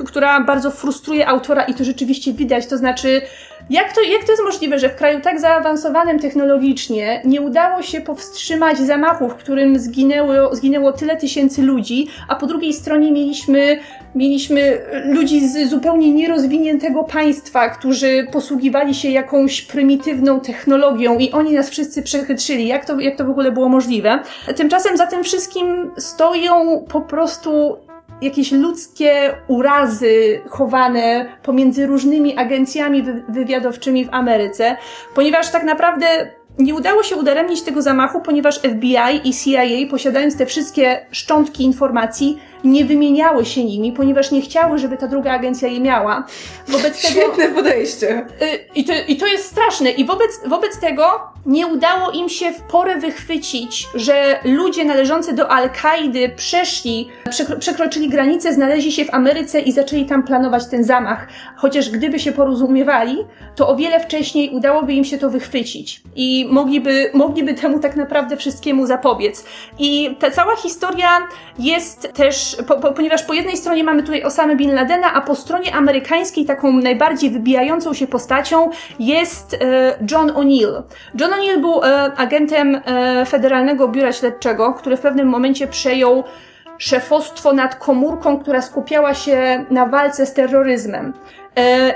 y, 0.00 0.04
która 0.04 0.40
bardzo 0.40 0.70
frustruje 0.70 1.28
autora 1.28 1.64
i 1.64 1.74
to 1.74 1.84
rzeczywiście 1.84 2.32
widać, 2.32 2.66
to 2.66 2.76
znaczy 2.76 3.22
jak 3.70 3.92
to, 3.92 4.00
jak 4.00 4.24
to 4.24 4.32
jest 4.32 4.44
możliwe, 4.44 4.78
że 4.78 4.88
w 4.88 4.96
kraju 4.96 5.20
tak 5.20 5.40
zaawansowanym 5.40 6.18
technologicznie 6.18 7.22
nie 7.24 7.40
udało 7.40 7.82
się 7.82 8.00
powstrzymać 8.00 8.78
zamachów, 8.78 9.32
w 9.32 9.36
którym 9.36 9.78
zginęło, 9.78 10.56
zginęło 10.56 10.92
tyle 10.92 11.16
tysięcy 11.16 11.62
ludzi, 11.62 12.08
a 12.28 12.36
po 12.36 12.46
drugiej 12.46 12.72
stronie 12.72 13.12
mieliśmy, 13.12 13.78
mieliśmy 14.14 14.80
ludzi 15.04 15.48
z 15.48 15.70
zupełnie 15.70 16.12
nierozwiniętego 16.12 17.04
państwa, 17.04 17.68
którzy 17.68 18.26
posługiwali 18.32 18.94
się 18.94 19.08
jakąś 19.08 19.62
prymitywną 19.62 20.40
technologią 20.40 21.18
i 21.18 21.30
oni 21.30 21.52
nas 21.52 21.70
wszyscy 21.70 22.02
przechytrzyli. 22.02 22.66
Jak 22.66 22.84
to, 22.84 23.00
jak 23.00 23.16
to 23.16 23.24
w 23.24 23.30
ogóle 23.30 23.52
było 23.52 23.68
możliwe? 23.68 24.18
Tymczasem 24.56 24.96
za 24.96 25.06
tym 25.06 25.24
wszystkim 25.24 25.90
stoją 25.96 26.84
po 26.88 27.00
prostu 27.00 27.76
jakieś 28.22 28.52
ludzkie 28.52 29.34
urazy 29.48 30.40
chowane 30.48 31.26
pomiędzy 31.42 31.86
różnymi 31.86 32.36
agencjami 32.36 33.02
wywiadowczymi 33.28 34.04
w 34.04 34.08
Ameryce, 34.14 34.76
ponieważ 35.14 35.50
tak 35.50 35.64
naprawdę 35.64 36.06
nie 36.58 36.74
udało 36.74 37.02
się 37.02 37.16
udaremnić 37.16 37.62
tego 37.62 37.82
zamachu, 37.82 38.20
ponieważ 38.20 38.58
FBI 38.58 39.28
i 39.28 39.32
CIA, 39.32 39.90
posiadając 39.90 40.36
te 40.36 40.46
wszystkie 40.46 41.06
szczątki 41.10 41.64
informacji, 41.64 42.38
nie 42.64 42.84
wymieniały 42.84 43.44
się 43.44 43.64
nimi, 43.64 43.92
ponieważ 43.92 44.30
nie 44.30 44.42
chciały, 44.42 44.78
żeby 44.78 44.96
ta 44.96 45.08
druga 45.08 45.32
agencja 45.32 45.68
je 45.68 45.80
miała. 45.80 46.26
Wobec 46.68 46.98
Świetne 46.98 47.44
tego, 47.44 47.54
podejście. 47.54 48.26
Y, 48.42 48.58
I 48.74 48.84
to, 48.84 48.92
I 49.08 49.16
to 49.16 49.26
jest 49.26 49.44
straszne. 49.44 49.90
I 49.90 50.04
wobec, 50.04 50.40
wobec 50.46 50.78
tego 50.80 51.32
nie 51.46 51.66
udało 51.66 52.10
im 52.10 52.28
się 52.28 52.52
w 52.52 52.60
porę 52.60 52.96
wychwycić, 52.96 53.88
że 53.94 54.40
ludzie 54.44 54.84
należący 54.84 55.32
do 55.32 55.48
Al-Kaidy 55.48 56.28
przeszli, 56.36 57.08
przekro, 57.30 57.56
przekroczyli 57.56 58.08
granicę, 58.08 58.52
znaleźli 58.54 58.92
się 58.92 59.04
w 59.04 59.14
Ameryce 59.14 59.60
i 59.60 59.72
zaczęli 59.72 60.06
tam 60.06 60.22
planować 60.22 60.66
ten 60.66 60.84
zamach. 60.84 61.28
Chociaż 61.56 61.90
gdyby 61.90 62.18
się 62.18 62.32
porozumiewali, 62.32 63.16
to 63.56 63.68
o 63.68 63.76
wiele 63.76 64.00
wcześniej 64.00 64.50
udałoby 64.50 64.92
im 64.92 65.04
się 65.04 65.18
to 65.18 65.30
wychwycić. 65.30 66.02
I 66.16 66.46
mogliby, 66.50 67.10
mogliby 67.14 67.54
temu 67.54 67.78
tak 67.78 67.96
naprawdę 67.96 68.36
wszystkiemu 68.36 68.86
zapobiec. 68.86 69.44
I 69.78 70.16
ta 70.20 70.30
cała 70.30 70.56
historia 70.56 71.08
jest 71.58 72.12
też 72.14 72.51
po, 72.56 72.76
po, 72.76 72.92
ponieważ 72.92 73.22
po 73.22 73.32
jednej 73.32 73.56
stronie 73.56 73.84
mamy 73.84 74.02
tutaj 74.02 74.22
Osama 74.24 74.54
Bin 74.54 74.74
Ladena, 74.74 75.14
a 75.14 75.20
po 75.20 75.34
stronie 75.34 75.74
amerykańskiej 75.74 76.44
taką 76.44 76.72
najbardziej 76.72 77.30
wybijającą 77.30 77.94
się 77.94 78.06
postacią 78.06 78.70
jest 78.98 79.54
e, 79.54 79.58
John 80.10 80.30
O'Neill. 80.30 80.82
John 81.20 81.30
O'Neill 81.30 81.60
był 81.60 81.84
e, 81.84 82.12
agentem 82.16 82.80
e, 82.84 83.26
Federalnego 83.26 83.88
Biura 83.88 84.12
Śledczego, 84.12 84.72
który 84.72 84.96
w 84.96 85.00
pewnym 85.00 85.28
momencie 85.28 85.66
przejął 85.66 86.24
szefostwo 86.78 87.52
nad 87.52 87.74
komórką, 87.74 88.38
która 88.38 88.62
skupiała 88.62 89.14
się 89.14 89.64
na 89.70 89.86
walce 89.86 90.26
z 90.26 90.34
terroryzmem. 90.34 91.12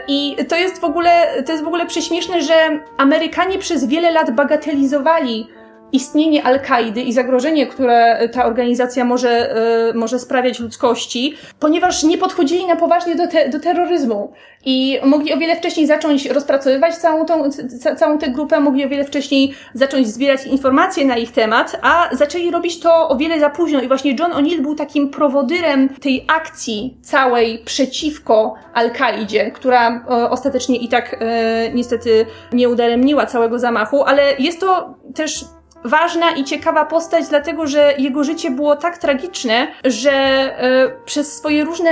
I 0.09 0.37
to 0.49 0.57
jest 0.57 0.81
w 0.81 0.85
ogóle, 0.85 1.43
to 1.47 1.53
jest 1.53 1.65
w 1.65 1.67
ogóle 1.67 1.87
prześmieszne, 1.87 2.43
że 2.43 2.55
Amerykanie 2.97 3.59
przez 3.59 3.87
wiele 3.87 4.11
lat 4.11 4.31
bagatelizowali 4.31 5.49
istnienie 5.93 6.45
Al-Kaidy 6.45 7.03
i 7.03 7.13
zagrożenie, 7.13 7.67
które 7.67 8.29
ta 8.33 8.45
organizacja 8.45 9.05
może, 9.05 9.57
y, 9.91 9.95
może 9.95 10.19
sprawiać 10.19 10.61
ludzkości, 10.61 11.35
ponieważ 11.61 12.03
nie 12.03 12.19
podchodzili 12.19 12.67
na 12.67 12.77
poważnie 12.77 13.15
do, 13.15 13.27
te, 13.27 13.49
do 13.49 13.61
terroryzmu. 13.61 14.33
I 14.65 14.99
mogli 15.05 15.35
o 15.35 15.37
wiele 15.37 15.57
wcześniej 15.57 15.87
zacząć 15.87 16.27
rozpracowywać 16.27 16.95
całą, 16.95 17.25
tą, 17.25 17.51
całą 17.97 18.19
tę 18.19 18.31
grupę, 18.31 18.61
mogli 18.61 18.85
o 18.85 18.89
wiele 18.89 19.05
wcześniej 19.05 19.55
zacząć 19.75 20.09
zbierać 20.09 20.47
informacje 20.47 21.07
na 21.07 21.17
ich 21.17 21.33
temat, 21.33 21.79
a 21.83 22.09
zaczęli 22.13 22.51
robić 22.51 22.81
to 22.81 23.09
o 23.09 23.17
wiele 23.17 23.41
za 23.41 23.51
późno. 23.51 23.81
I 23.81 23.89
właśnie 23.89 24.17
John 24.19 24.33
O'Neill 24.33 24.61
był 24.63 24.75
takim 24.75 25.11
prowodyrem 25.11 25.89
tej 25.89 26.25
akcji 26.29 26.99
całej 27.03 27.59
przeciwko 27.59 28.55
Al-Kaidzie, 28.75 29.51
która 29.51 29.91
e, 29.91 30.31
ostatecznie 30.31 30.77
i 30.77 30.89
tak 30.89 31.17
e, 31.21 31.73
niestety 31.75 32.27
nie 32.53 32.69
udaremniła 32.69 33.27
całego 33.27 33.59
zamachu, 33.59 34.05
ale 34.05 34.23
jest 34.39 34.61
to 34.61 34.95
też 35.15 35.45
ważna 35.87 36.31
i 36.31 36.45
ciekawa 36.45 36.85
postać, 36.85 37.29
dlatego 37.29 37.67
że 37.67 37.95
jego 37.99 38.25
życie 38.25 38.51
było 38.51 38.77
tak 38.77 38.99
tragiczne, 38.99 39.69
że 39.85 40.13
e, 40.13 40.91
przez 41.05 41.37
swoje 41.37 41.65
różne 41.65 41.91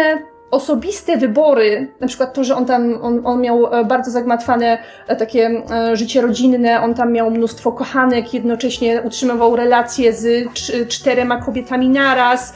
osobiste 0.50 1.16
wybory, 1.16 1.92
na 2.00 2.07
przykład 2.07 2.35
to, 2.35 2.44
że 2.44 2.57
on 2.57 2.66
tam, 2.66 2.98
on, 3.02 3.20
on 3.24 3.40
miał 3.40 3.74
e, 3.74 3.85
bardzo 3.85 4.11
zagmatwane 4.11 4.78
e, 5.07 5.16
takie 5.16 5.62
życie 5.92 6.20
rodzinne, 6.20 6.80
on 6.80 6.94
tam 6.94 7.12
miał 7.12 7.30
mnóstwo 7.30 7.72
kochanek, 7.72 8.35
jednocześnie 8.35 9.02
utrzymywał 9.02 9.57
relacje 9.57 10.12
z 10.12 10.48
czterema 10.88 11.42
kobietami 11.42 11.88
naraz, 11.88 12.54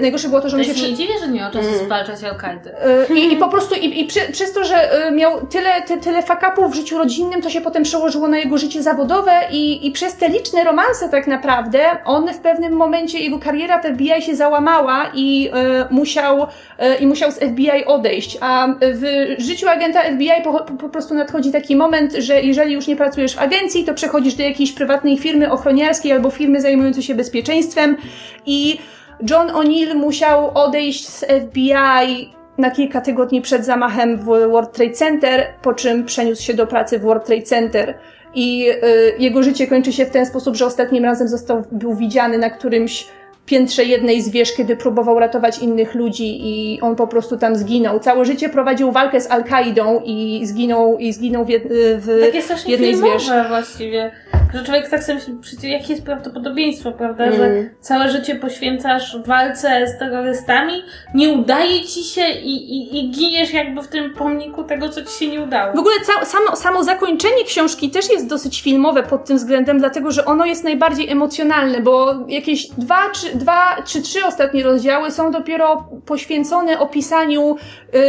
najgorsze 0.00 0.28
było 0.28 0.40
to, 0.40 0.48
że 0.48 0.56
on 0.56 0.64
się... 0.64 0.74
Przy... 0.74 0.90
nie 0.90 0.96
dziwię, 0.96 1.14
że 1.20 1.28
nie 1.28 1.40
miał 1.40 1.52
czasu 1.52 1.68
mm. 1.68 1.84
zwalczać 1.84 2.24
Al-Kaidy. 2.24 2.70
Y, 3.10 3.18
I, 3.18 3.32
I, 3.32 3.36
po 3.36 3.48
prostu, 3.48 3.74
i, 3.74 4.00
i 4.00 4.04
przy, 4.04 4.20
przez 4.32 4.52
to, 4.52 4.64
że 4.64 5.06
y, 5.08 5.10
miał 5.10 5.46
tyle, 5.46 5.82
ty, 5.82 5.98
tyle 5.98 6.22
fakapów 6.22 6.72
w 6.72 6.74
życiu 6.74 6.98
rodzinnym, 6.98 7.42
to 7.42 7.50
się 7.50 7.60
potem 7.60 7.82
przełożyło 7.82 8.28
na 8.28 8.38
jego 8.38 8.58
życie 8.58 8.82
zawodowe 8.82 9.32
i, 9.50 9.86
i 9.86 9.90
przez 9.90 10.16
te 10.16 10.28
liczne 10.28 10.64
romanse 10.64 11.08
tak 11.08 11.26
naprawdę, 11.26 11.80
on 12.04 12.32
w 12.34 12.38
pewnym 12.38 12.72
momencie, 12.72 13.18
jego 13.18 13.38
kariera 13.38 13.82
w 13.82 13.86
FBI 13.86 14.22
się 14.22 14.36
załamała 14.36 15.10
i 15.14 15.50
y, 15.90 15.94
musiał, 15.94 16.42
y, 16.42 16.46
i 17.00 17.06
musiał 17.06 17.32
z 17.32 17.38
FBI 17.38 17.84
odejść. 17.86 18.38
A 18.40 18.68
w 18.80 19.34
życiu 19.38 19.68
agenta 19.68 20.02
FBI 20.02 20.42
po, 20.44 20.52
po, 20.52 20.72
po 20.72 20.88
prostu 20.88 21.14
nadchodzi 21.14 21.52
taki 21.52 21.76
moment, 21.76 22.14
że 22.14 22.42
jeżeli 22.42 22.74
już 22.74 22.86
nie 22.86 22.96
pracujesz 22.96 23.34
w 23.34 23.38
agencji, 23.38 23.84
to 23.84 23.94
przechodzisz 23.94 24.34
do 24.34 24.42
jakiejś 24.42 24.72
prywatnej 24.72 25.18
firmy 25.18 25.52
ochroniarskiej 25.52 26.12
albo 26.12 26.30
firmy 26.30 26.60
zajmującej 26.60 27.02
się 27.02 27.14
bezpieczeństwem 27.14 27.96
i 28.46 28.78
John 29.30 29.48
O'Neill 29.48 29.94
musiał 29.94 30.50
odejść 30.54 31.08
z 31.08 31.24
FBI 31.24 32.32
na 32.58 32.70
kilka 32.70 33.00
tygodni 33.00 33.42
przed 33.42 33.64
zamachem 33.64 34.18
w 34.18 34.24
World 34.24 34.72
Trade 34.72 34.92
Center, 34.92 35.46
po 35.62 35.74
czym 35.74 36.04
przeniósł 36.04 36.42
się 36.42 36.54
do 36.54 36.66
pracy 36.66 36.98
w 36.98 37.02
World 37.02 37.24
Trade 37.24 37.42
Center. 37.42 37.98
I 38.34 38.70
y, 38.70 39.14
jego 39.18 39.42
życie 39.42 39.66
kończy 39.66 39.92
się 39.92 40.06
w 40.06 40.10
ten 40.10 40.26
sposób, 40.26 40.56
że 40.56 40.66
ostatnim 40.66 41.04
razem 41.04 41.28
został, 41.28 41.64
był 41.72 41.94
widziany 41.94 42.38
na 42.38 42.50
którymś 42.50 43.06
piętrze 43.48 43.84
jednej 43.84 44.22
z 44.22 44.28
wież, 44.30 44.52
kiedy 44.56 44.76
próbował 44.76 45.18
ratować 45.18 45.58
innych 45.58 45.94
ludzi 45.94 46.40
i 46.42 46.80
on 46.80 46.96
po 46.96 47.06
prostu 47.06 47.36
tam 47.36 47.56
zginął. 47.56 48.00
Całe 48.00 48.24
życie 48.24 48.48
prowadził 48.48 48.92
walkę 48.92 49.20
z 49.20 49.30
Al-Kaidą 49.30 50.00
i 50.04 50.40
zginął, 50.46 50.98
i 50.98 51.12
zginął 51.12 51.44
w, 51.44 51.48
w 51.98 52.20
Takie 52.20 52.70
jednej 52.70 52.96
z 52.96 53.00
wież. 53.00 53.30
właściwie. 53.48 54.10
Że 54.54 54.64
człowiek 54.64 54.88
tak 54.90 55.04
sobie 55.04 55.18
myśli, 55.18 55.70
jakie 55.70 55.92
jest 55.92 56.04
prawdopodobieństwo, 56.04 56.92
prawda? 56.92 57.24
Mm. 57.24 57.36
Że 57.38 57.70
całe 57.80 58.08
życie 58.08 58.34
poświęcasz 58.34 59.16
walce 59.26 59.86
z 59.96 59.98
terrorystami, 59.98 60.72
nie 61.14 61.28
udaje 61.28 61.80
ci 61.80 62.02
się 62.04 62.22
i, 62.42 62.76
i, 62.76 62.98
i 62.98 63.10
giniesz 63.10 63.52
jakby 63.52 63.82
w 63.82 63.88
tym 63.88 64.14
pomniku 64.14 64.64
tego, 64.64 64.88
co 64.88 65.04
ci 65.04 65.18
się 65.18 65.28
nie 65.30 65.40
udało. 65.40 65.72
W 65.76 65.78
ogóle 65.78 65.94
ca- 66.06 66.24
samo, 66.26 66.56
samo 66.56 66.84
zakończenie 66.84 67.44
książki 67.46 67.90
też 67.90 68.10
jest 68.10 68.26
dosyć 68.26 68.62
filmowe 68.62 69.02
pod 69.02 69.24
tym 69.24 69.36
względem, 69.36 69.78
dlatego 69.78 70.10
że 70.10 70.24
ono 70.24 70.44
jest 70.44 70.64
najbardziej 70.64 71.10
emocjonalne, 71.10 71.80
bo 71.80 72.14
jakieś 72.28 72.66
dwa 72.66 72.98
czy, 73.14 73.37
dwa, 73.38 73.82
czy 73.84 74.02
trzy 74.02 74.24
ostatnie 74.24 74.62
rozdziały 74.62 75.10
są 75.10 75.30
dopiero 75.30 75.88
poświęcone 76.06 76.78
opisaniu 76.78 77.56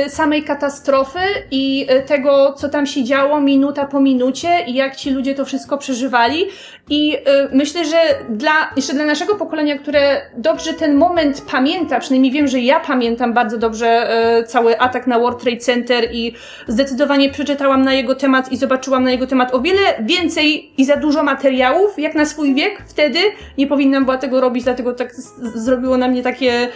y, 0.05 0.09
samej 0.09 0.43
katastrofy 0.43 1.19
i 1.51 1.87
y, 1.91 2.01
tego, 2.01 2.53
co 2.53 2.69
tam 2.69 2.85
się 2.85 3.03
działo 3.03 3.41
minuta 3.41 3.85
po 3.85 3.99
minucie 3.99 4.65
i 4.67 4.73
jak 4.73 4.95
ci 4.95 5.11
ludzie 5.11 5.35
to 5.35 5.45
wszystko 5.45 5.77
przeżywali 5.77 6.45
i 6.89 7.15
y, 7.15 7.19
myślę, 7.51 7.85
że 7.85 7.97
dla, 8.29 8.51
jeszcze 8.75 8.93
dla 8.93 9.05
naszego 9.05 9.35
pokolenia, 9.35 9.77
które 9.77 10.21
dobrze 10.37 10.73
ten 10.73 10.95
moment 10.95 11.41
pamięta, 11.51 11.99
przynajmniej 11.99 12.31
wiem, 12.31 12.47
że 12.47 12.59
ja 12.59 12.79
pamiętam 12.79 13.33
bardzo 13.33 13.57
dobrze 13.57 14.09
y, 14.39 14.43
cały 14.43 14.79
atak 14.79 15.07
na 15.07 15.19
World 15.19 15.39
Trade 15.43 15.57
Center 15.57 16.09
i 16.11 16.33
zdecydowanie 16.67 17.29
przeczytałam 17.29 17.81
na 17.81 17.93
jego 17.93 18.15
temat 18.15 18.51
i 18.51 18.57
zobaczyłam 18.57 19.03
na 19.03 19.11
jego 19.11 19.27
temat 19.27 19.53
o 19.53 19.59
wiele 19.59 19.79
więcej 19.99 20.71
i 20.77 20.85
za 20.85 20.95
dużo 20.95 21.23
materiałów, 21.23 21.99
jak 21.99 22.15
na 22.15 22.25
swój 22.25 22.55
wiek 22.55 22.83
wtedy. 22.87 23.19
Nie 23.57 23.67
powinnam 23.67 24.05
była 24.05 24.17
tego 24.17 24.41
robić, 24.41 24.63
dlatego 24.63 24.93
tak 24.93 25.15
zrobiło 25.55 25.97
na 25.97 26.07
mnie 26.07 26.23
takie 26.23 26.67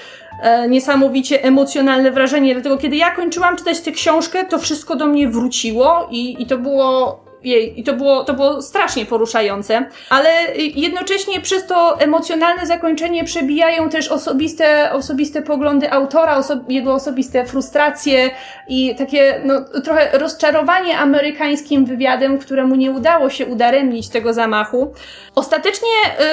e, 0.41 0.69
niesamowicie 0.69 1.43
emocjonalne 1.43 2.11
wrażenie. 2.11 2.53
Dlatego 2.53 2.77
kiedy 2.77 2.95
ja 2.95 3.11
kończyłam 3.11 3.57
czytać 3.57 3.81
tę 3.81 3.91
książkę, 3.91 4.45
to 4.45 4.59
wszystko 4.59 4.95
do 4.95 5.07
mnie 5.07 5.27
wróciło 5.27 6.07
i, 6.11 6.41
i 6.41 6.45
to 6.45 6.57
było 6.57 7.22
jej, 7.43 7.79
i 7.79 7.83
to 7.83 7.93
było, 7.93 8.23
to 8.23 8.33
było 8.33 8.61
strasznie 8.61 9.05
poruszające, 9.05 9.85
ale 10.09 10.29
jednocześnie 10.75 11.41
przez 11.41 11.67
to 11.67 11.99
emocjonalne 11.99 12.67
zakończenie 12.67 13.23
przebijają 13.23 13.89
też 13.89 14.07
osobiste, 14.07 14.91
osobiste 14.93 15.41
poglądy 15.41 15.91
autora, 15.91 16.37
oso 16.37 16.59
jego 16.69 16.93
osobiste 16.93 17.45
frustracje 17.45 18.29
i 18.67 18.95
takie 18.95 19.41
no, 19.45 19.81
trochę 19.83 20.17
rozczarowanie 20.17 20.97
amerykańskim 20.97 21.85
wywiadem, 21.85 22.37
któremu 22.37 22.75
nie 22.75 22.91
udało 22.91 23.29
się 23.29 23.45
udaremnić 23.45 24.09
tego 24.09 24.33
zamachu. 24.33 24.93
Ostatecznie 25.35 25.89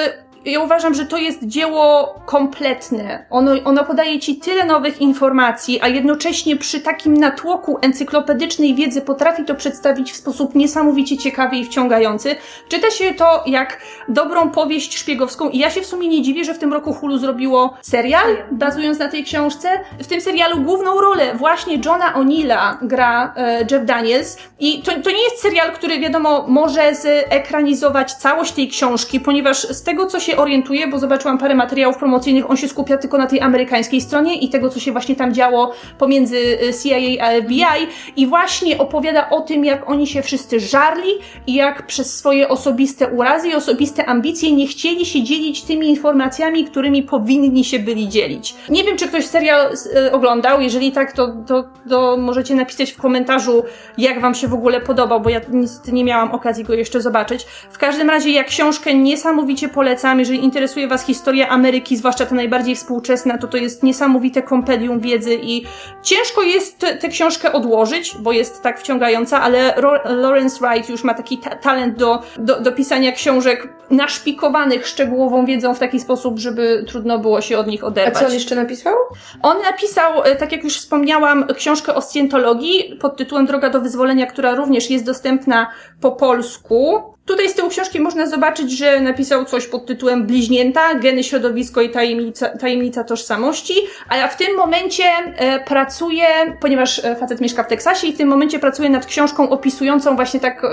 y 0.07 0.30
ja 0.45 0.59
uważam, 0.59 0.93
że 0.93 1.05
to 1.05 1.17
jest 1.17 1.47
dzieło 1.47 2.15
kompletne. 2.25 3.25
Ono, 3.29 3.51
ono 3.65 3.83
podaje 3.83 4.19
ci 4.19 4.35
tyle 4.35 4.65
nowych 4.65 5.01
informacji, 5.01 5.79
a 5.81 5.87
jednocześnie 5.87 6.55
przy 6.55 6.79
takim 6.79 7.17
natłoku 7.17 7.77
encyklopedycznej 7.81 8.75
wiedzy 8.75 9.01
potrafi 9.01 9.45
to 9.45 9.55
przedstawić 9.55 10.11
w 10.11 10.15
sposób 10.15 10.55
niesamowicie 10.55 11.17
ciekawy 11.17 11.55
i 11.55 11.65
wciągający. 11.65 12.35
Czyta 12.69 12.91
się 12.91 13.13
to 13.13 13.43
jak 13.45 13.81
dobrą 14.07 14.51
powieść 14.51 14.97
szpiegowską 14.97 15.49
i 15.49 15.57
ja 15.57 15.69
się 15.69 15.81
w 15.81 15.85
sumie 15.85 16.07
nie 16.07 16.21
dziwię, 16.21 16.45
że 16.45 16.53
w 16.53 16.59
tym 16.59 16.73
roku 16.73 16.93
Hulu 16.93 17.17
zrobiło 17.17 17.73
serial, 17.81 18.37
bazując 18.51 18.99
na 18.99 19.07
tej 19.07 19.23
książce. 19.23 19.69
W 19.99 20.07
tym 20.07 20.21
serialu 20.21 20.61
główną 20.61 21.01
rolę 21.01 21.35
właśnie 21.35 21.75
Johna 21.85 22.13
O'Neilla 22.13 22.77
gra 22.81 23.33
e, 23.37 23.65
Jeff 23.71 23.85
Daniels 23.85 24.37
i 24.59 24.81
to, 24.81 24.91
to 24.91 25.11
nie 25.11 25.23
jest 25.23 25.41
serial, 25.41 25.71
który 25.71 25.99
wiadomo 25.99 26.45
może 26.47 26.95
zekranizować 26.95 28.13
całość 28.13 28.51
tej 28.51 28.67
książki, 28.67 29.19
ponieważ 29.19 29.61
z 29.61 29.83
tego, 29.83 30.05
co 30.05 30.19
się 30.19 30.30
się 30.31 30.37
orientuję, 30.37 30.87
bo 30.87 30.99
zobaczyłam 30.99 31.37
parę 31.37 31.55
materiałów 31.55 31.97
promocyjnych, 31.97 32.49
on 32.49 32.57
się 32.57 32.67
skupia 32.67 32.97
tylko 32.97 33.17
na 33.17 33.27
tej 33.27 33.41
amerykańskiej 33.41 34.01
stronie 34.01 34.39
i 34.39 34.49
tego, 34.49 34.69
co 34.69 34.79
się 34.79 34.91
właśnie 34.91 35.15
tam 35.15 35.33
działo 35.33 35.73
pomiędzy 35.97 36.37
y, 36.37 36.73
CIA 36.83 37.25
a 37.25 37.41
FBI 37.41 37.87
i 38.15 38.27
właśnie 38.27 38.77
opowiada 38.77 39.29
o 39.29 39.41
tym, 39.41 39.65
jak 39.65 39.89
oni 39.89 40.07
się 40.07 40.21
wszyscy 40.21 40.59
żarli 40.59 41.11
i 41.47 41.53
jak 41.53 41.85
przez 41.85 42.15
swoje 42.15 42.49
osobiste 42.49 43.07
urazy 43.07 43.47
i 43.47 43.55
osobiste 43.55 44.05
ambicje 44.05 44.51
nie 44.51 44.67
chcieli 44.67 45.05
się 45.05 45.23
dzielić 45.23 45.63
tymi 45.63 45.89
informacjami, 45.89 46.65
którymi 46.65 47.03
powinni 47.03 47.63
się 47.63 47.79
byli 47.79 48.09
dzielić. 48.09 48.55
Nie 48.69 48.83
wiem, 48.83 48.97
czy 48.97 49.07
ktoś 49.07 49.25
serial 49.25 49.73
y, 50.07 50.11
oglądał, 50.11 50.61
jeżeli 50.61 50.91
tak, 50.91 51.11
to, 51.11 51.27
to, 51.47 51.63
to 51.89 52.17
możecie 52.17 52.55
napisać 52.55 52.91
w 52.91 52.97
komentarzu, 52.97 53.63
jak 53.97 54.21
wam 54.21 54.35
się 54.35 54.47
w 54.47 54.53
ogóle 54.53 54.81
podobał, 54.81 55.21
bo 55.21 55.29
ja 55.29 55.41
niestety 55.49 55.91
nie 55.91 56.03
miałam 56.03 56.31
okazji 56.31 56.63
go 56.63 56.73
jeszcze 56.73 57.01
zobaczyć. 57.01 57.43
W 57.71 57.77
każdym 57.77 58.09
razie, 58.09 58.31
ja 58.31 58.43
książkę 58.43 58.93
niesamowicie 58.93 59.69
polecam, 59.69 60.19
jeżeli 60.21 60.43
interesuje 60.43 60.87
Was 60.87 61.05
historia 61.05 61.49
Ameryki, 61.49 61.97
zwłaszcza 61.97 62.25
ta 62.25 62.35
najbardziej 62.35 62.75
współczesna, 62.75 63.37
to 63.37 63.47
to 63.47 63.57
jest 63.57 63.83
niesamowite 63.83 64.41
kompedium 64.41 64.99
wiedzy 64.99 65.39
i 65.41 65.65
ciężko 66.03 66.41
jest 66.41 66.79
tę 66.79 67.09
książkę 67.09 67.53
odłożyć, 67.53 68.15
bo 68.19 68.31
jest 68.31 68.61
tak 68.61 68.79
wciągająca, 68.79 69.41
ale 69.41 69.75
Lawrence 70.05 70.59
Wright 70.59 70.89
już 70.89 71.03
ma 71.03 71.13
taki 71.13 71.37
ta 71.37 71.55
talent 71.55 71.97
do, 71.97 72.21
do, 72.37 72.59
do 72.59 72.71
pisania 72.71 73.11
książek 73.11 73.69
naszpikowanych 73.89 74.87
szczegółową 74.87 75.45
wiedzą 75.45 75.73
w 75.73 75.79
taki 75.79 75.99
sposób, 75.99 76.39
żeby 76.39 76.85
trudno 76.87 77.19
było 77.19 77.41
się 77.41 77.57
od 77.57 77.67
nich 77.67 77.83
oderwać. 77.83 78.15
A 78.15 78.19
co 78.19 78.25
on 78.25 78.33
jeszcze 78.33 78.55
napisał? 78.55 78.95
On 79.41 79.57
napisał, 79.61 80.23
e, 80.23 80.35
tak 80.35 80.51
jak 80.51 80.63
już 80.63 80.77
wspomniałam, 80.77 81.47
książkę 81.55 81.95
o 81.95 82.01
scjentologii 82.01 82.97
pod 83.01 83.17
tytułem 83.17 83.45
Droga 83.45 83.69
do 83.69 83.81
wyzwolenia, 83.81 84.25
która 84.25 84.55
również 84.55 84.89
jest 84.89 85.05
dostępna 85.05 85.67
po 86.01 86.11
polsku. 86.11 87.03
Tutaj 87.31 87.49
z 87.49 87.53
tyłu 87.53 87.69
książki 87.69 87.99
można 87.99 88.27
zobaczyć, 88.27 88.77
że 88.77 89.01
napisał 89.01 89.45
coś 89.45 89.67
pod 89.67 89.85
tytułem 89.85 90.25
Bliźnięta, 90.25 90.95
geny, 90.95 91.23
środowisko 91.23 91.81
i 91.81 91.89
tajemnica, 91.89 92.49
tajemnica 92.57 93.03
tożsamości, 93.03 93.73
a 94.09 94.17
ja 94.17 94.27
w 94.27 94.37
tym 94.37 94.57
momencie 94.57 95.03
e, 95.03 95.59
pracuję, 95.59 96.25
ponieważ 96.61 97.05
e, 97.05 97.15
facet 97.15 97.41
mieszka 97.41 97.63
w 97.63 97.67
Teksasie 97.67 98.07
i 98.07 98.13
w 98.13 98.17
tym 98.17 98.29
momencie 98.29 98.59
pracuję 98.59 98.89
nad 98.89 99.05
książką 99.05 99.49
opisującą 99.49 100.15
właśnie 100.15 100.39
tak 100.39 100.63
e, 100.63 100.67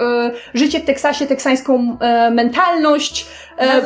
życie 0.55 0.81
w 0.81 0.85
Teksasie, 0.85 1.27
teksańską 1.27 1.99
mentalność, 2.31 3.27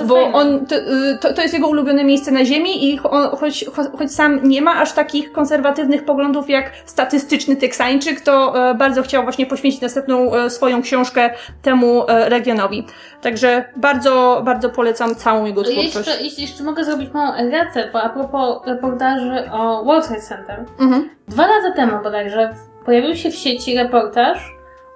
bo 0.07 0.33
on, 0.33 0.67
to, 0.67 0.77
e, 0.77 1.19
to, 1.21 1.33
to, 1.33 1.43
jest 1.43 1.55
jego 1.55 1.69
ulubione 1.69 2.05
miejsce 2.05 2.31
na 2.31 2.45
ziemi 2.45 2.91
i 2.91 3.01
on, 3.01 3.37
choć, 3.37 3.65
choć 3.99 4.15
sam 4.15 4.49
nie 4.49 4.63
ma 4.63 4.81
aż 4.81 4.93
takich 4.93 5.33
konserwatywnych 5.33 6.05
poglądów 6.05 6.51
jak 6.51 6.71
statystyczny 6.87 7.57
Teksańczyk, 7.57 8.21
to 8.21 8.55
bardzo 8.79 9.03
chciał 9.03 9.23
właśnie 9.23 9.47
poświęcić 9.47 9.81
następną 9.81 10.31
swoją 10.49 10.83
książkę 10.83 11.31
temu 11.63 12.05
regionowi 12.09 12.62
Także 13.21 13.65
bardzo, 13.77 14.43
bardzo 14.45 14.71
polecam 14.71 15.15
całą 15.15 15.45
jego 15.45 15.63
twórczość. 15.63 15.95
Jeszcze, 15.95 16.23
jeśli 16.23 16.43
jeszcze 16.43 16.65
mogę 16.65 16.85
zrobić 16.85 17.13
małą 17.13 17.35
erratę, 17.35 17.89
bo 17.93 18.03
a 18.03 18.09
propos 18.09 18.67
reportaży 18.67 19.51
o 19.53 19.85
World 19.85 20.07
Trade 20.07 20.23
Center. 20.23 20.65
Mhm. 20.81 21.11
Dwa 21.29 21.47
lata 21.47 21.73
temu 21.77 22.03
bodajże 22.03 22.55
pojawił 22.85 23.17
się 23.17 23.31
w 23.31 23.35
sieci 23.35 23.77
reportaż 23.77 24.53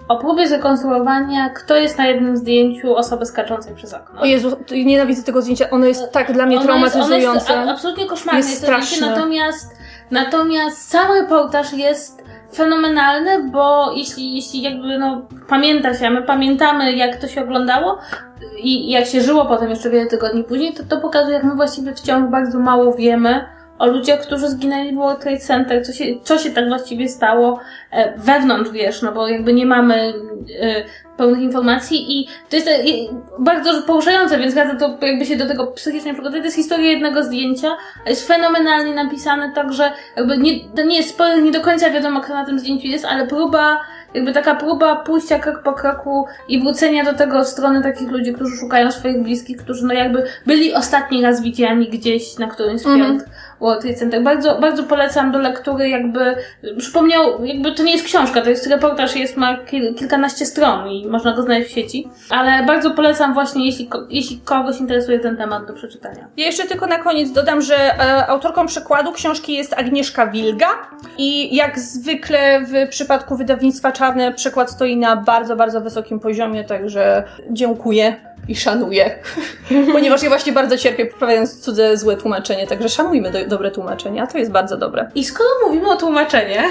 o 0.08 0.18
próbie 0.18 0.48
zrekonstruowania, 0.48 1.50
kto 1.50 1.76
jest 1.76 1.98
na 1.98 2.06
jednym 2.06 2.36
zdjęciu 2.36 2.96
osoby 2.96 3.26
skaczącej 3.26 3.74
przez 3.74 3.94
okno. 3.94 4.20
O 4.20 4.24
Jezu, 4.24 4.56
nienawidzę 4.70 5.22
tego 5.22 5.42
zdjęcia, 5.42 5.70
ono 5.70 5.86
jest 5.86 6.12
tak 6.12 6.32
dla 6.32 6.46
mnie 6.46 6.56
ono 6.56 6.64
traumatyzujące. 6.64 7.38
Jest, 7.38 7.50
ono 7.50 7.60
jest 7.60 7.70
absolutnie 7.72 8.06
koszmarne 8.06 8.38
jest, 8.38 8.50
jest 8.50 8.62
straszne. 8.62 9.10
natomiast, 9.10 9.75
natomiast 10.10 10.90
sam 10.90 11.12
reportaż 11.12 11.72
jest 11.72 12.24
fenomenalne, 12.54 13.42
bo 13.42 13.92
jeśli, 13.92 14.34
jeśli 14.34 14.62
jakby 14.62 14.98
no, 14.98 15.22
pamięta 15.48 15.94
się, 15.94 16.06
a 16.06 16.10
my 16.10 16.22
pamiętamy 16.22 16.92
jak 16.92 17.16
to 17.16 17.28
się 17.28 17.42
oglądało 17.42 17.98
i 18.58 18.90
jak 18.90 19.06
się 19.06 19.20
żyło 19.20 19.44
potem 19.44 19.70
jeszcze 19.70 19.90
wiele 19.90 20.06
tygodni 20.06 20.44
później, 20.44 20.74
to 20.74 20.82
to 20.88 21.00
pokazuje, 21.00 21.34
jak 21.34 21.44
my 21.44 21.54
właściwie 21.54 21.94
wciąż 21.94 22.30
bardzo 22.30 22.58
mało 22.58 22.94
wiemy 22.94 23.55
o 23.78 23.86
ludziach, 23.86 24.20
którzy 24.20 24.48
zginęli 24.48 24.92
w 24.92 24.96
World 24.96 25.20
Trade 25.20 25.38
Center, 25.38 25.86
co 25.86 25.92
się, 25.92 26.04
co 26.22 26.38
się 26.38 26.50
tak 26.50 26.68
właściwie 26.68 27.08
stało 27.08 27.60
e, 27.90 28.18
wewnątrz, 28.18 28.70
wiesz, 28.70 29.02
no 29.02 29.12
bo 29.12 29.28
jakby 29.28 29.52
nie 29.52 29.66
mamy 29.66 30.14
e, 30.60 30.84
pełnych 31.16 31.40
informacji 31.40 32.20
i 32.20 32.28
to 32.50 32.56
jest 32.56 32.68
e, 32.68 32.72
bardzo 33.38 33.82
poruszające, 33.82 34.38
więc 34.38 34.56
radzę 34.56 34.76
to 34.76 35.06
jakby 35.06 35.26
się 35.26 35.36
do 35.36 35.46
tego 35.46 35.66
psychicznie 35.66 36.12
przygotować. 36.12 36.40
To 36.40 36.44
jest 36.44 36.56
historia 36.56 36.90
jednego 36.90 37.24
zdjęcia, 37.24 37.68
jest 38.06 38.28
fenomenalnie 38.28 38.94
napisane, 38.94 39.52
także 39.54 39.92
jakby 40.16 40.38
nie, 40.38 40.60
to 40.76 40.82
nie 40.82 40.96
jest 40.96 41.08
spoiler, 41.08 41.42
nie 41.42 41.52
do 41.52 41.60
końca 41.60 41.90
wiadomo, 41.90 42.20
kto 42.20 42.34
na 42.34 42.44
tym 42.44 42.58
zdjęciu 42.58 42.86
jest, 42.86 43.04
ale 43.04 43.26
próba 43.26 43.80
jakby 44.14 44.32
taka 44.32 44.54
próba 44.54 44.96
pójścia 44.96 45.38
krok 45.38 45.62
po 45.62 45.72
kroku 45.72 46.26
i 46.48 46.60
wrócenia 46.60 47.04
do 47.04 47.14
tego 47.14 47.44
strony 47.44 47.82
takich 47.82 48.10
ludzi, 48.10 48.32
którzy 48.32 48.56
szukają 48.56 48.90
swoich 48.90 49.22
bliskich, 49.22 49.56
którzy 49.56 49.86
no 49.86 49.94
jakby 49.94 50.24
byli 50.46 50.74
ostatni 50.74 51.22
raz 51.22 51.42
widziani 51.42 51.88
gdzieś 51.88 52.38
na 52.38 52.46
którymś 52.46 52.80
z 52.80 52.86
mm 52.86 53.20
World 53.60 53.82
Trade 53.82 53.96
Center. 53.96 54.22
Bardzo, 54.22 54.58
bardzo 54.60 54.82
polecam 54.82 55.32
do 55.32 55.38
lektury, 55.38 55.88
jakby 55.88 56.36
przypomniał, 56.78 57.44
jakby 57.44 57.72
to 57.72 57.82
nie 57.82 57.92
jest 57.92 58.04
książka, 58.04 58.40
to 58.42 58.50
jest 58.50 58.66
reportaż, 58.66 59.16
jest 59.16 59.36
ma 59.36 59.56
kil, 59.56 59.94
kilkanaście 59.94 60.46
stron 60.46 60.88
i 60.88 61.06
można 61.06 61.36
go 61.36 61.42
znaleźć 61.42 61.70
w 61.70 61.74
sieci, 61.74 62.08
ale 62.30 62.66
bardzo 62.66 62.90
polecam 62.90 63.34
właśnie, 63.34 63.66
jeśli, 63.66 63.90
jeśli 64.10 64.40
kogoś 64.40 64.80
interesuje 64.80 65.20
ten 65.20 65.36
temat 65.36 65.66
do 65.66 65.72
przeczytania. 65.72 66.28
Ja 66.36 66.46
jeszcze 66.46 66.64
tylko 66.64 66.86
na 66.86 66.98
koniec 66.98 67.32
dodam, 67.32 67.62
że 67.62 67.76
e, 67.76 68.26
autorką 68.26 68.66
przekładu 68.66 69.12
książki 69.12 69.54
jest 69.54 69.72
Agnieszka 69.72 70.26
Wilga 70.26 70.68
i 71.18 71.56
jak 71.56 71.78
zwykle 71.78 72.60
w 72.60 72.88
przypadku 72.88 73.36
wydawnictwa 73.36 73.92
Czarne 73.92 74.32
przekład 74.32 74.70
stoi 74.70 74.96
na 74.96 75.16
bardzo, 75.16 75.56
bardzo 75.56 75.80
wysokim 75.80 76.20
poziomie, 76.20 76.64
także 76.64 77.24
dziękuję 77.50 78.16
i 78.48 78.56
szanuję. 78.56 79.18
Ponieważ 79.92 80.22
ja 80.22 80.28
właśnie 80.28 80.52
bardzo 80.52 80.78
cierpię 80.78 81.06
poprawiając 81.06 81.60
cudze 81.60 81.96
złe 81.96 82.16
tłumaczenie, 82.16 82.66
także 82.66 82.88
szanujmy 82.88 83.30
do, 83.30 83.46
dobre 83.46 83.70
tłumaczenie, 83.70 84.22
a 84.22 84.26
to 84.26 84.38
jest 84.38 84.50
bardzo 84.50 84.76
dobre. 84.76 85.10
I 85.14 85.24
skoro 85.24 85.48
mówimy 85.66 85.90
o 85.90 85.96
tłumaczeniach. 85.96 86.70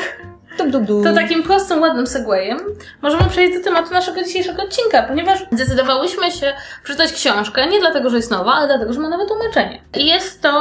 To 1.03 1.13
takim 1.13 1.43
prostym, 1.43 1.81
ładnym 1.81 2.07
segwayem 2.07 2.59
możemy 3.01 3.29
przejść 3.29 3.57
do 3.57 3.63
tematu 3.63 3.93
naszego 3.93 4.23
dzisiejszego 4.23 4.63
odcinka, 4.63 5.03
ponieważ 5.03 5.39
zdecydowałyśmy 5.51 6.31
się 6.31 6.53
przeczytać 6.83 7.13
książkę, 7.13 7.67
nie 7.67 7.79
dlatego, 7.79 8.09
że 8.09 8.17
jest 8.17 8.31
nowa, 8.31 8.53
ale 8.53 8.67
dlatego, 8.67 8.93
że 8.93 8.99
ma 8.99 9.09
nowe 9.09 9.25
tłumaczenie. 9.27 9.81
I 9.97 10.05
jest 10.05 10.41
to... 10.41 10.51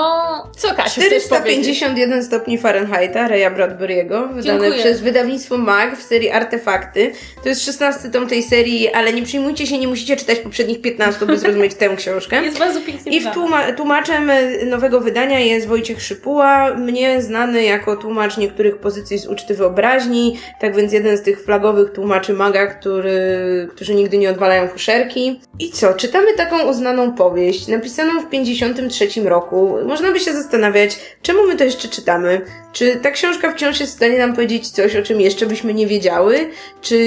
Co, 0.57 0.75
Kasia, 0.75 1.03
451 1.03 2.25
stopni 2.25 2.59
Fahrenheita 2.59 3.29
Raya 3.29 3.51
Bradbury'ego, 3.57 4.35
wydane 4.35 4.43
Dziękuję. 4.43 4.73
przez 4.73 5.01
wydawnictwo 5.01 5.59
MAG 5.59 5.97
w 5.97 6.03
serii 6.03 6.31
Artefakty. 6.31 7.13
To 7.43 7.49
jest 7.49 7.65
16 7.65 8.11
tom 8.11 8.27
tej 8.27 8.43
serii, 8.43 8.93
ale 8.93 9.13
nie 9.13 9.23
przyjmujcie 9.23 9.67
się, 9.67 9.79
nie 9.79 9.89
musicie 9.89 10.17
czytać 10.17 10.39
poprzednich 10.39 10.81
15, 10.81 11.27
by 11.27 11.39
zrozumieć 11.39 11.75
tę 11.75 11.89
książkę. 11.97 12.43
Jest 12.43 12.59
bardzo 12.59 12.81
pięknie 12.81 13.17
I 13.17 13.21
w 13.21 13.31
tłuma 13.31 13.73
tłumaczem 13.73 14.31
nowego 14.67 15.01
wydania 15.01 15.39
jest 15.39 15.67
Wojciech 15.67 16.03
Szypuła, 16.03 16.75
mnie 16.75 17.23
znany 17.23 17.63
jako 17.63 17.97
tłumacz 17.97 18.37
niektórych 18.37 18.79
pozycji 18.79 19.19
z 19.19 19.27
uczty 19.27 19.55
wyobraźni 19.55 19.84
wyobraźni, 19.85 20.39
tak 20.61 20.77
więc 20.77 20.93
jeden 20.93 21.17
z 21.17 21.23
tych 21.23 21.45
flagowych 21.45 21.93
tłumaczy 21.93 22.33
maga, 22.33 22.67
który, 22.67 23.69
którzy 23.71 23.95
nigdy 23.95 24.19
nie 24.19 24.31
odwalają 24.31 24.69
fuszerki. 24.69 25.41
I 25.59 25.71
co? 25.71 25.95
Czytamy 25.95 26.35
taką 26.37 26.69
uznaną 26.71 27.13
powieść, 27.13 27.69
napisaną 27.69 28.21
w 28.21 28.31
53 28.31 29.09
roku. 29.25 29.77
Można 29.87 30.13
by 30.13 30.21
się 30.21 30.33
zastanawiać, 30.33 30.99
czemu 31.23 31.47
my 31.47 31.57
to 31.57 31.65
jeszcze 31.65 31.89
czytamy? 31.89 32.41
Czy 32.73 32.97
ta 32.97 33.11
książka 33.11 33.53
wciąż 33.53 33.81
jest 33.81 33.93
w 33.93 33.97
stanie 33.97 34.19
nam 34.19 34.35
powiedzieć 34.35 34.71
coś, 34.71 34.97
o 34.97 35.03
czym 35.03 35.21
jeszcze 35.21 35.47
byśmy 35.47 35.75
nie 35.75 35.87
wiedziały? 35.87 36.51
Czy 36.81 36.99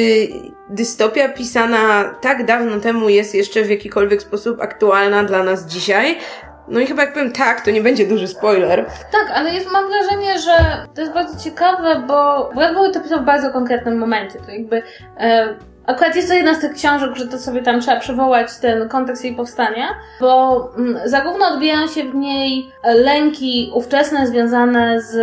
dystopia 0.69 1.29
pisana 1.29 2.15
tak 2.21 2.45
dawno 2.45 2.79
temu 2.79 3.09
jest 3.09 3.35
jeszcze 3.35 3.63
w 3.63 3.69
jakikolwiek 3.69 4.21
sposób 4.21 4.61
aktualna 4.61 5.23
dla 5.23 5.43
nas 5.43 5.65
dzisiaj? 5.65 6.17
No 6.67 6.79
i 6.79 6.85
chyba 6.85 7.01
jak 7.01 7.13
powiem 7.13 7.31
tak, 7.31 7.61
to 7.61 7.71
nie 7.71 7.81
będzie 7.81 8.07
duży 8.07 8.27
spoiler. 8.27 8.85
Tak, 9.11 9.31
ale 9.33 9.53
jest, 9.53 9.71
mam 9.71 9.85
wrażenie, 9.87 10.39
że 10.39 10.87
to 10.95 11.01
jest 11.01 11.13
bardzo 11.13 11.43
ciekawe, 11.43 12.03
bo 12.07 12.49
Bradbury 12.55 12.91
to 12.91 12.99
pisał 12.99 13.19
w 13.19 13.25
bardzo 13.25 13.51
konkretnym 13.51 13.97
momencie. 13.97 14.39
To 14.45 14.51
jakby 14.51 14.81
e, 15.19 15.55
Akurat 15.87 16.15
jest 16.15 16.27
to 16.27 16.33
jedna 16.33 16.53
z 16.53 16.59
tych 16.59 16.73
książek, 16.73 17.15
że 17.15 17.27
to 17.27 17.37
sobie 17.37 17.61
tam 17.61 17.81
trzeba 17.81 17.99
przywołać 17.99 18.57
ten 18.57 18.89
kontekst 18.89 19.23
jej 19.23 19.35
powstania, 19.35 19.87
bo 20.19 20.69
mm, 20.77 21.09
zarówno 21.09 21.47
odbijają 21.47 21.87
się 21.87 22.03
w 22.03 22.15
niej 22.15 22.71
lęki 22.83 23.71
ówczesne 23.73 24.27
związane 24.27 25.01
z 25.01 25.17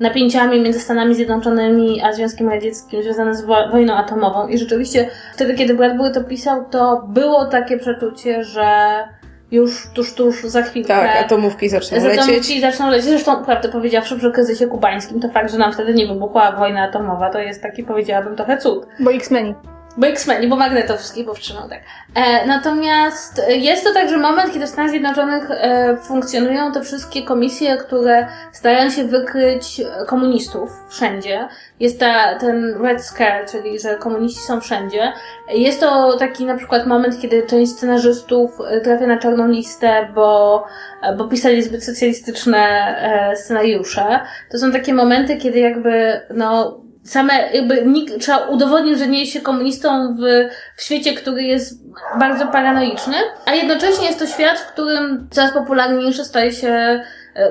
napięciami 0.00 0.60
między 0.60 0.80
Stanami 0.80 1.14
Zjednoczonymi 1.14 2.02
a 2.02 2.12
Związkiem 2.12 2.48
Radzieckim 2.48 3.02
związane 3.02 3.34
z 3.34 3.44
wo 3.44 3.68
wojną 3.68 3.94
atomową. 3.94 4.48
I 4.48 4.58
rzeczywiście 4.58 5.08
wtedy, 5.34 5.54
kiedy 5.54 5.74
Bradbury 5.74 6.10
to 6.10 6.24
pisał, 6.24 6.64
to 6.70 7.04
było 7.08 7.44
takie 7.44 7.78
przeczucie, 7.78 8.44
że 8.44 8.68
już 9.52 9.86
tuż, 9.94 10.14
tuż 10.14 10.42
za 10.42 10.62
chwilkę. 10.62 10.88
Tak, 10.88 11.24
atomówki 11.24 11.68
zaczną 11.68 11.98
lecieć. 11.98 12.20
Atomówki 12.20 12.60
zaczną 12.60 12.90
lecieć. 12.90 13.06
Zresztą, 13.06 13.44
prawdę 13.44 13.68
powiedziawszy, 13.68 14.18
przy 14.18 14.32
kryzysie 14.32 14.66
kubańskim, 14.66 15.20
to 15.20 15.28
fakt, 15.28 15.52
że 15.52 15.58
nam 15.58 15.72
wtedy 15.72 15.94
nie 15.94 16.06
wybuchła 16.06 16.52
wojna 16.52 16.82
atomowa, 16.82 17.30
to 17.30 17.38
jest 17.38 17.62
taki, 17.62 17.82
powiedziałabym, 17.84 18.36
trochę 18.36 18.58
cud. 18.58 18.86
Bo 19.00 19.12
X-Meni. 19.12 19.54
Bo 19.96 20.06
X-Meni, 20.06 20.48
bo 20.48 20.56
Magnetowski 20.56 21.24
powstrzymał, 21.24 21.68
tak. 21.68 21.80
E, 22.14 22.46
natomiast 22.46 23.42
jest 23.48 23.84
to 23.84 23.92
także 23.92 24.16
moment, 24.16 24.52
kiedy 24.52 24.66
w 24.66 24.68
Stanach 24.68 24.90
Zjednoczonych 24.90 25.50
e, 25.50 25.96
funkcjonują 26.02 26.72
te 26.72 26.82
wszystkie 26.82 27.22
komisje, 27.22 27.76
które 27.76 28.26
starają 28.52 28.90
się 28.90 29.04
wykryć 29.04 29.80
komunistów 30.06 30.70
wszędzie. 30.88 31.48
Jest 31.80 32.00
ta, 32.00 32.34
ten 32.38 32.82
Red 32.82 33.04
Scare, 33.04 33.46
czyli 33.50 33.80
że 33.80 33.96
komuniści 33.96 34.40
są 34.40 34.60
wszędzie. 34.60 35.12
Jest 35.48 35.80
to 35.80 36.16
taki 36.18 36.44
na 36.44 36.56
przykład 36.56 36.86
moment, 36.86 37.20
kiedy 37.20 37.46
część 37.46 37.72
scenarzystów 37.72 38.50
e, 38.68 38.80
trafia 38.80 39.06
na 39.06 39.18
czarną 39.18 39.48
listę, 39.48 40.08
bo, 40.14 40.64
e, 41.02 41.16
bo 41.16 41.28
pisali 41.28 41.62
zbyt 41.62 41.84
socjalistyczne 41.84 42.58
e, 43.32 43.36
scenariusze. 43.36 44.20
To 44.50 44.58
są 44.58 44.72
takie 44.72 44.94
momenty, 44.94 45.36
kiedy 45.36 45.58
jakby, 45.58 46.20
no, 46.34 46.80
same, 47.04 47.32
jakby 47.52 47.82
nikt, 47.86 48.20
trzeba 48.20 48.38
udowodnić, 48.38 48.98
że 48.98 49.06
nie 49.06 49.20
jest 49.20 49.32
się 49.32 49.40
komunistą 49.40 50.16
w, 50.16 50.20
w 50.76 50.82
świecie, 50.82 51.14
który 51.14 51.42
jest 51.42 51.80
bardzo 52.18 52.46
paranoiczny, 52.46 53.16
a 53.46 53.54
jednocześnie 53.54 54.06
jest 54.06 54.18
to 54.18 54.26
świat, 54.26 54.58
w 54.58 54.72
którym 54.72 55.28
coraz 55.30 55.52
popularniejszy 55.52 56.24
staje 56.24 56.52
się 56.52 57.00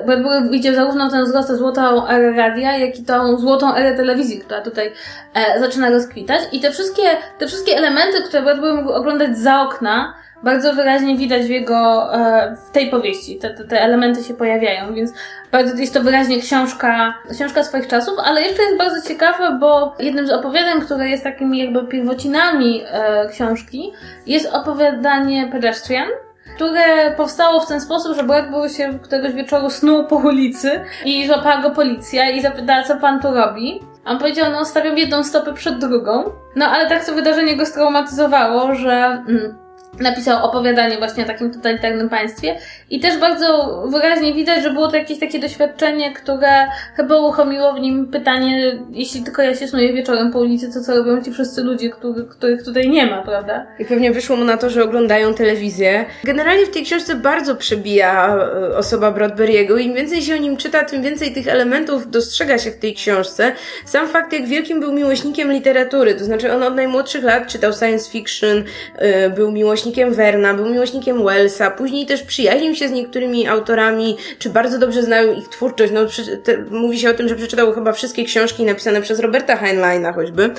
Bradbury 0.06 0.48
widział 0.50 0.74
zarówno 0.74 1.10
ten 1.10 1.24
wzrost 1.24 1.52
złotą 1.52 2.08
erę 2.08 2.32
radia, 2.32 2.76
jak 2.76 2.98
i 2.98 3.04
tą 3.04 3.38
złotą 3.38 3.74
erę 3.74 3.96
telewizji, 3.96 4.40
która 4.40 4.60
tutaj 4.60 4.92
e, 5.34 5.60
zaczyna 5.60 5.90
rozkwitać. 5.90 6.40
I 6.52 6.60
te 6.60 6.70
wszystkie, 6.70 7.02
te 7.38 7.46
wszystkie 7.46 7.76
elementy, 7.76 8.22
które 8.22 8.42
Bradbury 8.42 8.74
mógł 8.74 8.92
oglądać 8.92 9.38
za 9.38 9.62
okna, 9.62 10.14
bardzo 10.42 10.74
wyraźnie 10.74 11.16
widać 11.16 11.42
w 11.42 11.48
jego, 11.48 12.14
e, 12.14 12.56
w 12.68 12.70
tej 12.70 12.90
powieści. 12.90 13.38
Te, 13.38 13.50
te, 13.50 13.64
te, 13.64 13.82
elementy 13.82 14.24
się 14.24 14.34
pojawiają, 14.34 14.94
więc 14.94 15.12
bardzo 15.52 15.76
jest 15.76 15.94
to 15.94 16.00
wyraźnie 16.00 16.40
książka, 16.40 17.14
książka 17.32 17.64
swoich 17.64 17.86
czasów, 17.86 18.14
ale 18.24 18.42
jeszcze 18.42 18.62
jest 18.62 18.78
bardzo 18.78 19.08
ciekawe, 19.08 19.58
bo 19.60 19.94
jednym 19.98 20.26
z 20.26 20.30
opowiadań, 20.30 20.80
które 20.80 21.08
jest 21.08 21.24
takimi 21.24 21.58
jakby 21.58 21.84
pierwocinami 21.84 22.82
e, 22.86 23.28
książki, 23.28 23.92
jest 24.26 24.54
opowiadanie 24.54 25.48
Pedestrian, 25.52 26.08
które 26.54 27.10
powstało 27.16 27.60
w 27.60 27.68
ten 27.68 27.80
sposób, 27.80 28.16
że 28.16 28.22
Bradbury 28.22 28.68
się 28.68 28.98
któregoś 29.02 29.32
wieczoru 29.32 29.70
snuł 29.70 30.06
po 30.06 30.16
ulicy 30.16 30.80
i 31.04 31.26
złapała 31.26 31.62
go 31.62 31.70
policja 31.70 32.30
i 32.30 32.42
zapytała, 32.42 32.82
co 32.82 32.96
pan 32.96 33.20
tu 33.20 33.30
robi. 33.30 33.80
On 34.04 34.18
powiedział, 34.18 34.52
no 34.52 34.64
stawiam 34.64 34.98
jedną 34.98 35.24
stopę 35.24 35.54
przed 35.54 35.78
drugą. 35.78 36.24
No 36.56 36.66
ale 36.66 36.88
tak 36.88 37.04
to 37.04 37.14
wydarzenie 37.14 37.56
go 37.56 37.66
straumatyzowało, 37.66 38.74
że... 38.74 38.92
Mm, 39.28 39.69
napisał 39.98 40.44
opowiadanie 40.44 40.98
właśnie 40.98 41.24
o 41.24 41.26
takim 41.26 41.50
totalitarnym 41.50 42.08
państwie 42.08 42.56
i 42.90 43.00
też 43.00 43.18
bardzo 43.18 43.82
wyraźnie 43.88 44.34
widać, 44.34 44.62
że 44.62 44.72
było 44.72 44.88
to 44.88 44.96
jakieś 44.96 45.18
takie 45.18 45.38
doświadczenie, 45.38 46.12
które 46.12 46.66
chyba 46.96 47.16
uruchomiło 47.16 47.72
w 47.72 47.80
nim 47.80 48.08
pytanie, 48.08 48.78
jeśli 48.90 49.22
tylko 49.22 49.42
ja 49.42 49.54
się 49.54 49.68
snuję 49.68 49.92
wieczorem 49.92 50.32
po 50.32 50.38
ulicy, 50.38 50.72
to 50.72 50.80
co 50.80 50.94
robią 50.94 51.22
ci 51.22 51.32
wszyscy 51.32 51.62
ludzie, 51.62 51.90
których, 51.90 52.28
których 52.28 52.64
tutaj 52.64 52.88
nie 52.88 53.06
ma, 53.06 53.22
prawda? 53.22 53.66
I 53.78 53.84
pewnie 53.84 54.12
wyszło 54.12 54.36
mu 54.36 54.44
na 54.44 54.56
to, 54.56 54.70
że 54.70 54.84
oglądają 54.84 55.34
telewizję. 55.34 56.04
Generalnie 56.24 56.66
w 56.66 56.70
tej 56.70 56.84
książce 56.84 57.14
bardzo 57.14 57.56
przebija 57.56 58.36
e, 58.36 58.76
osoba 58.76 59.12
Bradbury'ego. 59.12 59.80
Im 59.80 59.94
więcej 59.94 60.22
się 60.22 60.34
o 60.34 60.38
nim 60.38 60.56
czyta, 60.56 60.84
tym 60.84 61.02
więcej 61.02 61.32
tych 61.32 61.48
elementów 61.48 62.10
dostrzega 62.10 62.58
się 62.58 62.70
w 62.70 62.76
tej 62.76 62.94
książce. 62.94 63.52
Sam 63.84 64.08
fakt, 64.08 64.32
jak 64.32 64.46
wielkim 64.46 64.80
był 64.80 64.92
miłośnikiem 64.92 65.52
literatury, 65.52 66.14
to 66.14 66.24
znaczy 66.24 66.52
on 66.52 66.62
od 66.62 66.74
najmłodszych 66.74 67.24
lat 67.24 67.46
czytał 67.46 67.72
science 67.72 68.10
fiction, 68.10 68.64
e, 68.96 69.30
był 69.30 69.52
miłośnikiem 69.52 69.79
miłośnikiem 69.80 70.14
Verna, 70.14 70.54
był 70.54 70.68
miłośnikiem 70.68 71.24
Wellsa, 71.24 71.70
później 71.70 72.06
też 72.06 72.22
przyjaźnił 72.22 72.74
się 72.74 72.88
z 72.88 72.92
niektórymi 72.92 73.46
autorami, 73.46 74.16
czy 74.38 74.50
bardzo 74.50 74.78
dobrze 74.78 75.02
znał 75.02 75.34
ich 75.34 75.48
twórczość. 75.48 75.92
No, 75.92 76.06
przy, 76.06 76.36
te, 76.36 76.58
mówi 76.70 76.98
się 76.98 77.10
o 77.10 77.14
tym, 77.14 77.28
że 77.28 77.34
przeczytał 77.34 77.72
chyba 77.72 77.92
wszystkie 77.92 78.24
książki 78.24 78.64
napisane 78.64 79.02
przez 79.02 79.20
Roberta 79.20 79.56
Heinleina 79.56 80.12
choćby. 80.12 80.50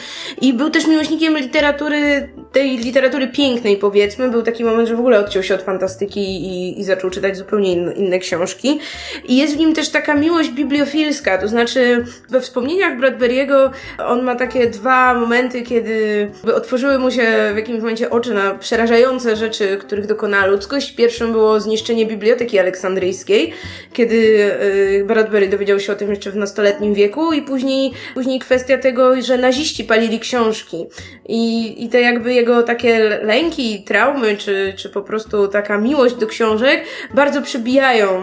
I 0.41 0.53
był 0.53 0.69
też 0.69 0.88
miłośnikiem 0.88 1.38
literatury, 1.38 2.30
tej 2.51 2.78
literatury 2.78 3.28
pięknej 3.28 3.78
powiedzmy. 3.78 4.30
Był 4.30 4.41
taki 4.41 4.63
moment, 4.63 4.89
że 4.89 4.95
w 4.95 4.99
ogóle 4.99 5.19
odciął 5.19 5.43
się 5.43 5.55
od 5.55 5.61
fantastyki 5.61 6.19
i, 6.19 6.80
i 6.80 6.84
zaczął 6.84 7.09
czytać 7.09 7.38
zupełnie 7.38 7.72
inne, 7.72 7.93
inne 7.93 8.19
książki. 8.19 8.80
I 9.26 9.38
jest 9.38 9.55
w 9.55 9.57
nim 9.57 9.74
też 9.74 9.89
taka 9.89 10.15
miłość 10.15 10.49
bibliofilska, 10.49 11.38
to 11.38 11.47
znaczy 11.47 12.05
we 12.30 12.41
wspomnieniach 12.41 12.99
Bradbury'ego 12.99 13.69
on 14.05 14.24
ma 14.24 14.36
takie 14.36 14.69
dwa 14.69 15.13
momenty, 15.13 15.61
kiedy 15.61 16.28
otworzyły 16.55 16.99
mu 16.99 17.11
się 17.11 17.51
w 17.53 17.57
jakimś 17.57 17.80
momencie 17.80 18.09
oczy 18.09 18.34
na 18.34 18.55
przerażające 18.55 19.11
rzeczy, 19.20 19.78
których 19.78 20.07
dokonała 20.07 20.45
ludzkość. 20.45 20.95
Pierwszą 20.95 21.32
było 21.32 21.59
zniszczenie 21.59 22.05
Biblioteki 22.05 22.59
Aleksandryjskiej, 22.59 23.53
kiedy 23.93 24.16
yy, 24.16 25.05
Bradbury 25.05 25.47
dowiedział 25.47 25.80
się 25.80 25.93
o 25.93 25.95
tym 25.95 26.09
jeszcze 26.09 26.32
w 26.32 26.36
nastoletnim 26.36 26.93
wieku 26.93 27.34
i 27.34 27.41
później, 27.41 27.91
później 28.14 28.39
kwestia 28.39 28.78
tego, 28.78 29.22
że 29.22 29.38
naziści 29.38 29.84
palili 29.84 30.20
książki. 30.20 30.86
I, 31.28 31.76
i 31.86 31.89
te 31.89 32.01
jakby 32.01 32.34
jego 32.34 32.64
takie 32.64 32.99
lęki, 33.24 33.84
traumy, 33.84 34.38
czy, 34.38 34.74
czy 34.78 34.89
po 34.89 35.01
prostu 35.01 35.47
taka 35.47 35.78
miłość 35.78 36.16
do 36.16 36.28
książek 36.28 36.84
bardzo 37.14 37.41
przebijają 37.41 38.22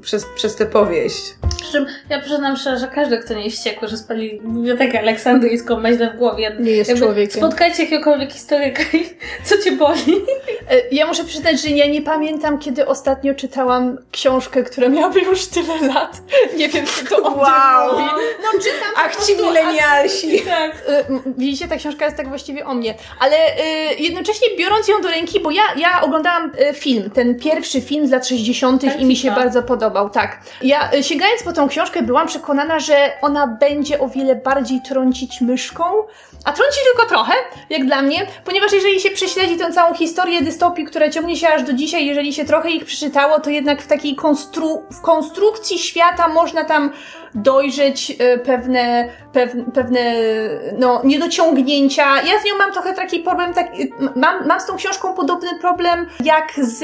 przez, 0.00 0.26
przez 0.36 0.56
tę 0.56 0.66
powieść. 0.66 1.34
Przy 1.60 1.72
czym 1.72 1.86
ja 2.10 2.20
przyznam 2.20 2.56
szczerze, 2.56 2.78
że 2.78 2.88
każdy, 2.88 3.18
kto 3.18 3.34
nie 3.34 3.44
jest 3.44 3.56
wściekły, 3.56 3.88
że 3.88 3.96
spali 3.96 4.40
bibliotekę 4.44 5.00
aleksandryjską, 5.00 5.80
ma 5.80 5.92
źle 5.92 6.10
w 6.10 6.16
głowie. 6.16 6.56
Nie 6.60 6.72
jest 6.72 6.90
Jakby 6.90 7.04
człowiekiem. 7.04 7.42
Spotkajcie 7.42 7.84
jakiegokolwiek 7.84 8.32
historyka 8.32 8.82
i 8.92 9.06
co 9.46 9.58
cię 9.58 9.72
boli? 9.72 10.14
E, 10.70 10.82
Ja 10.92 11.06
muszę 11.06 11.24
przyznać, 11.24 11.60
że 11.62 11.68
ja 11.68 11.86
nie 11.86 12.02
pamiętam, 12.02 12.58
kiedy 12.58 12.86
ostatnio 12.86 13.34
czytałam 13.34 13.98
książkę, 14.12 14.62
która 14.62 14.88
miałaby 14.88 15.20
już 15.20 15.46
tyle 15.46 15.80
lat. 15.94 16.20
Nie 16.56 16.68
wiem, 16.68 16.86
czy 16.86 17.04
to 17.04 17.22
Wow. 17.22 17.92
mówi. 17.92 18.04
No 18.42 18.58
czytam 18.60 18.92
Ach, 18.96 19.26
ci 19.26 19.36
milenialsi! 19.36 20.42
Tak. 20.42 20.82
M, 21.08 21.22
Widzicie, 21.38 21.68
ta 21.68 21.76
książka 21.76 22.04
jest 22.04 22.16
tak 22.16 22.28
właściwie 22.28 22.66
o 22.66 22.74
mnie. 22.74 22.94
Ale 23.20 23.36
y, 23.36 23.94
jednocześnie 23.98 24.48
biorąc 24.58 24.88
ją 24.88 25.00
do 25.00 25.08
ręki, 25.08 25.40
bo 25.40 25.50
ja, 25.50 25.62
ja 25.76 26.02
oglądałam 26.02 26.52
film, 26.74 27.10
ten 27.10 27.38
pierwszy 27.38 27.80
film 27.80 28.06
z 28.06 28.10
lat 28.10 28.26
60. 28.28 29.00
i 29.00 29.04
mi 29.04 29.16
się 29.16 29.30
bardzo 29.30 29.62
podobał, 29.62 30.10
tak. 30.10 30.40
Ja 30.62 30.90
sięgając 31.02 31.42
po 31.42 31.52
tą 31.52 31.68
książkę 31.68 32.02
byłam 32.02 32.26
przekonana, 32.26 32.78
że 32.80 33.12
ona 33.22 33.46
będzie 33.46 33.98
o 33.98 34.08
wiele 34.08 34.34
bardziej 34.36 34.80
trącić 34.88 35.40
myszką, 35.40 35.84
a 36.44 36.52
trąci 36.52 36.78
tylko 36.92 37.08
trochę, 37.08 37.32
jak 37.70 37.86
dla 37.86 38.02
mnie, 38.02 38.26
ponieważ 38.44 38.72
jeżeli 38.72 39.00
się 39.00 39.10
prześledzi 39.10 39.56
tę 39.56 39.72
całą 39.72 39.94
historię 39.94 40.42
dystopii, 40.42 40.84
która 40.84 41.10
ciągnie 41.10 41.36
się 41.36 41.48
aż 41.48 41.62
do 41.62 41.72
dzisiaj, 41.72 42.06
jeżeli 42.06 42.32
się 42.32 42.44
trochę 42.44 42.70
ich 42.70 42.84
przeczytało, 42.84 43.40
to 43.40 43.50
jednak 43.50 43.82
w 43.82 43.86
takiej 43.86 44.14
konstru 44.14 44.82
w 44.92 45.00
konstrukcji 45.00 45.78
świata 45.78 46.28
można 46.28 46.64
tam 46.64 46.92
dojrzeć 47.34 48.16
e, 48.18 48.38
pewne, 48.38 49.08
pewne, 49.32 49.64
pewne 49.74 50.00
no, 50.78 51.00
niedociągnięcia. 51.04 52.22
Ja 52.22 52.40
z 52.40 52.44
nią 52.44 52.58
mam 52.58 52.72
trochę 52.72 52.94
taki 52.94 53.20
problem, 53.20 53.54
tak, 53.54 53.66
mam, 54.16 54.46
mam 54.46 54.60
z 54.60 54.66
tą 54.66 54.76
książką 54.76 55.14
podobny 55.14 55.48
problem 55.60 56.06
jak 56.24 56.52
z 56.56 56.78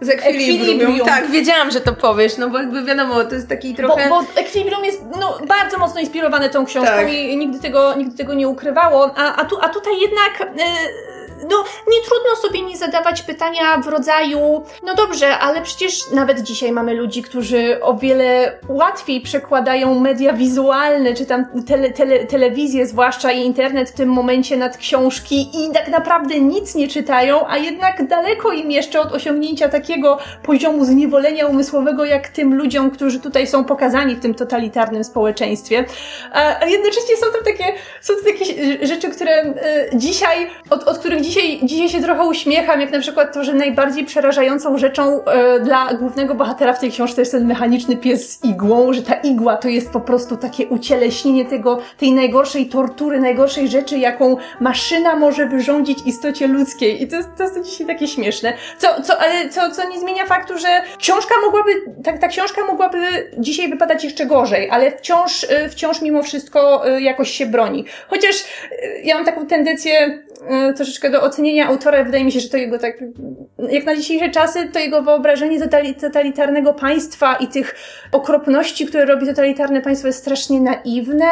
Z 0.00 0.08
ekwilibrium. 0.08 0.60
Ekwilibrium. 0.60 1.06
Tak, 1.06 1.30
wiedziałam, 1.30 1.70
że 1.70 1.80
to 1.80 1.92
powiesz, 1.92 2.36
no 2.36 2.48
bo 2.48 2.58
jakby 2.58 2.84
wiadomo, 2.84 3.24
to 3.24 3.34
jest 3.34 3.48
taki 3.48 3.70
Bo, 3.70 3.76
trochę... 3.76 4.08
bo 4.08 4.22
Equilibrium 4.36 4.84
jest 4.84 5.02
no, 5.20 5.38
bardzo 5.46 5.78
mocno 5.78 6.00
inspirowane 6.00 6.50
tą 6.50 6.66
książką 6.66 6.92
Tak. 6.96 7.12
i 7.12 7.36
nigdy 7.36 7.60
tego, 7.60 7.94
nigdy 7.94 8.16
tego 8.16 8.34
nie 8.34 8.48
ukrywało. 8.48 9.10
A, 9.16 9.36
a, 9.36 9.44
tu, 9.44 9.56
a 9.60 9.68
tutaj 9.68 9.92
jednak. 10.00 10.40
e, 10.40 11.17
no, 11.50 11.64
nie 11.88 12.00
trudno 12.00 12.36
sobie 12.42 12.62
nie 12.62 12.76
zadawać 12.76 13.22
pytania 13.22 13.78
w 13.78 13.86
rodzaju, 13.86 14.62
no 14.82 14.94
dobrze, 14.94 15.38
ale 15.38 15.62
przecież 15.62 16.10
nawet 16.10 16.40
dzisiaj 16.40 16.72
mamy 16.72 16.94
ludzi, 16.94 17.22
którzy 17.22 17.80
o 17.82 17.94
wiele 17.94 18.58
łatwiej 18.68 19.20
przekładają 19.20 20.00
media 20.00 20.32
wizualne, 20.32 21.14
czy 21.14 21.26
tam 21.26 21.44
tele, 21.66 21.90
tele, 21.90 22.24
telewizję, 22.24 22.86
zwłaszcza 22.86 23.32
i 23.32 23.44
internet 23.44 23.90
w 23.90 23.94
tym 23.94 24.08
momencie 24.08 24.56
nad 24.56 24.76
książki 24.76 25.50
i 25.54 25.72
tak 25.72 25.88
naprawdę 25.88 26.40
nic 26.40 26.74
nie 26.74 26.88
czytają, 26.88 27.48
a 27.48 27.56
jednak 27.56 28.08
daleko 28.08 28.52
im 28.52 28.70
jeszcze 28.70 29.00
od 29.00 29.12
osiągnięcia 29.12 29.68
takiego 29.68 30.18
poziomu 30.42 30.84
zniewolenia 30.84 31.46
umysłowego, 31.46 32.04
jak 32.04 32.28
tym 32.28 32.54
ludziom, 32.54 32.90
którzy 32.90 33.20
tutaj 33.20 33.46
są 33.46 33.64
pokazani 33.64 34.14
w 34.14 34.20
tym 34.20 34.34
totalitarnym 34.34 35.04
społeczeństwie. 35.04 35.84
A 36.32 36.48
a 36.60 36.66
jednocześnie 36.66 37.16
są 37.16 37.26
tam 37.32 37.44
takie, 37.44 37.64
są 38.00 38.14
to 38.14 38.20
takie 38.24 38.86
rzeczy, 38.86 39.08
które 39.10 39.32
e, 39.32 39.54
dzisiaj, 39.94 40.50
od, 40.70 40.82
od 40.82 40.98
których 40.98 41.20
dzisiaj, 41.28 41.60
dzisiaj 41.62 41.88
się 41.88 42.02
trochę 42.02 42.24
uśmiecham, 42.24 42.80
jak 42.80 42.90
na 42.90 43.00
przykład 43.00 43.34
to, 43.34 43.44
że 43.44 43.54
najbardziej 43.54 44.04
przerażającą 44.04 44.78
rzeczą 44.78 45.24
e, 45.24 45.60
dla 45.60 45.94
głównego 45.94 46.34
bohatera 46.34 46.72
w 46.72 46.80
tej 46.80 46.90
książce 46.90 47.22
jest 47.22 47.32
ten 47.32 47.46
mechaniczny 47.46 47.96
pies 47.96 48.30
z 48.30 48.44
igłą, 48.44 48.92
że 48.92 49.02
ta 49.02 49.14
igła 49.14 49.56
to 49.56 49.68
jest 49.68 49.90
po 49.90 50.00
prostu 50.00 50.36
takie 50.36 50.66
ucieleśnienie 50.66 51.44
tego, 51.44 51.78
tej 51.98 52.12
najgorszej 52.12 52.68
tortury, 52.68 53.20
najgorszej 53.20 53.68
rzeczy, 53.68 53.98
jaką 53.98 54.36
maszyna 54.60 55.16
może 55.16 55.46
wyrządzić 55.46 55.98
istocie 56.06 56.46
ludzkiej. 56.46 57.02
I 57.02 57.08
to 57.08 57.16
to 57.38 57.42
jest 57.42 57.62
dzisiaj 57.62 57.86
takie 57.86 58.08
śmieszne. 58.08 58.52
Co, 58.78 59.02
co, 59.02 59.18
ale 59.20 59.48
co, 59.48 59.70
co 59.70 59.88
nie 59.88 60.00
zmienia 60.00 60.26
faktu, 60.26 60.58
że 60.58 60.82
książka 60.98 61.34
mogłaby, 61.44 61.70
ta, 62.04 62.18
ta 62.18 62.28
książka 62.28 62.64
mogłaby 62.64 62.98
dzisiaj 63.38 63.68
wypadać 63.68 64.04
jeszcze 64.04 64.26
gorzej, 64.26 64.70
ale 64.70 64.90
wciąż, 64.90 65.42
y, 65.42 65.68
wciąż 65.68 66.02
mimo 66.02 66.22
wszystko 66.22 66.88
y, 66.96 67.02
jakoś 67.02 67.30
się 67.30 67.46
broni. 67.46 67.84
Chociaż 68.08 68.34
y, 68.34 69.00
ja 69.04 69.14
mam 69.14 69.24
taką 69.24 69.46
tendencję 69.46 70.22
troszeczkę 70.76 71.10
do 71.10 71.17
ocenienia 71.22 71.66
autora. 71.66 72.04
Wydaje 72.04 72.24
mi 72.24 72.32
się, 72.32 72.40
że 72.40 72.48
to 72.48 72.56
jego 72.56 72.78
tak, 72.78 72.94
jak 73.70 73.84
na 73.84 73.96
dzisiejsze 73.96 74.30
czasy, 74.30 74.68
to 74.72 74.78
jego 74.78 75.02
wyobrażenie 75.02 75.60
totali, 75.60 75.94
totalitarnego 75.94 76.74
państwa 76.74 77.36
i 77.36 77.46
tych 77.46 77.74
okropności, 78.12 78.86
które 78.86 79.04
robi 79.04 79.26
totalitarne 79.26 79.80
państwo 79.80 80.06
jest 80.06 80.18
strasznie 80.18 80.60
naiwne. 80.60 81.26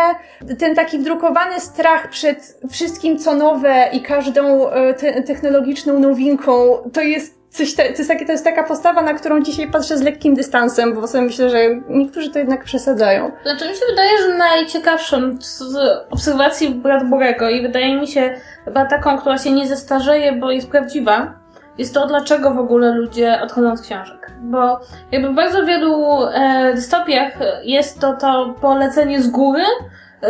Ten 0.58 0.74
taki 0.74 0.98
wdrukowany 0.98 1.60
strach 1.60 2.10
przed 2.10 2.60
wszystkim, 2.70 3.18
co 3.18 3.34
nowe 3.34 3.88
i 3.92 4.02
każdą 4.02 4.68
y, 4.68 4.94
te, 4.94 5.22
technologiczną 5.22 5.98
nowinką, 5.98 6.78
to 6.92 7.00
jest 7.00 7.35
coś, 7.50 7.74
te, 7.74 7.82
to, 7.82 7.98
jest 7.98 8.08
takie, 8.08 8.26
to 8.26 8.32
jest 8.32 8.44
taka 8.44 8.62
postawa, 8.64 9.02
na 9.02 9.14
którą 9.14 9.42
dzisiaj 9.42 9.70
patrzę 9.70 9.98
z 9.98 10.02
lekkim 10.02 10.34
dystansem, 10.34 10.94
bo 10.94 11.06
sobie 11.06 11.24
myślę, 11.24 11.50
że 11.50 11.58
niektórzy 11.88 12.30
to 12.30 12.38
jednak 12.38 12.64
przesadzają. 12.64 13.30
Znaczy 13.42 13.68
mi 13.68 13.74
się 13.74 13.84
wydaje, 13.90 14.18
że 14.18 14.34
najciekawszą 14.34 15.36
z 15.40 15.76
obserwacji 16.10 16.70
Bradburego 16.70 17.50
i 17.50 17.62
wydaje 17.62 18.00
mi 18.00 18.08
się 18.08 18.34
chyba 18.64 18.84
taką, 18.84 19.18
która 19.18 19.38
się 19.38 19.52
nie 19.52 19.66
zestarzeje, 19.66 20.32
bo 20.32 20.50
jest 20.50 20.70
prawdziwa, 20.70 21.34
jest 21.78 21.94
to, 21.94 22.06
dlaczego 22.06 22.50
w 22.50 22.58
ogóle 22.58 22.92
ludzie 22.92 23.40
odchodzą 23.42 23.76
z 23.76 23.82
książek. 23.82 24.32
Bo 24.40 24.80
jakby 25.12 25.28
w 25.28 25.34
bardzo 25.34 25.66
wielu 25.66 26.22
e, 26.26 26.72
dystopiach 26.74 27.32
jest 27.64 28.00
to 28.00 28.12
to 28.12 28.54
polecenie 28.60 29.22
z 29.22 29.28
góry, 29.28 29.62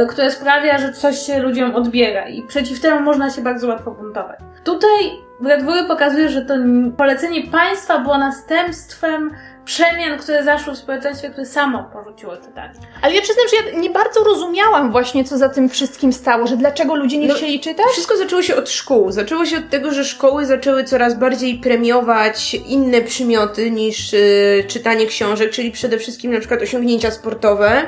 które 0.08 0.30
sprawia, 0.30 0.78
że 0.78 0.92
coś 0.92 1.18
się 1.18 1.38
ludziom 1.38 1.74
odbiera 1.74 2.28
i 2.28 2.42
przeciw 2.42 2.80
temu 2.80 3.00
można 3.00 3.30
się 3.30 3.42
bardzo 3.42 3.68
łatwo 3.68 3.90
buntować. 3.90 4.38
Tutaj 4.64 5.26
Bradbury 5.40 5.84
pokazuje, 5.84 6.28
że 6.28 6.42
to 6.42 6.54
polecenie 6.96 7.50
państwa 7.50 7.98
było 7.98 8.18
następstwem 8.18 9.30
przemian, 9.66 10.18
które 10.18 10.44
zaszły 10.44 10.74
w 10.74 10.78
społeczeństwie, 10.78 11.30
które 11.30 11.46
samo 11.46 11.90
porzuciło 11.92 12.36
czytanie. 12.36 12.74
Ale 13.02 13.14
ja 13.14 13.22
przyznam, 13.22 13.46
że 13.48 13.56
ja 13.56 13.78
nie 13.80 13.90
bardzo 13.90 14.24
rozumiałam 14.24 14.92
właśnie, 14.92 15.24
co 15.24 15.38
za 15.38 15.48
tym 15.48 15.68
wszystkim 15.68 16.12
stało, 16.12 16.46
że 16.46 16.56
dlaczego 16.56 16.94
ludzie 16.94 17.18
nie 17.18 17.28
No, 17.28 17.34
chcieli 17.34 17.60
czytać. 17.60 17.86
Wszystko 17.92 18.16
zaczęło 18.16 18.42
się 18.42 18.56
od 18.56 18.70
szkół. 18.70 19.12
Zaczęło 19.12 19.46
się 19.46 19.58
od 19.58 19.70
tego, 19.70 19.92
że 19.92 20.04
szkoły 20.04 20.46
zaczęły 20.46 20.84
coraz 20.84 21.18
bardziej 21.18 21.58
premiować 21.58 22.54
inne 22.54 23.00
przymioty 23.00 23.70
niż 23.70 24.12
y, 24.12 24.64
czytanie 24.68 25.06
książek, 25.06 25.50
czyli 25.50 25.70
przede 25.70 25.98
wszystkim 25.98 26.32
na 26.32 26.38
przykład 26.38 26.62
osiągnięcia 26.62 27.10
sportowe. 27.10 27.86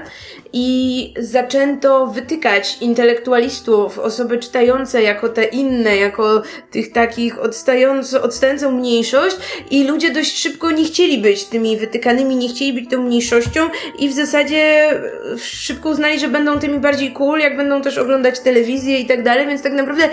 I 0.53 1.15
zaczęto 1.19 2.07
wytykać 2.07 2.79
intelektualistów, 2.81 3.99
osoby 3.99 4.39
czytające 4.39 5.03
jako 5.03 5.29
te 5.29 5.45
inne, 5.45 5.97
jako 5.97 6.43
tych 6.71 6.93
takich 6.93 7.39
odstająco, 7.39 8.23
odstającą 8.23 8.73
mniejszość 8.73 9.37
i 9.71 9.85
ludzie 9.85 10.11
dość 10.11 10.39
szybko 10.39 10.71
nie 10.71 10.85
chcieli 10.85 11.19
być 11.19 11.45
tymi 11.45 11.68
wytykanymi, 11.77 12.37
nie 12.37 12.49
chcieli 12.49 12.73
być 12.73 12.91
tą 12.91 13.03
mniejszością 13.03 13.61
i 13.99 14.09
w 14.09 14.13
zasadzie 14.13 14.91
e, 14.91 15.39
szybko 15.39 15.89
uznali, 15.89 16.21
że 16.21 16.29
będą 16.29 16.59
tymi 16.59 16.79
bardziej 16.79 17.13
cool, 17.13 17.41
jak 17.41 17.57
będą 17.57 17.83
też 17.83 17.99
oglądać 17.99 18.41
telewizję 18.41 18.99
i 18.99 19.07
tak 19.07 19.23
dalej, 19.23 19.47
więc 19.47 19.63
tak 19.63 19.73
naprawdę 19.73 20.05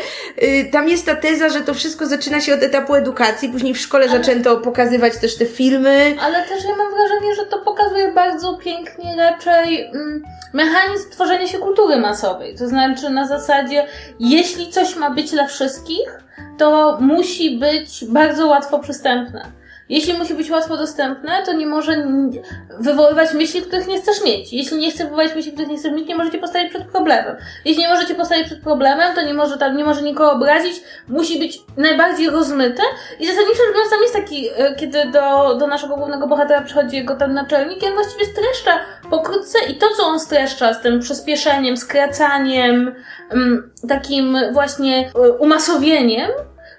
y, 0.43 0.69
tam 0.71 0.89
jest 0.89 1.05
ta 1.05 1.15
teza, 1.15 1.49
że 1.49 1.61
to 1.61 1.73
wszystko 1.73 2.05
zaczyna 2.05 2.41
się 2.41 2.53
od 2.53 2.63
etapu 2.63 2.95
edukacji, 2.95 3.49
później 3.49 3.73
w 3.73 3.79
szkole 3.79 4.09
zaczęto 4.09 4.57
pokazywać 4.57 5.17
też 5.17 5.37
te 5.37 5.45
filmy. 5.45 6.15
Ale 6.21 6.43
też 6.43 6.63
ja 6.63 6.75
mam 6.75 6.91
wrażenie, 6.93 7.35
że 7.35 7.45
to 7.45 7.59
pokazuje 7.59 8.11
bardzo 8.11 8.57
pięknie 8.57 9.15
raczej 9.17 9.85
mm, 9.85 10.23
mechanizm 10.53 11.09
tworzenia 11.09 11.47
się 11.47 11.57
kultury 11.57 11.97
masowej. 11.97 12.55
To 12.57 12.67
znaczy 12.67 13.09
na 13.09 13.27
zasadzie, 13.27 13.87
jeśli 14.19 14.71
coś 14.71 14.95
ma 14.95 15.09
być 15.09 15.31
dla 15.31 15.47
wszystkich, 15.47 16.25
to 16.57 16.97
musi 17.01 17.57
być 17.57 18.05
bardzo 18.05 18.47
łatwo 18.47 18.79
przystępne. 18.79 19.51
Jeśli 19.89 20.13
musi 20.13 20.33
być 20.33 20.51
łatwo 20.51 20.77
dostępne, 20.77 21.43
to 21.45 21.53
nie 21.53 21.67
może 21.67 22.07
wywoływać 22.79 23.33
myśli, 23.33 23.61
których 23.61 23.87
nie 23.87 24.01
chcesz 24.01 24.23
mieć. 24.25 24.53
Jeśli 24.53 24.77
nie 24.77 24.91
chce 24.91 25.03
wywoływać 25.03 25.35
myśli, 25.35 25.51
których 25.51 25.69
nie 25.69 25.77
chcesz 25.77 25.91
mieć, 25.91 26.07
nie 26.07 26.15
możecie 26.15 26.37
postawić 26.37 26.69
przed 26.69 26.83
problemem. 26.83 27.35
Jeśli 27.65 27.81
nie 27.81 27.89
możecie 27.89 28.15
postawić 28.15 28.45
przed 28.45 28.61
problemem, 28.61 29.15
to 29.15 29.21
nie 29.21 29.33
może 29.33 29.57
tam, 29.57 29.77
nie 29.77 29.83
może 29.85 30.01
nikogo 30.01 30.31
obrazić, 30.31 30.83
musi 31.07 31.39
być 31.39 31.59
najbardziej 31.77 32.29
rozmyte. 32.29 32.83
I 33.19 33.27
zasadniczo 33.27 33.63
rzecz 33.65 33.89
tam 33.89 34.01
jest 34.01 34.13
taki, 34.13 34.49
e, 34.57 34.75
kiedy 34.75 35.05
do, 35.05 35.55
do 35.55 35.67
naszego 35.67 35.95
głównego 35.95 36.27
bohatera 36.27 36.61
przychodzi 36.61 36.95
jego 36.95 37.15
ten 37.15 37.33
naczelnik, 37.33 37.83
i 37.83 37.85
on 37.85 37.93
właściwie 37.93 38.25
streszcza 38.25 38.79
pokrótce 39.09 39.59
i 39.69 39.75
to, 39.75 39.85
co 39.97 40.05
on 40.05 40.19
streszcza 40.19 40.73
z 40.73 40.81
tym 40.81 40.99
przyspieszeniem, 40.99 41.77
skracaniem, 41.77 42.95
mm, 43.31 43.73
takim 43.89 44.37
właśnie 44.53 45.11
e, 45.15 45.31
umasowieniem, 45.31 46.31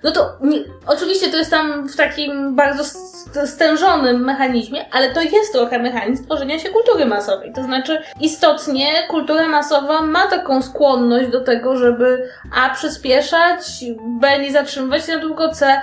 no 0.03 0.11
to 0.11 0.37
nie, 0.41 0.59
oczywiście 0.87 1.31
to 1.31 1.37
jest 1.37 1.51
tam 1.51 1.89
w 1.89 1.97
takim 1.97 2.57
bardzo 2.57 2.85
st- 2.85 3.49
stężonym 3.51 4.25
mechanizmie, 4.25 4.85
ale 4.93 5.11
to 5.11 5.21
jest 5.23 5.53
trochę 5.53 5.79
mechanizm 5.79 6.25
tworzenia 6.25 6.59
się 6.59 6.69
kultury 6.69 7.07
masowej. 7.07 7.53
To 7.53 7.63
znaczy, 7.63 8.03
istotnie 8.21 8.87
kultura 9.09 9.49
masowa 9.49 10.03
ma 10.03 10.27
taką 10.27 10.63
skłonność 10.63 11.31
do 11.31 11.41
tego, 11.41 11.77
żeby 11.77 12.29
A 12.57 12.71
przyspieszać, 12.71 13.85
B 14.21 14.39
nie 14.39 14.53
zatrzymywać 14.53 15.07
się 15.07 15.15
na 15.15 15.19
długo, 15.23 15.49
C 15.49 15.81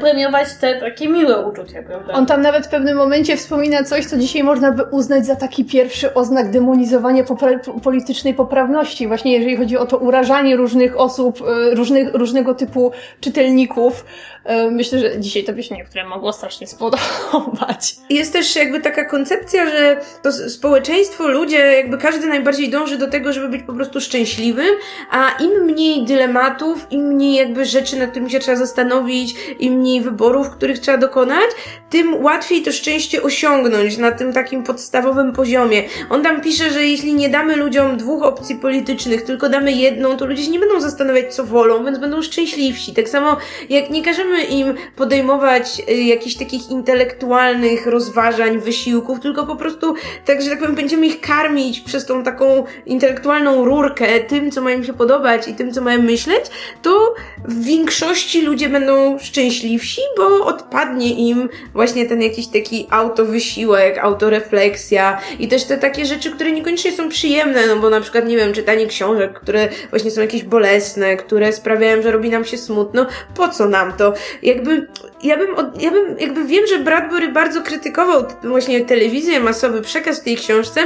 premiować 0.00 0.48
te 0.60 0.80
takie 0.80 1.08
miłe 1.08 1.46
uczucia, 1.46 1.82
prawda? 1.82 2.12
On 2.12 2.26
tam 2.26 2.42
nawet 2.42 2.66
w 2.66 2.68
pewnym 2.68 2.96
momencie 2.96 3.36
wspomina 3.36 3.84
coś, 3.84 4.06
co 4.06 4.16
dzisiaj 4.16 4.42
można 4.42 4.72
by 4.72 4.82
uznać 4.82 5.26
za 5.26 5.36
taki 5.36 5.64
pierwszy 5.64 6.14
oznak 6.14 6.50
demonizowania 6.50 7.24
popra- 7.24 7.80
politycznej 7.80 8.34
poprawności. 8.34 9.08
Właśnie 9.08 9.32
jeżeli 9.32 9.56
chodzi 9.56 9.76
o 9.76 9.86
to 9.86 9.96
urażanie 9.96 10.56
różnych 10.56 11.00
osób, 11.00 11.42
e, 11.42 11.74
różnych, 11.74 12.14
różnego 12.14 12.54
typu 12.54 12.92
czytelników. 13.20 14.04
E, 14.44 14.70
myślę, 14.70 14.98
że 14.98 15.20
dzisiaj 15.20 15.44
to 15.44 15.52
byś 15.52 15.70
niektóre 15.70 16.04
mogło 16.04 16.32
strasznie 16.32 16.66
spodobać. 16.66 17.96
Jest 18.10 18.32
też 18.32 18.56
jakby 18.56 18.80
taka 18.80 19.04
koncepcja, 19.04 19.70
że 19.70 20.00
to 20.22 20.32
społeczeństwo, 20.32 21.28
ludzie, 21.28 21.56
jakby 21.58 21.98
każdy 21.98 22.26
najbardziej 22.26 22.70
dąży 22.70 22.98
do 22.98 23.10
tego, 23.10 23.32
żeby 23.32 23.48
być 23.48 23.62
po 23.62 23.72
prostu 23.72 24.00
szczęśliwym, 24.00 24.74
a 25.10 25.30
im 25.42 25.64
mniej 25.64 26.04
dylematów, 26.04 26.86
im 26.90 27.06
mniej 27.06 27.34
jakby 27.34 27.64
rzeczy, 27.64 27.98
nad 27.98 28.10
którymi 28.10 28.30
się 28.30 28.38
trzeba 28.38 28.56
zastanowić, 28.56 29.34
im 29.66 29.74
mniej 29.74 30.00
wyborów, 30.00 30.50
których 30.50 30.78
trzeba 30.78 30.98
dokonać, 30.98 31.50
tym 31.90 32.24
łatwiej 32.24 32.62
to 32.62 32.72
szczęście 32.72 33.22
osiągnąć 33.22 33.98
na 33.98 34.12
tym 34.12 34.32
takim 34.32 34.62
podstawowym 34.62 35.32
poziomie. 35.32 35.82
On 36.10 36.22
tam 36.22 36.40
pisze, 36.40 36.70
że 36.70 36.86
jeśli 36.86 37.14
nie 37.14 37.28
damy 37.28 37.56
ludziom 37.56 37.96
dwóch 37.96 38.22
opcji 38.22 38.54
politycznych, 38.54 39.22
tylko 39.22 39.48
damy 39.48 39.72
jedną, 39.72 40.16
to 40.16 40.26
ludzie 40.26 40.42
się 40.42 40.50
nie 40.50 40.58
będą 40.58 40.80
zastanawiać, 40.80 41.34
co 41.34 41.44
wolą, 41.44 41.84
więc 41.84 41.98
będą 41.98 42.22
szczęśliwsi. 42.22 42.94
Tak 42.94 43.08
samo 43.08 43.36
jak 43.70 43.90
nie 43.90 44.02
każemy 44.02 44.44
im 44.44 44.74
podejmować 44.96 45.82
y, 45.90 45.94
jakichś 45.94 46.34
takich 46.34 46.70
intelektualnych 46.70 47.86
rozważań, 47.86 48.58
wysiłków, 48.58 49.20
tylko 49.20 49.46
po 49.46 49.56
prostu, 49.56 49.94
tak 50.24 50.42
że 50.42 50.50
tak 50.50 50.58
powiem, 50.58 50.74
będziemy 50.74 51.06
ich 51.06 51.20
karmić 51.20 51.80
przez 51.80 52.06
tą 52.06 52.22
taką 52.22 52.64
intelektualną 52.86 53.64
rurkę 53.64 54.20
tym, 54.20 54.50
co 54.50 54.62
mają 54.62 54.82
się 54.82 54.92
podobać 54.92 55.48
i 55.48 55.54
tym, 55.54 55.72
co 55.72 55.80
mają 55.80 56.02
myśleć, 56.02 56.44
to 56.82 57.14
w 57.44 57.64
większości 57.64 58.42
ludzie 58.42 58.68
będą 58.68 59.18
szczęśliwsi, 59.56 60.00
bo 60.16 60.46
odpadnie 60.46 61.28
im 61.28 61.48
właśnie 61.74 62.06
ten 62.06 62.22
jakiś 62.22 62.46
taki 62.46 62.86
autowysiłek, 62.90 63.98
autorefleksja 63.98 65.20
i 65.38 65.48
też 65.48 65.64
te 65.64 65.78
takie 65.78 66.06
rzeczy, 66.06 66.30
które 66.30 66.52
niekoniecznie 66.52 66.92
są 66.92 67.08
przyjemne, 67.08 67.66
no 67.66 67.76
bo 67.76 67.90
na 67.90 68.00
przykład, 68.00 68.28
nie 68.28 68.36
wiem, 68.36 68.52
czytanie 68.52 68.86
książek, 68.86 69.32
które 69.32 69.68
właśnie 69.90 70.10
są 70.10 70.20
jakieś 70.20 70.42
bolesne, 70.42 71.16
które 71.16 71.52
sprawiają, 71.52 72.02
że 72.02 72.12
robi 72.12 72.30
nam 72.30 72.44
się 72.44 72.58
smutno, 72.58 73.06
po 73.36 73.48
co 73.48 73.68
nam 73.68 73.92
to? 73.92 74.14
Jakby, 74.42 74.86
ja 75.22 75.36
bym, 75.36 75.54
od, 75.54 75.82
ja 75.82 75.90
bym, 75.90 76.18
jakby 76.18 76.44
wiem, 76.44 76.66
że 76.66 76.78
Bradbury 76.78 77.28
bardzo 77.28 77.62
krytykował 77.62 78.24
właśnie 78.42 78.84
telewizję, 78.84 79.40
masowy 79.40 79.82
przekaz 79.82 80.20
w 80.20 80.24
tej 80.24 80.36
książce, 80.36 80.80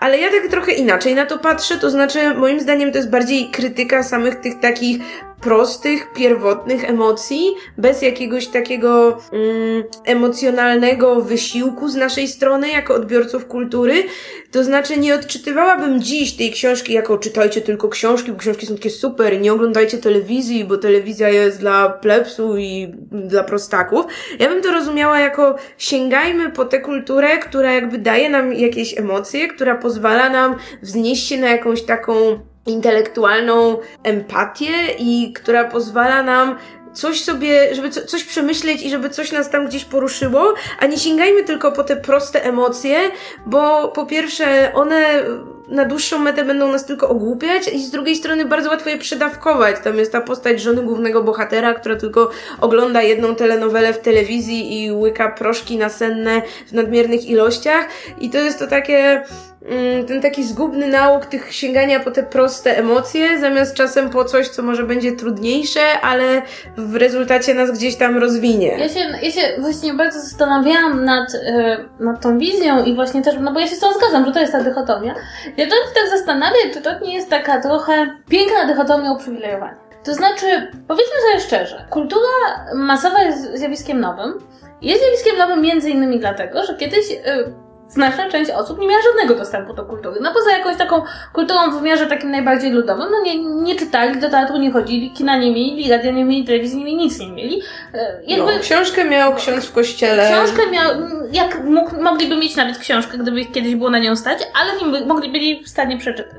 ale 0.00 0.18
ja 0.18 0.30
tak 0.30 0.50
trochę 0.50 0.72
inaczej 0.72 1.14
na 1.14 1.26
to 1.26 1.38
patrzę, 1.38 1.78
to 1.78 1.90
znaczy, 1.90 2.34
moim 2.34 2.60
zdaniem 2.60 2.92
to 2.92 2.98
jest 2.98 3.10
bardziej 3.10 3.50
krytyka 3.50 4.02
samych 4.02 4.34
tych 4.34 4.60
takich 4.60 4.98
prostych, 5.40 6.12
pierwotnych 6.12 6.84
emocji, 6.84 7.54
bez 7.78 8.02
jakiegoś 8.02 8.46
takiego 8.46 9.18
mm, 9.32 9.84
emocjonalnego 10.04 11.22
wysiłku 11.22 11.88
z 11.88 11.96
naszej 11.96 12.28
strony, 12.28 12.68
jako 12.68 12.94
odbiorców 12.94 13.46
kultury. 13.46 14.04
To 14.50 14.64
znaczy, 14.64 14.96
nie 14.96 15.14
odczytywałabym 15.14 16.02
dziś 16.02 16.32
tej 16.32 16.52
książki 16.52 16.92
jako 16.92 17.18
czytajcie 17.18 17.60
tylko 17.60 17.88
książki, 17.88 18.32
bo 18.32 18.38
książki 18.38 18.66
są 18.66 18.74
takie 18.74 18.90
super 18.90 19.40
nie 19.40 19.52
oglądajcie 19.52 19.98
telewizji, 19.98 20.64
bo 20.64 20.76
telewizja 20.76 21.28
jest 21.28 21.60
dla 21.60 21.88
plebsu 21.88 22.56
i 22.56 22.94
dla 23.10 23.44
prostaków. 23.44 24.06
Ja 24.38 24.48
bym 24.48 24.62
to 24.62 24.72
rozumiała 24.72 25.20
jako 25.20 25.56
sięgajmy 25.78 26.50
po 26.50 26.64
tę 26.64 26.80
kulturę, 26.80 27.38
która 27.38 27.72
jakby 27.72 27.98
daje 27.98 28.30
nam 28.30 28.52
jakieś 28.52 28.98
emocje, 28.98 29.48
która 29.48 29.74
pozwala 29.74 30.30
nam 30.30 30.56
wznieść 30.82 31.28
się 31.28 31.36
na 31.36 31.48
jakąś 31.48 31.82
taką 31.82 32.14
intelektualną 32.66 33.78
empatię 34.02 34.72
i 34.98 35.32
która 35.32 35.64
pozwala 35.64 36.22
nam 36.22 36.56
coś 36.92 37.24
sobie, 37.24 37.74
żeby 37.74 37.90
co, 37.90 38.06
coś 38.06 38.24
przemyśleć 38.24 38.82
i 38.82 38.90
żeby 38.90 39.10
coś 39.10 39.32
nas 39.32 39.50
tam 39.50 39.66
gdzieś 39.66 39.84
poruszyło, 39.84 40.54
a 40.78 40.86
nie 40.86 40.98
sięgajmy 40.98 41.44
tylko 41.44 41.72
po 41.72 41.84
te 41.84 41.96
proste 41.96 42.44
emocje, 42.44 42.98
bo 43.46 43.88
po 43.88 44.06
pierwsze 44.06 44.72
one 44.74 45.22
na 45.68 45.84
dłuższą 45.84 46.18
metę 46.18 46.44
będą 46.44 46.72
nas 46.72 46.86
tylko 46.86 47.08
ogłupiać 47.08 47.68
i 47.68 47.82
z 47.82 47.90
drugiej 47.90 48.16
strony 48.16 48.44
bardzo 48.44 48.70
łatwo 48.70 48.90
je 48.90 48.98
przedawkować. 48.98 49.76
Tam 49.84 49.98
jest 49.98 50.12
ta 50.12 50.20
postać 50.20 50.60
żony 50.60 50.82
głównego 50.82 51.22
bohatera, 51.22 51.74
która 51.74 51.96
tylko 51.96 52.30
ogląda 52.60 53.02
jedną 53.02 53.34
telenowelę 53.34 53.92
w 53.92 53.98
telewizji 53.98 54.84
i 54.84 54.92
łyka 54.92 55.28
proszki 55.28 55.76
nasenne 55.76 56.42
w 56.66 56.72
nadmiernych 56.72 57.26
ilościach 57.26 57.88
i 58.20 58.30
to 58.30 58.38
jest 58.38 58.58
to 58.58 58.66
takie 58.66 59.22
ten 60.08 60.22
taki 60.22 60.44
zgubny 60.44 60.86
nauk 60.86 61.26
tych 61.26 61.54
sięgania 61.54 62.00
po 62.00 62.10
te 62.10 62.22
proste 62.22 62.78
emocje, 62.78 63.40
zamiast 63.40 63.74
czasem 63.74 64.10
po 64.10 64.24
coś, 64.24 64.48
co 64.48 64.62
może 64.62 64.82
będzie 64.82 65.12
trudniejsze, 65.12 66.00
ale 66.02 66.42
w 66.76 66.96
rezultacie 66.96 67.54
nas 67.54 67.70
gdzieś 67.70 67.96
tam 67.96 68.18
rozwinie. 68.18 68.78
Ja 68.78 68.88
się, 68.88 69.00
ja 69.22 69.30
się 69.30 69.40
właśnie 69.58 69.94
bardzo 69.94 70.20
zastanawiałam 70.20 71.04
nad, 71.04 71.32
yy, 71.34 72.04
nad 72.04 72.20
tą 72.22 72.38
wizją 72.38 72.84
i 72.84 72.94
właśnie 72.94 73.22
też, 73.22 73.34
no 73.40 73.52
bo 73.52 73.60
ja 73.60 73.66
się 73.66 73.76
z 73.76 73.80
tą 73.80 73.92
zgadzam, 73.92 74.26
że 74.26 74.32
to 74.32 74.40
jest 74.40 74.52
ta 74.52 74.62
dychotomia. 74.62 75.14
Ja 75.56 75.66
to 75.66 75.74
tak 75.94 76.10
zastanawiam, 76.10 76.70
czy 76.74 76.80
to 76.80 77.00
nie 77.00 77.14
jest 77.14 77.30
taka 77.30 77.60
trochę 77.60 78.16
piękna 78.30 78.66
dychotomia 78.66 79.12
uprzywilejowania. 79.12 79.78
To 80.04 80.14
znaczy, 80.14 80.46
powiedzmy 80.88 81.14
sobie 81.28 81.40
szczerze, 81.40 81.84
kultura 81.90 82.28
masowa 82.74 83.22
jest 83.22 83.54
zjawiskiem 83.54 84.00
nowym. 84.00 84.38
Jest 84.82 85.02
zjawiskiem 85.02 85.38
nowym 85.38 85.62
między 85.62 85.90
innymi 85.90 86.18
dlatego, 86.18 86.64
że 86.64 86.74
kiedyś 86.74 87.10
yy, 87.10 87.67
znaczna 87.88 88.30
część 88.30 88.50
osób 88.50 88.78
nie 88.78 88.88
miała 88.88 89.02
żadnego 89.02 89.34
dostępu 89.34 89.74
do 89.74 89.84
kultury. 89.84 90.20
No 90.20 90.34
poza 90.34 90.52
jakąś 90.52 90.76
taką 90.76 91.02
kulturą 91.32 91.70
w 91.70 91.74
wymiarze 91.74 92.06
takim 92.06 92.30
najbardziej 92.30 92.70
ludowym, 92.70 93.06
no 93.10 93.22
nie, 93.22 93.44
nie 93.44 93.76
czytali, 93.76 94.20
do 94.20 94.30
teatru 94.30 94.56
nie 94.56 94.70
chodzili, 94.70 95.10
kina 95.10 95.36
nie 95.36 95.50
mieli, 95.50 95.90
radia 95.90 96.10
nie 96.10 96.24
mieli, 96.24 96.44
telewizji 96.44 96.78
nie 96.78 96.84
mieli, 96.84 96.96
nic 96.96 97.18
nie 97.18 97.32
mieli. 97.32 97.62
E, 97.94 98.20
jakby... 98.26 98.52
No, 98.52 98.60
książkę 98.60 99.04
miał 99.04 99.34
ksiądz 99.34 99.66
w 99.66 99.72
kościele. 99.72 100.30
Książkę 100.30 100.70
miał, 100.70 100.90
jak 101.32 101.64
mógł, 101.64 102.02
mogliby 102.02 102.36
mieć 102.36 102.56
nawet 102.56 102.78
książkę, 102.78 103.18
gdyby 103.18 103.44
kiedyś 103.44 103.74
było 103.74 103.90
na 103.90 103.98
nią 103.98 104.16
stać, 104.16 104.38
ale 104.60 104.90
nie 104.90 105.06
mogli 105.06 105.32
byli 105.32 105.64
w 105.64 105.68
stanie 105.68 105.98
przeczytać. 105.98 106.38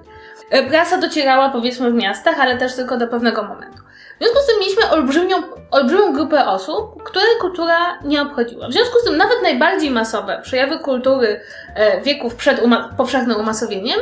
E, 0.50 0.64
prasa 0.64 0.98
docierała 0.98 1.50
powiedzmy 1.50 1.92
w 1.92 1.94
miastach, 1.94 2.40
ale 2.40 2.58
też 2.58 2.76
tylko 2.76 2.98
do 2.98 3.08
pewnego 3.08 3.44
momentu. 3.44 3.89
W 4.20 4.24
związku 4.24 4.40
z 4.44 4.46
tym 4.46 4.60
mieliśmy 4.60 4.90
olbrzymią, 4.90 5.38
olbrzymią 5.72 6.14
grupę 6.14 6.48
osób, 6.48 7.04
które 7.04 7.26
kultura 7.42 8.00
nie 8.04 8.22
obchodziła. 8.22 8.68
W 8.68 8.74
związku 8.74 9.00
z 9.00 9.04
tym 9.04 9.18
nawet 9.18 9.42
najbardziej 9.44 9.92
masowe 9.92 10.40
przejawy 10.44 10.80
kultury 10.80 11.42
e, 11.76 12.02
wieków 12.02 12.36
przed 12.36 12.60
uma 12.60 12.94
powszechnym 12.98 13.38
umasowieniem 13.38 14.00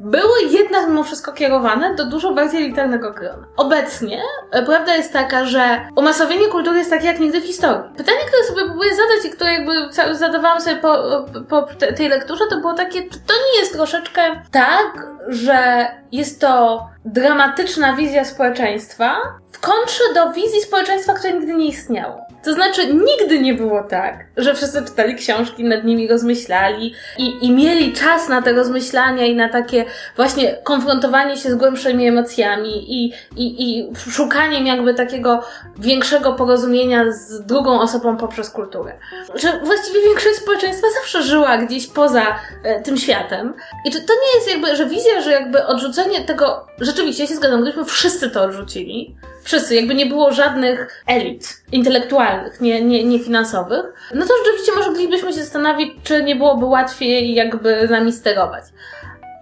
były 0.00 0.42
jednak 0.50 0.88
mimo 0.88 1.04
wszystko 1.04 1.32
kierowane 1.32 1.94
do 1.94 2.04
dużo 2.04 2.34
bardziej 2.34 2.64
elitarnego 2.64 3.10
grona. 3.10 3.46
Obecnie 3.56 4.22
e, 4.52 4.62
prawda 4.62 4.96
jest 4.96 5.12
taka, 5.12 5.44
że 5.44 5.80
umasowienie 5.96 6.46
kultury 6.46 6.78
jest 6.78 6.90
takie 6.90 7.06
jak 7.06 7.20
nigdy 7.20 7.40
w 7.40 7.44
historii. 7.44 7.90
Pytanie, 7.96 8.18
które 8.26 8.44
sobie 8.44 8.64
próbuję 8.64 8.90
zadać 8.90 9.24
i 9.24 9.30
które 9.30 9.52
jakby 9.52 9.72
zadawałam 10.14 10.60
sobie 10.60 10.76
po, 10.76 11.24
po 11.48 11.62
tej 11.96 12.08
lekturze, 12.08 12.44
to 12.50 12.60
było 12.60 12.74
takie, 12.74 13.02
czy 13.02 13.18
to 13.18 13.34
nie 13.34 13.60
jest 13.60 13.72
troszeczkę 13.72 14.20
tak, 14.50 15.06
że 15.28 15.86
jest 16.12 16.40
to 16.40 16.86
dramatyczna 17.04 17.96
wizja 17.96 18.24
społeczeństwa 18.24 19.16
w 19.52 19.60
kontrze 19.60 20.04
do 20.14 20.32
wizji 20.32 20.60
społeczeństwa, 20.60 21.14
które 21.14 21.32
nigdy 21.32 21.54
nie 21.54 21.66
istniało. 21.66 22.29
To 22.44 22.54
znaczy, 22.54 22.94
nigdy 22.94 23.38
nie 23.40 23.54
było 23.54 23.82
tak, 23.82 24.26
że 24.36 24.54
wszyscy 24.54 24.84
czytali 24.84 25.14
książki, 25.14 25.64
nad 25.64 25.84
nimi 25.84 26.08
rozmyślali 26.08 26.94
i, 27.18 27.46
i 27.46 27.52
mieli 27.52 27.92
czas 27.92 28.28
na 28.28 28.42
te 28.42 28.52
rozmyślania 28.52 29.26
i 29.26 29.36
na 29.36 29.48
takie 29.48 29.84
właśnie 30.16 30.56
konfrontowanie 30.64 31.36
się 31.36 31.50
z 31.50 31.54
głębszymi 31.54 32.06
emocjami 32.06 32.94
i, 32.94 33.12
i, 33.36 33.78
i 33.78 33.92
szukaniem 34.10 34.66
jakby 34.66 34.94
takiego 34.94 35.42
większego 35.78 36.32
porozumienia 36.32 37.12
z 37.12 37.46
drugą 37.46 37.80
osobą 37.80 38.16
poprzez 38.16 38.50
kulturę. 38.50 38.92
Że 39.34 39.60
właściwie 39.64 40.02
większość 40.02 40.36
społeczeństwa 40.36 40.86
zawsze 40.94 41.22
żyła 41.22 41.58
gdzieś 41.58 41.86
poza 41.86 42.22
e, 42.64 42.82
tym 42.82 42.96
światem. 42.96 43.54
I 43.84 43.90
to, 43.90 43.98
to 43.98 44.14
nie 44.14 44.34
jest 44.38 44.50
jakby, 44.50 44.76
że 44.76 44.86
wizja, 44.86 45.20
że 45.20 45.32
jakby 45.32 45.66
odrzucenie 45.66 46.20
tego, 46.20 46.66
rzeczywiście 46.78 47.26
się 47.26 47.34
zgadzam, 47.36 47.60
gdybyśmy 47.60 47.84
wszyscy 47.84 48.30
to 48.30 48.42
odrzucili, 48.42 49.16
wszyscy, 49.42 49.74
jakby 49.74 49.94
nie 49.94 50.06
było 50.06 50.32
żadnych 50.32 51.02
elit 51.06 51.62
intelektualnych, 51.72 52.60
nie, 52.60 52.84
nie, 52.84 53.04
nie 53.04 53.18
finansowych, 53.18 53.84
no 54.14 54.26
to 54.26 54.34
rzeczywiście 54.38 54.72
moglibyśmy 54.90 55.32
się 55.32 55.40
zastanowić, 55.40 55.92
czy 56.02 56.22
nie 56.22 56.36
byłoby 56.36 56.64
łatwiej 56.64 57.34
jakby 57.34 57.88
nami 57.90 58.12
sterować. 58.12 58.64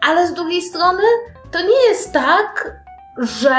Ale 0.06 0.26
z 0.26 0.32
drugiej 0.32 0.62
strony 0.62 1.02
to 1.50 1.60
nie 1.60 1.88
jest 1.88 2.12
tak, 2.12 2.74
że 3.18 3.56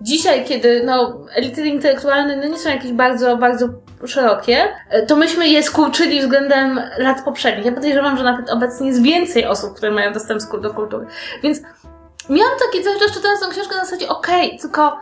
dzisiaj, 0.00 0.44
kiedy 0.44 0.82
no, 0.84 1.18
elity 1.34 1.66
intelektualne 1.66 2.36
no, 2.36 2.44
nie 2.44 2.58
są 2.58 2.70
jakieś 2.70 2.92
bardzo, 2.92 3.36
bardzo 3.36 3.68
szerokie, 4.06 4.68
to 5.08 5.16
myśmy 5.16 5.48
je 5.48 5.62
skurczyli 5.62 6.20
względem 6.20 6.80
lat 6.98 7.24
poprzednich. 7.24 7.66
Ja 7.66 7.72
podejrzewam, 7.72 8.16
że 8.16 8.24
nawet 8.24 8.50
obecnie 8.50 8.86
jest 8.88 9.02
więcej 9.02 9.46
osób, 9.46 9.76
które 9.76 9.90
mają 9.90 10.12
dostęp 10.12 10.42
do 10.60 10.74
kultury. 10.74 11.06
Więc 11.42 11.60
miałam 12.30 12.58
takie 12.66 12.84
cały 12.84 12.98
czas 12.98 13.12
czytając 13.12 13.40
tą 13.40 13.48
książkę 13.48 13.76
na 13.76 13.84
zasadzie, 13.84 14.08
okej, 14.08 14.46
okay, 14.46 14.58
tylko 14.58 14.98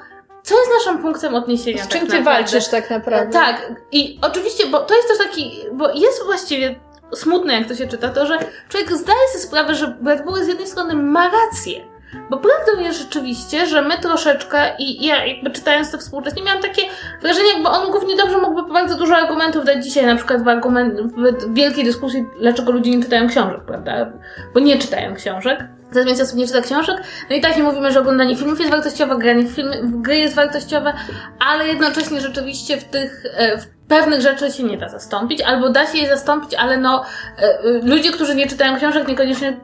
co 0.47 0.59
jest 0.59 0.71
naszym 0.79 1.03
punktem 1.03 1.35
odniesienia? 1.35 1.85
Z 1.85 1.89
czym 1.89 2.01
tak 2.01 2.11
ty 2.11 2.17
naprawdę? 2.19 2.43
walczysz 2.43 2.69
tak 2.69 2.91
naprawdę? 2.91 3.33
Tak, 3.33 3.73
i 3.93 4.19
oczywiście, 4.23 4.67
bo 4.67 4.81
to 4.81 4.95
jest 4.95 5.09
też 5.09 5.19
taki, 5.19 5.61
bo 5.73 5.93
jest 5.93 6.25
właściwie 6.25 6.81
smutne, 7.15 7.55
jak 7.55 7.69
to 7.69 7.75
się 7.75 7.87
czyta, 7.87 8.09
to, 8.09 8.27
że 8.27 8.39
człowiek 8.69 8.97
zdaje 8.97 9.29
sobie 9.33 9.45
sprawę, 9.45 9.75
że 9.75 9.89
Bradbury 10.01 10.45
z 10.45 10.49
jednej 10.49 10.67
strony 10.67 10.95
ma 10.95 11.31
rację, 11.31 11.85
Bo 12.31 12.37
prawdą 12.37 12.83
jest 12.83 12.99
rzeczywiście, 12.99 13.67
że 13.67 13.83
my 13.83 13.99
troszeczkę, 13.99 14.77
i 14.79 15.07
ja 15.07 15.25
jakby 15.25 15.51
czytając 15.51 15.91
to 15.91 15.99
współcześnie, 15.99 16.43
miałam 16.43 16.63
takie 16.63 16.83
wrażenie, 17.23 17.53
jakby 17.53 17.69
on 17.69 17.91
głównie 17.91 18.17
dobrze 18.17 18.39
mógłby 18.39 18.73
bardzo 18.73 18.97
dużo 18.97 19.17
argumentów 19.17 19.65
dać 19.65 19.85
dzisiaj, 19.85 20.07
na 20.07 20.17
przykład 20.17 20.45
w, 20.45 20.49
argument, 20.49 21.01
w 21.01 21.55
wielkiej 21.55 21.85
dyskusji, 21.85 22.27
dlaczego 22.41 22.73
ludzie 22.73 22.91
nie 22.91 23.03
czytają 23.03 23.29
książek, 23.29 23.61
prawda? 23.67 24.13
Bo 24.55 24.61
nie 24.61 24.79
czytają 24.79 25.15
książek. 25.15 25.65
Zamiast 25.91 26.21
osób 26.21 26.37
nie 26.37 26.47
czyta 26.47 26.61
książek. 26.61 26.97
No 27.31 27.37
i 27.37 27.41
tak 27.41 27.57
nie 27.57 27.63
mówimy, 27.63 27.93
że 27.93 28.01
oglądanie 28.01 28.37
filmów 28.37 28.59
jest 28.59 28.71
wartościowe, 28.71 29.19
granie 29.19 29.43
w, 29.43 29.55
filmy, 29.55 29.83
w 29.83 30.01
gry 30.01 30.17
jest 30.17 30.35
wartościowe, 30.35 30.93
ale 31.39 31.67
jednocześnie 31.67 32.21
rzeczywiście 32.21 32.77
w 32.77 32.85
tych, 32.85 33.23
e, 33.37 33.59
w 33.59 33.76
pewnych 33.89 34.21
rzeczy 34.21 34.53
się 34.53 34.63
nie 34.63 34.79
da 34.79 34.89
zastąpić, 34.89 35.41
albo 35.41 35.71
da 35.71 35.87
się 35.87 35.99
je 35.99 36.09
zastąpić, 36.09 36.55
ale 36.55 36.77
no, 36.77 37.03
e, 37.39 37.43
e, 37.43 37.61
ludzie, 37.83 38.13
którzy 38.13 38.35
nie 38.35 38.47
czytają 38.47 38.77
książek, 38.77 39.09
niekoniecznie 39.09 39.61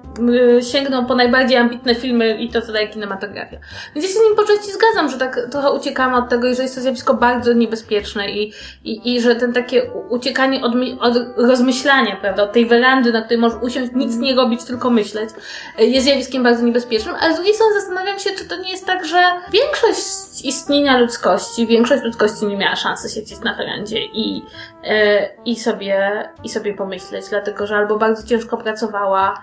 sięgną 0.72 1.06
po 1.06 1.14
najbardziej 1.14 1.56
ambitne 1.56 1.94
filmy 1.94 2.38
i 2.38 2.50
to, 2.50 2.62
co 2.62 2.72
daje 2.72 2.88
kinematografia. 2.88 3.56
Więc 3.94 4.06
ja 4.06 4.12
się 4.12 4.18
z 4.18 4.22
nim 4.22 4.36
po 4.36 4.44
części 4.44 4.72
zgadzam, 4.72 5.10
że 5.10 5.18
tak 5.18 5.40
trochę 5.50 5.70
uciekamy 5.70 6.16
od 6.16 6.28
tego 6.28 6.48
i 6.48 6.54
że 6.54 6.62
jest 6.62 6.74
to 6.74 6.80
zjawisko 6.80 7.14
bardzo 7.14 7.52
niebezpieczne 7.52 8.30
i, 8.30 8.52
i, 8.84 9.14
i 9.14 9.20
że 9.20 9.36
ten 9.36 9.52
takie 9.52 9.90
uciekanie 10.08 10.62
od, 10.62 10.72
od 11.00 11.16
rozmyślania, 11.36 12.16
prawda, 12.16 12.42
od 12.42 12.52
tej 12.52 12.66
werandy, 12.66 13.12
na 13.12 13.22
której 13.22 13.38
możesz 13.38 13.62
usiąść, 13.62 13.92
nic 13.94 14.16
nie 14.16 14.34
robić, 14.34 14.64
tylko 14.64 14.90
myśleć, 14.90 15.30
e, 15.78 15.84
jest 15.84 16.06
zjawiskiem 16.06 16.42
bardzo 16.42 16.64
niebezpiecznym, 16.64 17.14
ale 17.20 17.32
z 17.32 17.36
drugiej 17.36 17.54
strony 17.54 17.74
zastanawiam 17.74 18.18
się, 18.18 18.30
czy 18.30 18.44
to 18.44 18.56
nie 18.56 18.70
jest 18.70 18.86
tak, 18.86 19.06
że 19.06 19.22
większość 19.52 20.44
istnienia 20.44 20.98
ludzkości, 20.98 21.66
większość 21.66 22.02
ludzkości 22.02 22.46
nie 22.46 22.56
miała 22.56 22.76
szansy 22.76 23.08
siedzieć 23.08 23.40
na 23.40 23.54
werandzie 23.54 24.11
i, 24.14 24.44
e, 24.84 25.28
i, 25.44 25.56
sobie, 25.56 26.28
i 26.44 26.48
sobie 26.48 26.74
pomyśleć, 26.74 27.24
dlatego 27.30 27.66
że 27.66 27.76
albo 27.76 27.98
bardzo 27.98 28.26
ciężko 28.26 28.56
pracowała, 28.56 29.34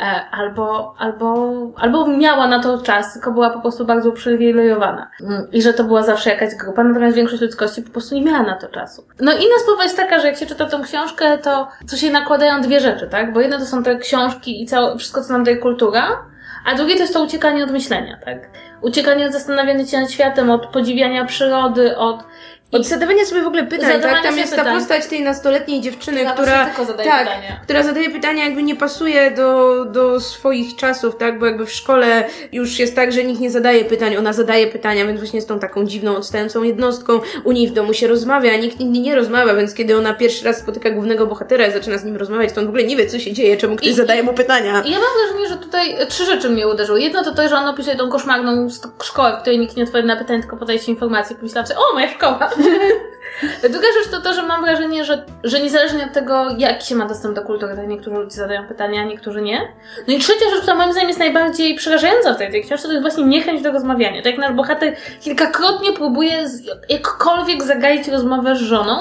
e, 0.00 0.30
albo, 0.30 0.94
albo, 0.98 1.52
albo 1.76 2.06
miała 2.06 2.46
na 2.46 2.62
to 2.62 2.78
czas, 2.78 3.12
tylko 3.12 3.32
była 3.32 3.50
po 3.50 3.60
prostu 3.60 3.84
bardzo 3.84 4.08
uprzywilejowana. 4.08 5.10
Mm, 5.20 5.50
I 5.52 5.62
że 5.62 5.72
to 5.72 5.84
była 5.84 6.02
zawsze 6.02 6.30
jakaś 6.30 6.54
grupa, 6.54 6.84
natomiast 6.84 7.16
większość 7.16 7.42
ludzkości 7.42 7.82
po 7.82 7.90
prostu 7.90 8.14
nie 8.14 8.22
miała 8.22 8.42
na 8.42 8.56
to 8.56 8.68
czasu. 8.68 9.04
No 9.20 9.32
inna 9.32 9.58
sprawa 9.62 9.82
jest 9.82 9.96
taka, 9.96 10.18
że 10.18 10.26
jak 10.26 10.36
się 10.36 10.46
czyta 10.46 10.66
tą 10.66 10.82
książkę, 10.82 11.38
to 11.38 11.68
tu 11.90 11.96
się 11.96 12.10
nakładają 12.10 12.60
dwie 12.60 12.80
rzeczy, 12.80 13.08
tak? 13.08 13.32
Bo 13.32 13.40
jedno 13.40 13.58
to 13.58 13.66
są 13.66 13.82
te 13.82 13.98
książki 13.98 14.62
i 14.62 14.66
całe, 14.66 14.98
wszystko, 14.98 15.24
co 15.24 15.32
nam 15.32 15.44
daje 15.44 15.56
kultura, 15.56 16.32
a 16.64 16.74
drugie 16.74 16.94
to 16.94 17.00
jest 17.00 17.14
to 17.14 17.22
uciekanie 17.22 17.64
od 17.64 17.70
myślenia, 17.70 18.18
tak? 18.24 18.38
Uciekanie 18.80 19.26
od 19.26 19.32
zastanawiania 19.32 19.86
się 19.86 20.00
nad 20.00 20.10
światem, 20.10 20.50
od 20.50 20.66
podziwiania 20.66 21.24
przyrody, 21.24 21.96
od 21.96 22.24
od 22.72 22.86
zadawania 22.86 23.24
sobie 23.24 23.42
w 23.42 23.46
ogóle 23.46 23.64
pytań, 23.64 24.00
tak? 24.00 24.22
Tam 24.22 24.38
jest 24.38 24.50
pytań. 24.50 24.64
ta 24.64 24.74
postać 24.74 25.06
tej 25.06 25.22
nastoletniej 25.22 25.80
dziewczyny, 25.80 26.26
która, 26.32 26.66
która 26.66 26.86
zadaje 26.86 27.10
tak, 27.10 27.28
pytania. 27.28 27.60
która 27.62 27.82
zadaje 27.82 28.10
pytania, 28.10 28.44
jakby 28.44 28.62
nie 28.62 28.76
pasuje 28.76 29.30
do, 29.30 29.84
do 29.84 30.20
swoich 30.20 30.76
czasów, 30.76 31.16
tak? 31.16 31.38
Bo 31.38 31.46
jakby 31.46 31.66
w 31.66 31.72
szkole 31.72 32.24
już 32.52 32.78
jest 32.78 32.96
tak, 32.96 33.12
że 33.12 33.24
nikt 33.24 33.40
nie 33.40 33.50
zadaje 33.50 33.84
pytań, 33.84 34.16
ona 34.16 34.32
zadaje 34.32 34.66
pytania, 34.66 35.06
więc 35.06 35.20
właśnie 35.20 35.40
z 35.40 35.46
tą 35.46 35.58
taką 35.58 35.86
dziwną, 35.86 36.16
odstającą 36.16 36.62
jednostką. 36.62 37.20
U 37.44 37.52
niej 37.52 37.68
w 37.68 37.72
domu 37.72 37.94
się 37.94 38.08
rozmawia, 38.08 38.56
nikt 38.56 38.80
nigdy 38.80 38.98
nie 38.98 39.14
rozmawia, 39.14 39.54
więc 39.54 39.74
kiedy 39.74 39.96
ona 39.96 40.14
pierwszy 40.14 40.44
raz 40.44 40.58
spotyka 40.58 40.90
głównego 40.90 41.26
bohatera 41.26 41.66
i 41.66 41.72
zaczyna 41.72 41.98
z 41.98 42.04
nim 42.04 42.16
rozmawiać, 42.16 42.52
to 42.52 42.60
on 42.60 42.66
w 42.66 42.68
ogóle 42.68 42.84
nie 42.84 42.96
wie, 42.96 43.06
co 43.06 43.18
się 43.18 43.32
dzieje, 43.32 43.56
czemu 43.56 43.76
ktoś 43.76 43.88
I, 43.88 43.94
zadaje 43.94 44.22
mu 44.22 44.32
pytania. 44.34 44.82
I 44.82 44.90
ja 44.90 44.98
mam 44.98 45.08
wrażenie, 45.26 45.48
że 45.48 45.56
tutaj 45.56 45.96
trzy 46.08 46.24
rzeczy 46.24 46.50
mnie 46.50 46.68
uderzyły. 46.68 47.00
Jedno 47.00 47.24
to 47.24 47.34
to, 47.34 47.48
że 47.48 47.56
on 47.56 47.68
opisuje 47.68 47.96
tą 47.96 48.10
koszmarną 48.10 48.68
szkołę, 49.02 49.36
w 49.38 49.40
której 49.40 49.58
nikt 49.58 49.76
nie 49.76 49.84
odpowiada 49.84 50.14
na 50.14 50.20
pytania, 50.20 50.40
tylko 50.40 50.56
podaje 50.56 50.78
się 50.78 50.92
informacje. 50.92 51.36
Pomyślałam 51.36 51.66
sobie, 51.66 51.80
o, 51.80 51.94
moja 51.94 52.08
szkoła. 52.08 52.50
Druga 53.72 53.86
rzecz 53.98 54.10
to 54.10 54.20
to, 54.20 54.34
że 54.34 54.42
mam 54.42 54.64
wrażenie, 54.64 55.04
że, 55.04 55.24
że 55.44 55.60
niezależnie 55.60 56.04
od 56.04 56.12
tego, 56.12 56.46
jaki 56.58 56.86
się 56.86 56.94
ma 56.94 57.06
dostęp 57.06 57.34
do 57.34 57.42
kultury, 57.42 57.76
tak 57.76 57.88
niektórzy 57.88 58.16
ludzie 58.16 58.36
zadają 58.36 58.66
pytania, 58.68 59.00
a 59.00 59.04
niektórzy 59.04 59.42
nie. 59.42 59.60
No 60.08 60.14
i 60.14 60.18
trzecia 60.18 60.50
rzecz, 60.50 60.60
która 60.60 60.76
moim 60.76 60.92
zdaniem 60.92 61.08
jest 61.08 61.20
najbardziej 61.20 61.74
przerażająca 61.74 62.34
w 62.34 62.38
tej, 62.38 62.50
tej 62.50 62.64
książce, 62.64 62.88
to 62.88 62.92
jest 62.92 63.02
właśnie 63.02 63.24
niechęć 63.24 63.62
do 63.62 63.72
rozmawiania. 63.72 64.22
Tak 64.22 64.32
jak 64.32 64.38
nasz 64.38 64.52
bohater 64.52 64.96
kilkakrotnie 65.20 65.92
próbuje 65.92 66.48
z, 66.48 66.62
jakkolwiek 66.88 67.62
zagaić 67.62 68.08
rozmowę 68.08 68.56
z 68.56 68.58
żoną 68.58 68.98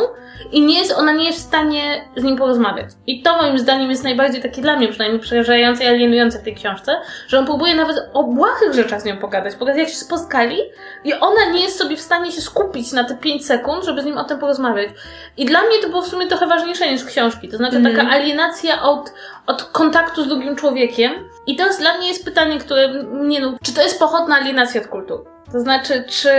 i 0.51 0.61
nie 0.61 0.79
jest, 0.79 0.91
ona 0.91 1.11
nie 1.11 1.25
jest 1.25 1.39
w 1.39 1.47
stanie 1.47 2.05
z 2.17 2.23
nim 2.23 2.37
porozmawiać. 2.37 2.89
I 3.07 3.21
to 3.21 3.37
moim 3.37 3.59
zdaniem 3.59 3.89
jest 3.89 4.03
najbardziej 4.03 4.41
takie 4.41 4.61
dla 4.61 4.77
mnie 4.77 4.87
przynajmniej 4.87 5.21
przerażające 5.21 5.83
i 5.83 5.87
alienujące 5.87 6.39
w 6.39 6.43
tej 6.43 6.55
książce, 6.55 6.95
że 7.27 7.39
on 7.39 7.45
próbuje 7.45 7.75
nawet 7.75 7.97
o 8.13 8.23
błahych 8.23 8.73
rzeczach 8.73 9.01
z 9.01 9.05
nią 9.05 9.17
pogadać, 9.17 9.55
pogadać 9.55 9.79
jak 9.79 9.89
się 9.89 9.95
spotkali 9.95 10.57
i 11.03 11.13
ona 11.13 11.49
nie 11.53 11.61
jest 11.61 11.77
sobie 11.77 11.97
w 11.97 12.01
stanie 12.01 12.31
się 12.31 12.41
skupić 12.41 12.91
na 12.91 13.03
te 13.03 13.17
5 13.17 13.45
sekund, 13.51 13.85
żeby 13.85 14.01
z 14.01 14.05
nim 14.05 14.17
o 14.17 14.23
tym 14.23 14.39
porozmawiać. 14.39 14.89
I 15.37 15.45
dla 15.45 15.61
mnie 15.61 15.77
to 15.81 15.89
było 15.89 16.01
w 16.01 16.07
sumie 16.07 16.27
trochę 16.27 16.47
ważniejsze 16.47 16.91
niż 16.91 17.05
książki. 17.05 17.49
To 17.49 17.57
znaczy 17.57 17.83
taka 17.83 18.09
alienacja 18.09 18.81
od, 18.81 19.13
od 19.47 19.63
kontaktu 19.63 20.23
z 20.23 20.27
drugim 20.27 20.55
człowiekiem. 20.55 21.11
I 21.47 21.55
teraz 21.55 21.79
dla 21.79 21.97
mnie 21.97 22.07
jest 22.07 22.25
pytanie, 22.25 22.59
które 22.59 23.03
mnie 23.03 23.41
no, 23.41 23.57
czy 23.63 23.73
to 23.73 23.81
jest 23.81 23.99
pochodna 23.99 24.35
alienacja 24.35 24.81
od 24.81 24.87
kultury? 24.87 25.23
To 25.51 25.59
znaczy, 25.59 26.03
czy 26.07 26.29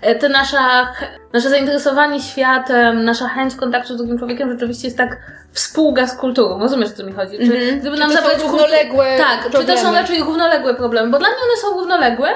e, 0.00 0.14
te 0.14 0.28
nasza, 0.28 0.92
nasze 1.32 1.50
zainteresowanie 1.50 2.20
światem, 2.20 3.04
nasza 3.04 3.28
chęć 3.28 3.54
kontaktu 3.54 3.94
z 3.94 3.96
drugim 3.96 4.18
człowiekiem 4.18 4.50
rzeczywiście 4.50 4.86
jest 4.86 4.98
tak 4.98 5.16
współga 5.52 6.06
z 6.06 6.16
kulturą. 6.16 6.58
Rozumiesz, 6.58 6.88
o 6.88 6.92
co 6.92 7.04
mi 7.04 7.12
chodzi? 7.12 7.38
Czy 7.38 7.44
mm-hmm. 7.44 7.80
gdyby 7.80 7.96
nam 7.96 8.12
zabrać 8.12 8.42
równoległe 8.42 9.18
Tak, 9.18 9.40
problemy. 9.40 9.66
czy 9.66 9.72
to 9.72 9.78
są 9.78 9.94
raczej 9.94 10.20
równoległe 10.20 10.74
problemy? 10.74 11.10
Bo 11.10 11.18
dla 11.18 11.28
mnie 11.28 11.38
one 11.38 11.56
są 11.56 11.80
równoległe 11.80 12.28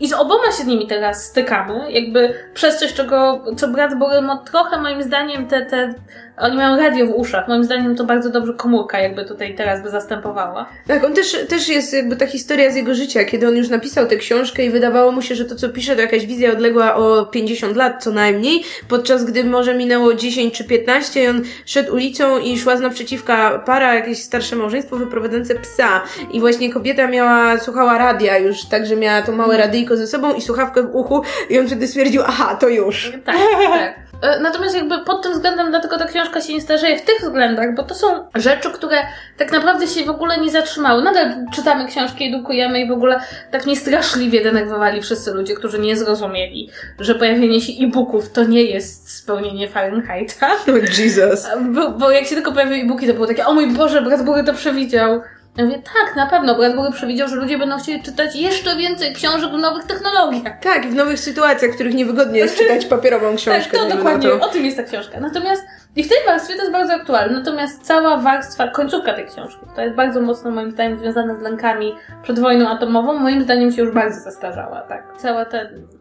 i 0.00 0.08
z 0.08 0.12
oboma 0.12 0.46
się 0.46 0.62
z 0.62 0.66
nimi 0.66 0.86
teraz 0.86 1.24
stykamy. 1.24 1.92
Jakby 1.92 2.34
przez 2.54 2.78
coś, 2.78 2.94
czego, 2.94 3.44
co 3.56 3.68
brat 3.68 3.98
Borymot 3.98 4.50
trochę 4.50 4.80
moim 4.80 5.02
zdaniem 5.02 5.46
te, 5.46 5.66
te 5.66 5.94
oni 6.36 6.56
mają 6.56 6.76
radio 6.76 7.06
w 7.06 7.10
uszach. 7.10 7.48
Moim 7.48 7.64
zdaniem 7.64 7.96
to 7.96 8.04
bardzo 8.04 8.30
dobrze 8.30 8.54
komórka 8.54 8.98
jakby 8.98 9.24
tutaj 9.24 9.54
teraz 9.54 9.82
by 9.82 9.90
zastępowała. 9.90 10.66
Tak, 10.86 11.04
on 11.04 11.14
też, 11.14 11.36
też 11.48 11.68
jest 11.68 11.92
jakby 11.92 12.16
ta 12.16 12.26
historia 12.26 12.70
z 12.70 12.76
jego 12.76 12.94
życia, 12.94 13.24
kiedy 13.24 13.48
on 13.48 13.56
już 13.56 13.68
napisał 13.68 14.06
tę 14.06 14.16
książkę 14.16 14.64
i 14.64 14.70
wydawało 14.70 15.12
mu 15.12 15.22
się, 15.22 15.34
że 15.34 15.44
to, 15.44 15.54
co 15.54 15.68
pisze, 15.68 15.96
to 15.96 16.02
jakaś 16.02 16.26
wizja 16.26 16.52
odległa 16.52 16.94
o 16.94 17.26
50 17.26 17.76
lat 17.76 18.02
co 18.02 18.10
najmniej, 18.10 18.64
podczas 18.88 19.24
gdy 19.24 19.44
może 19.44 19.74
minęło 19.74 20.14
10 20.14 20.54
czy 20.54 20.64
15 20.64 21.24
i 21.24 21.28
on 21.28 21.42
szedł 21.66 21.92
ulicą 21.92 22.38
i 22.38 22.58
szła 22.58 22.76
z 22.76 22.80
naprzeciwka 22.80 23.58
para, 23.58 23.94
jakieś 23.94 24.22
starsze 24.22 24.56
małżeństwo 24.56 24.96
wyprowadzające 24.96 25.54
psa 25.54 26.02
i 26.32 26.40
właśnie 26.40 26.72
kobieta 26.72 27.08
miała, 27.08 27.58
słuchała 27.58 27.98
radia 27.98 28.38
już, 28.38 28.64
także 28.64 28.96
miała 28.96 29.22
to 29.22 29.32
małe 29.32 29.58
radyjko 29.58 29.96
ze 29.96 30.06
sobą 30.06 30.34
i 30.34 30.40
słuchawkę 30.40 30.82
w 30.82 30.94
uchu 30.94 31.22
i 31.50 31.58
on 31.58 31.66
wtedy 31.66 31.88
stwierdził, 31.88 32.22
aha, 32.26 32.56
to 32.60 32.68
już. 32.68 33.12
Tak, 33.24 33.36
tak. 33.68 34.01
E, 34.22 34.40
natomiast 34.40 34.76
jakby 34.76 34.98
pod 34.98 35.22
tym 35.22 35.32
względem 35.32 35.70
dlatego 35.70 35.98
ta 35.98 36.04
książka 36.04 36.40
się 36.40 36.52
nie 36.52 36.60
starzeje 36.60 36.98
w 36.98 37.02
tych 37.02 37.20
względach, 37.20 37.74
bo 37.74 37.82
to 37.82 37.94
są 37.94 38.06
rzeczy, 38.34 38.70
które 38.70 38.96
tak 39.36 39.52
naprawdę 39.52 39.86
się 39.86 40.04
w 40.04 40.10
ogóle 40.10 40.38
nie 40.38 40.50
zatrzymały. 40.50 41.02
Nadal 41.02 41.34
czytamy 41.54 41.86
książki, 41.86 42.24
edukujemy 42.24 42.80
i 42.80 42.88
w 42.88 42.92
ogóle 42.92 43.20
tak 43.50 43.66
mnie 43.66 43.76
straszliwie 43.76 44.44
denerwowali 44.44 45.02
wszyscy 45.02 45.32
ludzie, 45.32 45.54
którzy 45.54 45.78
nie 45.78 45.96
zrozumieli, 45.96 46.70
że 46.98 47.14
pojawienie 47.14 47.60
się 47.60 47.72
e-booków 47.84 48.32
to 48.32 48.44
nie 48.44 48.62
jest 48.62 49.16
spełnienie 49.18 49.68
Fahrenheita. 49.68 50.50
Oh 50.72 51.02
Jesus. 51.02 51.46
Bo, 51.74 51.90
bo 51.90 52.10
jak 52.10 52.26
się 52.26 52.34
tylko 52.34 52.52
pojawiły 52.52 52.76
e-booki, 52.76 53.06
to 53.06 53.14
było 53.14 53.26
takie, 53.26 53.46
o 53.46 53.54
mój 53.54 53.72
Boże, 53.72 54.02
brat 54.02 54.24
Bory 54.24 54.44
to 54.44 54.54
przewidział. 54.54 55.20
Ja 55.56 55.64
mówię, 55.64 55.78
tak, 55.78 56.16
na 56.16 56.26
pewno, 56.26 56.54
bo 56.54 56.60
Bradbury 56.60 56.92
przewidział, 56.92 57.28
że 57.28 57.36
ludzie 57.36 57.58
będą 57.58 57.78
chcieli 57.78 58.02
czytać 58.02 58.36
jeszcze 58.36 58.76
więcej 58.76 59.14
książek 59.14 59.50
w 59.50 59.58
nowych 59.58 59.84
technologiach. 59.84 60.60
Tak, 60.60 60.86
w 60.86 60.94
nowych 60.94 61.20
sytuacjach, 61.20 61.70
w 61.70 61.74
których 61.74 61.94
niewygodnie 61.94 62.38
jest 62.38 62.58
czytać 62.60 62.84
papierową 62.86 63.36
książkę. 63.36 63.70
tak, 63.78 63.88
to 63.88 63.96
dokładnie, 63.96 64.28
to. 64.28 64.40
o 64.40 64.48
tym 64.48 64.64
jest 64.64 64.76
ta 64.76 64.82
książka. 64.82 65.20
Natomiast 65.20 65.62
i 65.96 66.04
w 66.04 66.08
tej 66.08 66.18
warstwie 66.26 66.54
to 66.54 66.60
jest 66.60 66.72
bardzo 66.72 66.94
aktualne. 66.94 67.38
Natomiast 67.38 67.82
cała 67.82 68.16
warstwa, 68.16 68.68
końcówka 68.68 69.14
tej 69.14 69.26
książki, 69.26 69.60
to 69.76 69.82
jest 69.82 69.94
bardzo 69.94 70.20
mocno 70.20 70.50
moim 70.50 70.70
zdaniem 70.70 70.98
związana 70.98 71.36
z 71.36 71.40
lękami 71.40 71.94
przed 72.22 72.38
wojną 72.38 72.68
atomową, 72.68 73.18
moim 73.18 73.42
zdaniem 73.42 73.72
się 73.72 73.82
już 73.82 73.94
bardzo 73.94 74.20
zastarzała, 74.20 74.80
tak. 74.80 75.02
Cała 75.18 75.44
ta 75.44 75.58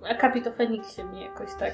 akapit 0.10 0.48
o 0.48 0.52
Feniksie 0.52 1.04
mnie 1.04 1.26
jakoś 1.26 1.50
tak... 1.60 1.72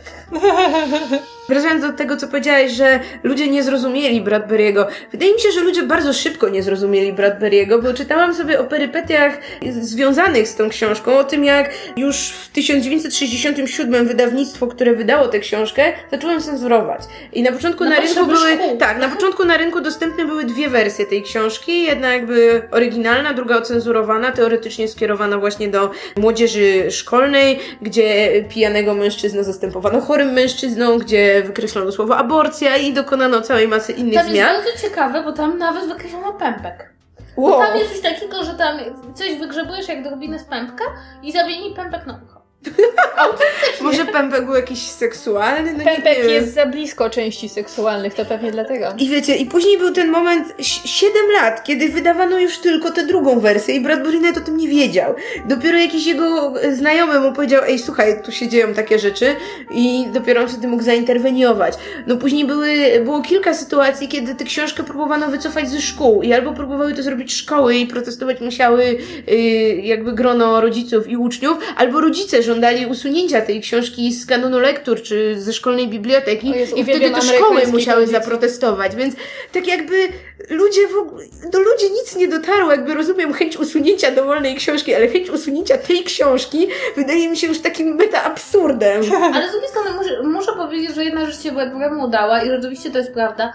Wracając 1.50 1.82
do 1.82 1.94
tego, 1.94 2.18
co 2.18 2.28
powiedziałeś, 2.28 2.72
że 2.72 3.00
ludzie 3.24 3.48
nie 3.48 3.64
zrozumieli 3.64 4.24
Bradbury'ego. 4.24 4.86
Wydaje 5.12 5.34
mi 5.34 5.40
się, 5.40 5.52
że 5.52 5.62
ludzie 5.62 5.84
bardzo 5.84 6.14
szybko 6.14 6.50
nie 6.50 6.64
zrozumieli 6.64 7.14
Bradbury'ego, 7.14 7.84
bo 7.84 7.94
czytałam 7.94 8.34
sobie 8.34 8.60
o 8.60 8.64
perypetiach 8.64 9.38
związanych 9.82 10.48
z 10.48 10.56
tą 10.56 10.70
książką, 10.70 11.18
o 11.18 11.24
tym 11.24 11.44
jak 11.44 11.70
już 11.98 12.30
w 12.30 12.50
1967 12.52 14.08
wydawnictwo, 14.08 14.68
które 14.68 14.94
wydało 14.94 15.28
tę 15.28 15.40
książkę, 15.40 15.94
zaczęło 16.12 16.40
cenzurować. 16.40 17.02
I 17.34 17.44
na 17.44 17.52
początku 17.52 17.84
na 17.84 18.07
rynku 18.08 18.26
były, 18.26 18.78
tak, 18.80 19.00
na 19.00 19.10
początku 19.10 19.46
na 19.46 19.58
rynku 19.58 19.82
dostępne 19.82 20.26
były 20.26 20.46
dwie 20.46 20.70
wersje 20.70 21.06
tej 21.06 21.24
książki. 21.24 21.84
Jedna 21.84 22.14
jakby 22.14 22.62
oryginalna, 22.72 23.34
druga 23.34 23.58
ocenzurowana, 23.58 24.32
teoretycznie 24.32 24.88
skierowana 24.88 25.38
właśnie 25.38 25.68
do 25.68 25.92
młodzieży 26.18 26.92
szkolnej, 26.92 27.60
gdzie 27.82 28.32
pijanego 28.50 28.94
mężczyznę 28.94 29.44
zastępowano 29.44 30.02
chorym 30.02 30.34
mężczyzną, 30.34 30.98
gdzie 30.98 31.44
wykreślono 31.46 31.92
słowo 31.92 32.18
aborcja 32.18 32.78
i 32.78 32.94
dokonano 32.94 33.42
całej 33.42 33.68
masy 33.68 33.92
innych 33.92 34.14
tam 34.14 34.30
zmian. 34.30 34.48
To 34.48 34.54
jest 34.54 34.66
bardzo 34.66 34.88
ciekawe, 34.88 35.24
bo 35.24 35.32
tam 35.32 35.58
nawet 35.58 35.88
wykreślono 35.88 36.34
pępek. 36.34 36.94
Wow. 37.38 37.52
Bo 37.52 37.66
tam 37.66 37.78
jest 37.78 37.92
coś 37.92 38.02
takiego, 38.02 38.44
że 38.44 38.54
tam 38.54 38.78
coś 39.16 39.36
wygrzebujesz 39.40 39.88
jak 39.88 40.04
drobinę 40.04 40.40
z 40.40 40.44
pępka 40.44 40.84
i 41.24 41.32
zamieni 41.32 41.76
pępek 41.76 42.06
na 42.06 42.20
ucho. 42.26 42.37
Może 43.82 44.06
pępek 44.06 44.46
był 44.46 44.56
jakiś 44.56 44.80
seksualny? 44.80 45.74
No 45.74 45.84
pępek 45.84 46.18
nie 46.28 46.34
jest 46.34 46.54
za 46.54 46.66
blisko 46.66 47.10
części 47.10 47.50
seksualnych, 47.50 48.14
to 48.14 48.26
pewnie 48.26 48.52
dlatego. 48.52 48.94
I 48.98 49.10
wiecie, 49.10 49.36
i 49.36 49.46
później 49.46 49.78
był 49.78 49.92
ten 49.92 50.12
moment 50.12 50.54
7 50.86 51.22
lat, 51.42 51.64
kiedy 51.64 51.90
wydawano 51.90 52.40
już 52.40 52.58
tylko 52.58 52.92
tę 52.92 53.06
drugą 53.06 53.40
wersję 53.40 53.76
i 53.76 53.82
Bradbury 53.82 54.20
nawet 54.20 54.38
o 54.38 54.42
tym 54.42 54.58
nie 54.58 54.68
wiedział. 54.68 55.16
Dopiero 55.46 55.78
jakiś 55.78 56.06
jego 56.06 56.54
znajomy 56.74 57.20
mu 57.20 57.34
powiedział, 57.34 57.64
ej 57.68 57.80
słuchaj, 57.80 58.24
tu 58.24 58.32
się 58.32 58.48
dzieją 58.48 58.74
takie 58.74 59.00
rzeczy 59.00 59.36
i 59.72 60.06
dopiero 60.14 60.42
on 60.42 60.48
wtedy 60.48 60.68
mógł 60.68 60.84
zainterweniować. 60.84 61.74
No 62.08 62.18
później 62.18 62.46
były, 62.46 63.02
było 63.04 63.22
kilka 63.22 63.54
sytuacji, 63.54 64.08
kiedy 64.08 64.36
tę 64.36 64.44
książkę 64.44 64.84
próbowano 64.84 65.28
wycofać 65.28 65.70
ze 65.70 65.82
szkół 65.82 66.22
i 66.22 66.34
albo 66.34 66.54
próbowały 66.54 66.94
to 66.94 67.04
zrobić 67.04 67.34
szkoły 67.34 67.76
i 67.76 67.88
protestować 67.88 68.42
musiały 68.42 68.98
yy, 69.28 69.38
jakby 69.76 70.14
grono 70.14 70.62
rodziców 70.62 71.08
i 71.10 71.18
uczniów, 71.18 71.58
albo 71.78 72.02
rodzice 72.02 72.44
żądali 72.58 72.86
usunięcia 72.86 73.42
tej 73.42 73.62
książki 73.62 74.14
z 74.14 74.26
kanonu 74.26 74.60
lektur, 74.60 75.02
czy 75.02 75.42
ze 75.42 75.54
szkolnej 75.54 75.88
biblioteki 75.88 76.50
Jezu, 76.50 76.76
i 76.76 76.84
wtedy 76.84 77.12
to 77.12 77.22
szkoły 77.22 77.62
musiały 77.72 78.08
zaprotestować, 78.08 78.96
więc 78.96 79.16
tak 79.52 79.68
jakby 79.68 80.08
ludzie 80.50 80.88
w 80.88 80.98
ogóle, 80.98 81.26
do 81.52 81.60
ludzi 81.60 81.92
nic 81.92 82.16
nie 82.16 82.28
dotarło, 82.28 82.72
jakby 82.72 82.94
rozumiem 82.94 83.34
chęć 83.34 83.58
usunięcia 83.58 84.12
dowolnej 84.12 84.56
książki, 84.56 84.96
ale 84.96 85.08
chęć 85.08 85.30
usunięcia 85.30 85.78
tej 85.78 86.04
książki 86.04 86.68
wydaje 86.96 87.30
mi 87.30 87.38
się 87.38 87.48
już 87.48 87.60
takim 87.60 87.96
meta 87.96 88.24
absurdem. 88.24 89.02
Ale 89.34 89.50
z 89.50 89.52
drugiej 89.52 89.70
strony 89.70 89.90
muszę, 89.98 90.24
muszę 90.24 90.52
powiedzieć, 90.54 90.96
że 90.96 91.06
jedna 91.06 91.26
rzecz 91.26 91.44
się 91.44 91.52
Webgemu 91.52 92.06
udała 92.06 92.42
i 92.42 92.48
rzeczywiście 92.48 92.92
to 92.92 92.98
jest 92.98 93.14
prawda, 93.14 93.54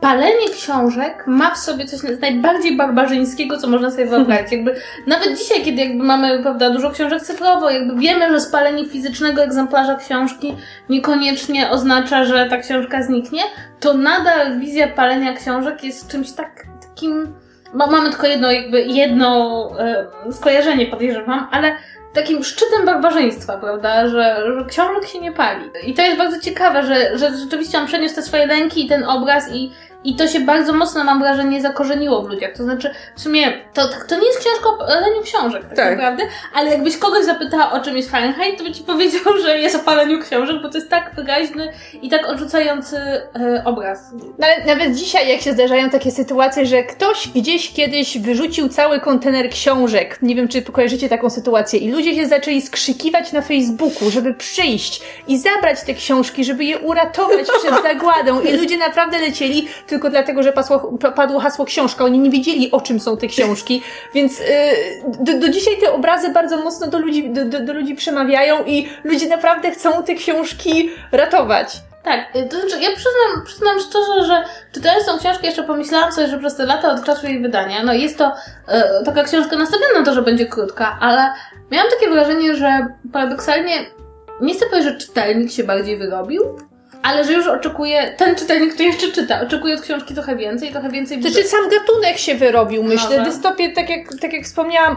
palenie 0.00 0.48
książek 0.52 1.24
ma 1.26 1.54
w 1.54 1.58
sobie 1.58 1.84
coś 1.86 2.00
najbardziej 2.20 2.76
barbarzyńskiego, 2.76 3.58
co 3.58 3.68
można 3.68 3.90
sobie 3.90 4.06
wyobrazić. 4.06 4.52
Jakby, 4.56 4.74
nawet 5.06 5.38
dzisiaj, 5.38 5.62
kiedy 5.62 5.82
jakby 5.82 6.04
mamy 6.04 6.42
prawda, 6.42 6.70
dużo 6.70 6.90
książek 6.90 7.22
cyfrowo, 7.22 7.70
jakby 7.70 8.00
wiemy, 8.00 8.28
że 8.30 8.40
spalenie 8.40 8.86
fizycznego 8.86 9.42
egzemplarza 9.42 9.94
książki 9.94 10.56
niekoniecznie 10.88 11.70
oznacza, 11.70 12.24
że 12.24 12.46
ta 12.50 12.56
książka 12.56 13.02
zniknie, 13.02 13.42
to 13.80 13.94
nadal 13.94 14.60
wizja 14.60 14.88
palenia 14.88 15.32
książek 15.32 15.84
jest 15.84 16.08
czymś 16.08 16.32
tak, 16.32 16.66
takim... 16.88 17.34
Mamy 17.74 18.10
tylko 18.10 18.26
jedno, 18.26 18.52
jakby 18.52 18.82
jedno 18.82 19.70
e, 19.78 20.06
skojarzenie, 20.32 20.86
podejrzewam, 20.86 21.48
ale 21.50 21.72
takim 22.12 22.44
szczytem 22.44 22.86
barbarzyństwa, 22.86 23.58
prawda, 23.58 24.08
że, 24.08 24.36
że 24.58 24.64
książek 24.68 25.06
się 25.06 25.20
nie 25.20 25.32
pali. 25.32 25.64
I 25.86 25.94
to 25.94 26.02
jest 26.02 26.18
bardzo 26.18 26.40
ciekawe, 26.40 26.82
że, 26.82 27.18
że 27.18 27.36
rzeczywiście 27.36 27.78
on 27.78 27.86
przeniósł 27.86 28.14
te 28.14 28.22
swoje 28.22 28.46
lęki 28.46 28.84
i 28.86 28.88
ten 28.88 29.04
obraz 29.04 29.52
i 29.52 29.70
i 30.04 30.16
to 30.16 30.28
się 30.28 30.40
bardzo 30.40 30.72
mocno, 30.72 31.04
mam 31.04 31.18
wrażenie, 31.18 31.62
zakorzeniło 31.62 32.22
w 32.22 32.28
ludziach. 32.28 32.52
To 32.56 32.62
znaczy, 32.62 32.90
w 33.16 33.20
sumie, 33.20 33.52
to, 33.74 33.82
to 34.08 34.20
nie 34.20 34.26
jest 34.26 34.38
książka 34.38 34.68
o 34.68 34.78
paleniu 34.78 35.22
książek, 35.22 35.62
tak, 35.62 35.76
tak, 35.76 35.90
naprawdę, 35.90 36.24
ale 36.54 36.70
jakbyś 36.70 36.96
kogoś 36.96 37.24
zapytała, 37.24 37.72
o 37.72 37.80
czym 37.80 37.96
jest 37.96 38.10
Fahrenheit, 38.10 38.58
to 38.58 38.64
by 38.64 38.72
ci 38.72 38.82
powiedział, 38.82 39.38
że 39.42 39.58
jest 39.58 39.76
o 39.76 39.78
paleniu 39.78 40.22
książek, 40.22 40.56
bo 40.62 40.68
to 40.68 40.78
jest 40.78 40.90
tak 40.90 41.14
wyraźny 41.16 41.72
i 42.02 42.08
tak 42.08 42.28
odrzucający 42.28 42.96
e, 42.96 43.62
obraz. 43.64 44.12
Nawet, 44.38 44.66
nawet 44.66 44.94
dzisiaj, 44.94 45.28
jak 45.28 45.40
się 45.40 45.52
zdarzają 45.52 45.90
takie 45.90 46.10
sytuacje, 46.10 46.66
że 46.66 46.82
ktoś 46.82 47.28
gdzieś 47.28 47.72
kiedyś 47.72 48.18
wyrzucił 48.18 48.68
cały 48.68 49.00
kontener 49.00 49.50
książek, 49.50 50.18
nie 50.22 50.34
wiem, 50.34 50.48
czy 50.48 50.62
kojarzycie 50.62 51.08
taką 51.08 51.30
sytuację, 51.30 51.78
i 51.78 51.90
ludzie 51.90 52.14
się 52.14 52.26
zaczęli 52.26 52.62
skrzykiwać 52.62 53.32
na 53.32 53.42
Facebooku, 53.42 54.10
żeby 54.10 54.34
przyjść 54.34 55.02
i 55.28 55.38
zabrać 55.38 55.82
te 55.82 55.94
książki, 55.94 56.44
żeby 56.44 56.64
je 56.64 56.78
uratować 56.78 57.46
przed 57.60 57.82
zagładą, 57.90 58.40
i 58.40 58.52
ludzie 58.52 58.78
naprawdę 58.78 59.18
lecieli 59.18 59.68
tylko 59.90 60.10
dlatego, 60.10 60.42
że 60.42 60.52
pasło, 60.52 60.98
padło 61.16 61.40
hasło 61.40 61.64
książka. 61.64 62.04
Oni 62.04 62.18
nie 62.18 62.30
wiedzieli, 62.30 62.70
o 62.70 62.80
czym 62.80 63.00
są 63.00 63.16
te 63.16 63.26
książki, 63.26 63.82
więc 64.14 64.38
yy, 64.38 64.46
do, 65.20 65.38
do 65.38 65.48
dzisiaj 65.48 65.74
te 65.80 65.92
obrazy 65.92 66.28
bardzo 66.32 66.56
mocno 66.56 66.86
do 66.86 66.98
ludzi, 66.98 67.30
do, 67.30 67.44
do, 67.44 67.60
do 67.60 67.72
ludzi 67.72 67.94
przemawiają 67.94 68.64
i 68.64 68.88
ludzie 69.04 69.28
naprawdę 69.28 69.70
chcą 69.70 70.02
te 70.02 70.14
książki 70.14 70.90
ratować. 71.12 71.76
Tak, 72.02 72.36
y, 72.36 72.48
to 72.48 72.60
znaczy 72.60 72.82
ja 72.82 72.88
przyznam, 72.88 73.44
przyznam 73.44 73.80
szczerze, 73.80 74.24
że 74.26 74.44
czytając 74.72 75.06
tą 75.06 75.18
książkę 75.18 75.46
jeszcze 75.46 75.62
pomyślałam 75.62 76.12
sobie, 76.12 76.26
że 76.26 76.38
przez 76.38 76.56
te 76.56 76.66
lata 76.66 76.92
od 76.92 77.04
czasu 77.04 77.26
jej 77.26 77.42
wydania, 77.42 77.82
no 77.82 77.92
jest 77.92 78.18
to 78.18 78.32
e, 78.68 79.02
taka 79.04 79.24
książka 79.24 79.56
nastawiona 79.56 79.98
na 79.98 80.04
to, 80.04 80.14
że 80.14 80.22
będzie 80.22 80.46
krótka, 80.46 80.98
ale 81.00 81.32
miałam 81.70 81.90
takie 81.90 82.10
wrażenie, 82.10 82.56
że 82.56 82.86
paradoksalnie 83.12 83.72
nie 84.40 84.54
chcę 84.54 84.66
powiedzieć, 84.66 84.92
że 84.92 84.98
czytelnik 84.98 85.52
się 85.52 85.64
bardziej 85.64 85.96
wyrobił, 85.96 86.42
ale 87.02 87.24
że 87.24 87.32
już 87.32 87.46
oczekuje, 87.46 88.14
ten 88.16 88.36
czytelnik, 88.36 88.74
który 88.74 88.88
jeszcze 88.88 89.08
czyta, 89.08 89.40
oczekuje 89.40 89.74
od 89.74 89.80
książki 89.80 90.14
trochę 90.14 90.36
więcej, 90.36 90.70
trochę 90.70 90.90
więcej... 90.90 91.22
Znaczy 91.22 91.44
sam 91.44 91.60
gatunek 91.70 92.18
się 92.18 92.34
wyrobił, 92.34 92.82
myślę. 92.82 93.18
Może. 93.18 93.30
Dystopie, 93.30 93.72
tak 93.72 93.90
jak, 93.90 94.00
tak 94.20 94.32
jak 94.32 94.44
wspomniałam, 94.44 94.96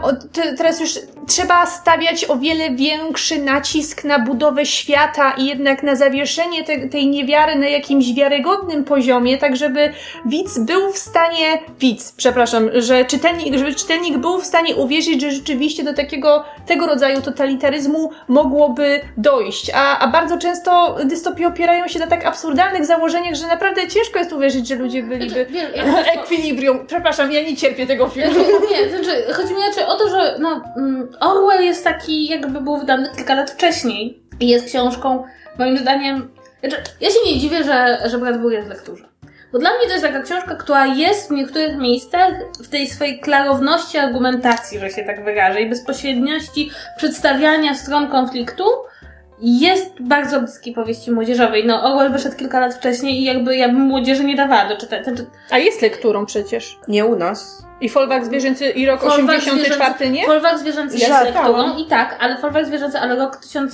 teraz 0.56 0.80
już 0.80 0.90
trzeba 1.26 1.66
stawiać 1.66 2.24
o 2.24 2.36
wiele 2.36 2.70
większy 2.70 3.38
nacisk 3.38 4.04
na 4.04 4.18
budowę 4.18 4.66
świata 4.66 5.34
i 5.38 5.46
jednak 5.46 5.82
na 5.82 5.96
zawieszenie 5.96 6.64
te, 6.64 6.88
tej 6.88 7.06
niewiary 7.06 7.56
na 7.56 7.68
jakimś 7.68 8.14
wiarygodnym 8.14 8.84
poziomie, 8.84 9.38
tak 9.38 9.56
żeby 9.56 9.92
widz 10.26 10.58
był 10.58 10.92
w 10.92 10.98
stanie, 10.98 11.58
widz, 11.80 12.12
przepraszam, 12.16 12.70
że 12.74 13.04
czytelnik, 13.04 13.54
żeby 13.54 13.74
czytelnik 13.74 14.18
był 14.18 14.40
w 14.40 14.46
stanie 14.46 14.76
uwierzyć, 14.76 15.20
że 15.20 15.30
rzeczywiście 15.30 15.84
do 15.84 15.94
takiego, 15.94 16.44
tego 16.66 16.86
rodzaju 16.86 17.22
totalitaryzmu 17.22 18.10
mogłoby 18.28 19.00
dojść. 19.16 19.70
A, 19.74 19.98
a 19.98 20.08
bardzo 20.08 20.38
często 20.38 20.96
dystopie 21.04 21.46
opierają 21.46 21.88
się 21.88 21.93
się 21.94 22.00
na 22.00 22.06
tak 22.06 22.26
absurdalnych 22.26 22.86
założeniach, 22.86 23.34
że 23.34 23.46
naprawdę 23.46 23.88
ciężko 23.88 24.18
jest 24.18 24.32
uwierzyć, 24.32 24.68
że 24.68 24.74
ludzie 24.74 25.02
byliby 25.02 25.46
znaczy, 25.84 26.10
ekwilibrium. 26.10 26.86
Przepraszam, 26.86 27.32
ja 27.32 27.42
nie 27.42 27.56
cierpię 27.56 27.86
tego 27.86 28.08
filmu. 28.08 28.40
Nie, 28.70 28.88
znaczy, 28.90 29.32
chodzi 29.32 29.54
mi 29.54 29.60
raczej 29.60 29.84
o 29.84 29.96
to, 29.96 30.08
że 30.08 30.36
no, 30.38 30.64
mm, 30.76 31.08
Orwell 31.20 31.64
jest 31.64 31.84
taki, 31.84 32.26
jakby 32.26 32.60
był 32.60 32.78
wydany 32.78 33.08
kilka 33.16 33.34
lat 33.34 33.50
wcześniej 33.50 34.22
i 34.40 34.48
jest 34.48 34.66
książką, 34.66 35.24
moim 35.58 35.78
zdaniem, 35.78 36.30
znaczy, 36.60 36.76
ja 37.00 37.10
się 37.10 37.18
nie 37.26 37.38
dziwię, 37.38 37.64
że, 37.64 37.98
że 38.06 38.18
Bradbury 38.18 38.54
jest 38.54 38.66
w 38.66 38.70
lekturze. 38.70 39.08
Bo 39.52 39.58
dla 39.58 39.70
mnie 39.70 39.86
to 39.86 39.92
jest 39.92 40.04
taka 40.04 40.22
książka, 40.22 40.54
która 40.54 40.86
jest 40.86 41.28
w 41.28 41.30
niektórych 41.30 41.76
miejscach 41.76 42.32
w 42.64 42.68
tej 42.68 42.86
swojej 42.86 43.20
klarowności 43.20 43.98
argumentacji, 43.98 44.78
że 44.78 44.90
się 44.90 45.04
tak 45.04 45.24
wyrażę, 45.24 45.60
i 45.60 45.68
bezpośredniości 45.68 46.70
przedstawiania 46.96 47.74
stron 47.74 48.10
konfliktu, 48.10 48.64
jest 49.44 49.92
bardzo 50.00 50.40
bliski 50.40 50.72
powieści 50.72 51.10
młodzieżowej. 51.10 51.66
No, 51.66 51.82
Orwell 51.82 52.12
wyszedł 52.12 52.36
kilka 52.36 52.60
lat 52.60 52.74
wcześniej 52.74 53.20
i 53.20 53.24
jakby 53.24 53.56
ja 53.56 53.68
bym 53.68 53.80
młodzieży 53.80 54.24
nie 54.24 54.36
dawała 54.36 54.68
do 54.68 54.76
czytania. 54.76 55.02
A 55.50 55.58
jest 55.58 55.82
lekturą 55.82 56.26
przecież. 56.26 56.78
Nie 56.88 57.06
u 57.06 57.16
nas. 57.16 57.66
I 57.80 57.88
Folwark 57.88 58.24
Zwierzęcy 58.24 58.70
i 58.70 58.86
rok 58.86 59.00
Folwark 59.00 59.42
84, 59.42 60.10
nie? 60.10 60.26
Folwark 60.26 60.58
Zwierzęcy 60.58 60.98
jest 60.98 61.10
lekturą 61.10 61.76
i 61.76 61.86
tak, 61.86 62.16
ale 62.20 62.38
Folwark 62.38 62.66
Zwierzęcy, 62.66 62.98
ale 62.98 63.16
rok 63.16 63.36
1000 63.36 63.72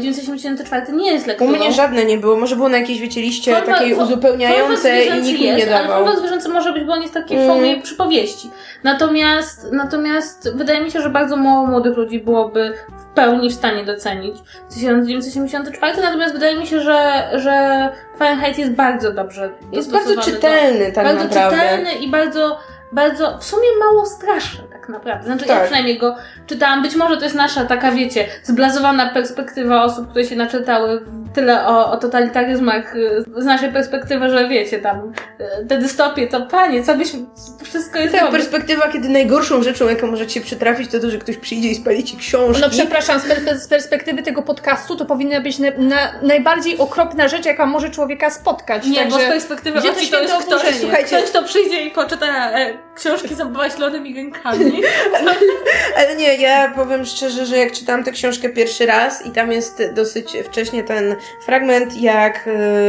974 0.00 0.92
nie 0.92 1.12
jest 1.12 1.26
lekturą. 1.26 1.52
U 1.52 1.56
mnie 1.56 1.72
żadne 1.72 2.04
nie 2.04 2.18
było. 2.18 2.36
Może 2.36 2.56
było 2.56 2.68
na 2.68 2.78
jakiejś, 2.78 3.00
wiecie, 3.00 3.20
liście 3.20 3.54
Forma, 3.54 3.74
takiej 3.74 3.94
uzupełniające 3.94 5.04
i 5.04 5.22
nikt 5.22 5.40
jest, 5.40 5.58
nie 5.58 5.66
dawał. 5.66 5.92
Ale 5.92 6.04
Forma 6.04 6.20
zwierzęcy 6.20 6.48
może 6.48 6.72
być, 6.72 6.84
bo 6.84 6.92
on 6.92 7.02
jest 7.02 7.14
taki 7.14 7.36
w 7.36 7.46
formie 7.46 7.70
mm. 7.70 7.82
przypowieści. 7.82 8.50
Natomiast, 8.84 9.68
natomiast 9.72 10.56
wydaje 10.56 10.80
mi 10.80 10.90
się, 10.90 11.02
że 11.02 11.10
bardzo 11.10 11.36
mało 11.36 11.66
młodych 11.66 11.96
ludzi 11.96 12.20
byłoby 12.20 12.74
w 12.98 13.14
pełni 13.14 13.50
w 13.50 13.54
stanie 13.54 13.84
docenić 13.84 14.36
1974, 14.74 16.02
natomiast 16.02 16.34
wydaje 16.34 16.58
mi 16.58 16.66
się, 16.66 16.80
że, 16.80 17.30
że 17.34 17.88
Fahrenheit 18.18 18.58
jest 18.58 18.72
bardzo 18.72 19.12
dobrze 19.12 19.50
Jest 19.72 19.92
bardzo 19.92 20.22
czytelny, 20.22 20.92
tak 20.92 21.04
bardzo 21.04 21.24
naprawdę. 21.24 21.56
Bardzo 21.56 21.76
czytelny 21.76 22.04
i 22.04 22.10
bardzo 22.10 22.58
bardzo, 22.94 23.38
w 23.38 23.44
sumie 23.44 23.68
mało 23.78 24.06
straszny 24.06 24.64
tak 24.72 24.88
naprawdę. 24.88 25.26
Znaczy 25.26 25.44
tak. 25.44 25.56
ja 25.56 25.64
przynajmniej 25.64 25.98
go 25.98 26.16
czytałam, 26.46 26.82
być 26.82 26.96
może 26.96 27.16
to 27.16 27.24
jest 27.24 27.36
nasza 27.36 27.64
taka, 27.64 27.92
wiecie, 27.92 28.26
zblazowana 28.42 29.10
perspektywa 29.10 29.84
osób, 29.84 30.10
które 30.10 30.24
się 30.24 30.36
naczytały 30.36 31.00
tyle 31.34 31.66
o, 31.66 31.92
o 31.92 31.96
totalitaryzmach 31.96 32.96
y, 32.96 33.24
z 33.36 33.44
naszej 33.44 33.72
perspektywy, 33.72 34.30
że 34.30 34.48
wiecie, 34.48 34.78
tam 34.78 35.12
y, 35.62 35.66
te 35.66 35.78
dystopie, 35.78 36.26
to 36.26 36.46
panie, 36.46 36.82
co 36.82 36.94
byśmy, 36.94 37.20
wszystko 37.62 37.98
jest 37.98 38.14
Tak, 38.14 38.30
perspektywa, 38.30 38.88
kiedy 38.88 39.08
najgorszą 39.08 39.62
rzeczą, 39.62 39.88
jaką 39.88 40.06
może 40.06 40.26
ci 40.26 40.40
przytrafić, 40.40 40.90
to 40.90 41.00
to, 41.00 41.10
że 41.10 41.18
ktoś 41.18 41.36
przyjdzie 41.36 41.68
i 41.68 41.74
spali 41.74 42.04
ci 42.04 42.16
książki. 42.16 42.62
No 42.62 42.70
przepraszam, 42.70 43.20
z, 43.20 43.62
z 43.62 43.68
perspektywy 43.68 44.22
tego 44.22 44.42
podcastu 44.42 44.96
to 44.96 45.04
powinna 45.04 45.40
być 45.40 45.58
na, 45.58 45.68
na, 45.78 46.12
najbardziej 46.22 46.78
okropna 46.78 47.28
rzecz, 47.28 47.44
jaka 47.44 47.66
może 47.66 47.90
człowieka 47.90 48.30
spotkać. 48.30 48.86
Nie, 48.86 48.98
Także, 48.98 49.18
bo 49.18 49.24
z 49.24 49.28
perspektywy 49.28 49.80
gdzie 49.80 49.92
to 50.10 50.22
jest 50.22 50.34
ktoś, 50.34 50.60
Słuchajcie, 50.80 51.16
ktoś, 51.16 51.30
kto 51.30 51.42
przyjdzie 51.42 51.82
i 51.82 51.90
poczyta 51.90 52.26
e, 52.52 52.83
książki 52.94 53.34
z 53.34 53.74
ślonymi 53.76 54.14
rękami. 54.14 54.82
ale, 55.18 55.34
ale 55.96 56.16
nie, 56.16 56.36
ja 56.36 56.72
powiem 56.76 57.04
szczerze, 57.04 57.46
że 57.46 57.56
jak 57.58 57.72
czytałam 57.72 58.04
tę 58.04 58.12
książkę 58.12 58.48
pierwszy 58.48 58.86
raz 58.86 59.26
i 59.26 59.30
tam 59.30 59.52
jest 59.52 59.82
dosyć 59.94 60.36
wcześnie 60.44 60.84
ten 60.84 61.16
fragment, 61.44 61.96
jak 61.96 62.48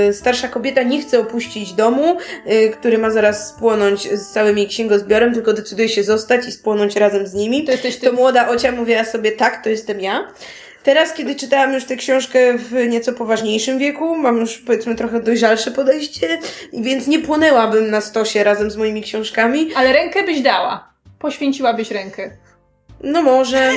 y, 0.09 0.13
starsza 0.13 0.47
kobieta 0.47 0.83
nie 0.83 1.01
chce 1.01 1.19
opuścić 1.19 1.73
domu, 1.73 2.17
y, 2.51 2.69
który 2.69 2.97
ma 2.97 3.09
zaraz 3.09 3.49
spłonąć 3.49 4.11
z 4.11 4.31
całym 4.31 4.57
jej 4.57 4.67
księgozbiorem, 4.67 5.33
tylko 5.33 5.53
decyduje 5.53 5.89
się 5.89 6.03
zostać 6.03 6.47
i 6.47 6.51
spłonąć 6.51 6.95
razem 6.95 7.27
z 7.27 7.33
nimi. 7.33 7.63
To, 7.63 7.71
jesteś 7.71 7.97
ty. 7.97 8.07
to 8.07 8.13
młoda 8.13 8.49
Ocia 8.49 8.71
mówiła 8.71 9.03
sobie, 9.03 9.31
tak, 9.31 9.63
to 9.63 9.69
jestem 9.69 10.01
ja. 10.01 10.27
Teraz, 10.85 11.13
kiedy 11.13 11.35
czytałam 11.35 11.73
już 11.73 11.85
tę 11.85 11.95
książkę 11.95 12.57
w 12.57 12.87
nieco 12.87 13.13
poważniejszym 13.13 13.79
wieku, 13.79 14.15
mam 14.15 14.37
już 14.37 14.57
powiedzmy 14.57 14.95
trochę 14.95 15.19
dojrzalsze 15.19 15.71
podejście, 15.71 16.39
więc 16.73 17.07
nie 17.07 17.19
płonęłabym 17.19 17.89
na 17.89 18.01
stosie 18.01 18.43
razem 18.43 18.71
z 18.71 18.77
moimi 18.77 19.01
książkami. 19.01 19.73
Ale 19.75 19.93
rękę 19.93 20.23
byś 20.23 20.41
dała. 20.41 20.93
Poświęciłabyś 21.19 21.91
rękę. 21.91 22.37
No 23.03 23.21
może. 23.21 23.71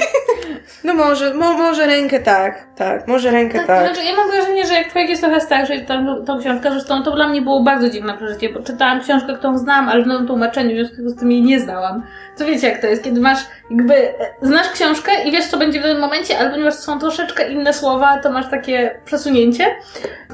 No 0.85 0.95
może, 0.95 1.35
mo, 1.35 1.53
może 1.53 1.87
rękę 1.87 2.21
tak, 2.21 2.67
tak, 2.77 3.09
może 3.09 3.31
rękę 3.31 3.59
tak. 3.59 3.67
tak. 3.67 3.87
Znaczy, 3.87 4.09
ja 4.09 4.17
mam 4.17 4.31
wrażenie, 4.31 4.67
że 4.67 4.75
jak 4.75 4.93
człowiek 4.93 5.11
jest 5.11 5.23
trochę 5.23 5.41
starszy 5.41 5.75
i 5.75 5.87
tą, 5.87 6.25
tą 6.25 6.41
książkę, 6.41 6.71
zresztą 6.71 7.03
to 7.03 7.11
dla 7.11 7.29
mnie 7.29 7.43
było 7.43 7.63
bardzo 7.63 7.91
dziwne 7.91 8.17
przeżycie, 8.17 8.49
bo 8.49 8.63
czytałam 8.63 9.01
książkę, 9.01 9.35
którą 9.35 9.59
znam, 9.59 9.89
ale 9.89 10.03
w 10.03 10.07
nowym 10.07 10.27
tłumaczeniu, 10.27 10.71
w 10.71 10.89
związku 10.89 11.09
z 11.09 11.17
tym 11.17 11.33
jej 11.33 11.43
nie 11.43 11.61
znałam. 11.61 12.03
To 12.39 12.47
wiecie 12.47 12.69
jak 12.69 12.81
to 12.81 12.87
jest, 12.87 13.05
kiedy 13.05 13.21
masz 13.21 13.39
jakby, 13.71 13.95
znasz 14.43 14.69
książkę 14.69 15.13
i 15.25 15.33
wiesz, 15.33 15.47
co 15.47 15.57
będzie 15.57 15.81
w 15.81 15.83
danym 15.83 16.01
momencie, 16.01 16.39
ale 16.39 16.51
ponieważ 16.51 16.75
są 16.75 16.99
troszeczkę 16.99 17.53
inne 17.53 17.73
słowa, 17.73 18.19
to 18.23 18.31
masz 18.31 18.51
takie 18.51 19.01
przesunięcie. 19.05 19.65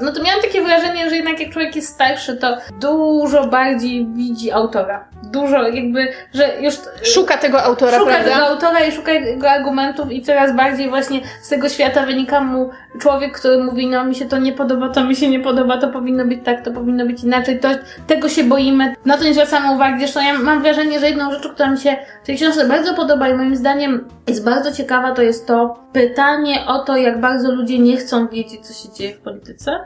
No 0.01 0.11
to 0.11 0.23
miałam 0.23 0.41
takie 0.41 0.61
wrażenie, 0.61 1.09
że 1.09 1.15
jednak 1.15 1.39
jak 1.39 1.49
człowiek 1.49 1.75
jest 1.75 1.93
starszy, 1.93 2.35
to 2.35 2.57
dużo 2.79 3.47
bardziej 3.47 4.05
widzi 4.05 4.51
autora. 4.51 5.07
Dużo 5.23 5.67
jakby, 5.67 6.07
że 6.33 6.49
już... 6.61 6.73
Szuka 7.03 7.37
tego 7.37 7.63
autora, 7.63 7.99
szuka 7.99 8.11
prawda? 8.11 8.31
tego 8.31 8.47
autora 8.47 8.79
i 8.79 8.91
szuka 8.91 9.11
jego 9.11 9.49
argumentów 9.49 10.11
i 10.15 10.21
coraz 10.21 10.55
bardziej 10.55 10.89
właśnie 10.89 11.21
z 11.41 11.49
tego 11.49 11.69
świata 11.69 12.05
wynika 12.05 12.41
mu 12.41 12.69
człowiek, 12.99 13.39
który 13.39 13.63
mówi, 13.63 13.87
no 13.87 14.05
mi 14.05 14.15
się 14.15 14.25
to 14.25 14.37
nie 14.37 14.53
podoba, 14.53 14.89
to 14.89 15.03
mi 15.03 15.15
się 15.15 15.29
nie 15.29 15.39
podoba, 15.39 15.77
to 15.77 15.87
powinno 15.87 16.25
być 16.25 16.39
tak, 16.43 16.65
to 16.65 16.71
powinno 16.71 17.05
być 17.05 17.23
inaczej, 17.23 17.59
to, 17.59 17.69
tego 18.07 18.29
się 18.29 18.43
boimy, 18.43 18.95
na 19.05 19.17
to 19.17 19.23
nie 19.23 19.33
zwracamy 19.33 19.75
uwagi. 19.75 19.99
Zresztą 19.99 20.19
ja 20.23 20.39
mam 20.39 20.61
wrażenie, 20.61 20.99
że 20.99 21.09
jedną 21.09 21.31
rzeczą, 21.31 21.49
która 21.49 21.71
mi 21.71 21.77
się 21.77 21.97
w 22.23 22.25
tej 22.25 22.35
książce 22.35 22.67
bardzo 22.67 22.93
podoba 22.93 23.29
i 23.29 23.33
moim 23.33 23.55
zdaniem 23.55 24.07
jest 24.27 24.45
bardzo 24.45 24.71
ciekawa, 24.71 25.11
to 25.11 25.21
jest 25.21 25.47
to 25.47 25.79
pytanie 25.93 26.65
o 26.67 26.79
to, 26.79 26.97
jak 26.97 27.19
bardzo 27.19 27.51
ludzie 27.51 27.79
nie 27.79 27.97
chcą 27.97 28.27
wiedzieć, 28.27 28.67
co 28.67 28.73
się 28.73 28.93
dzieje 28.93 29.15
w 29.15 29.21
polityce 29.21 29.79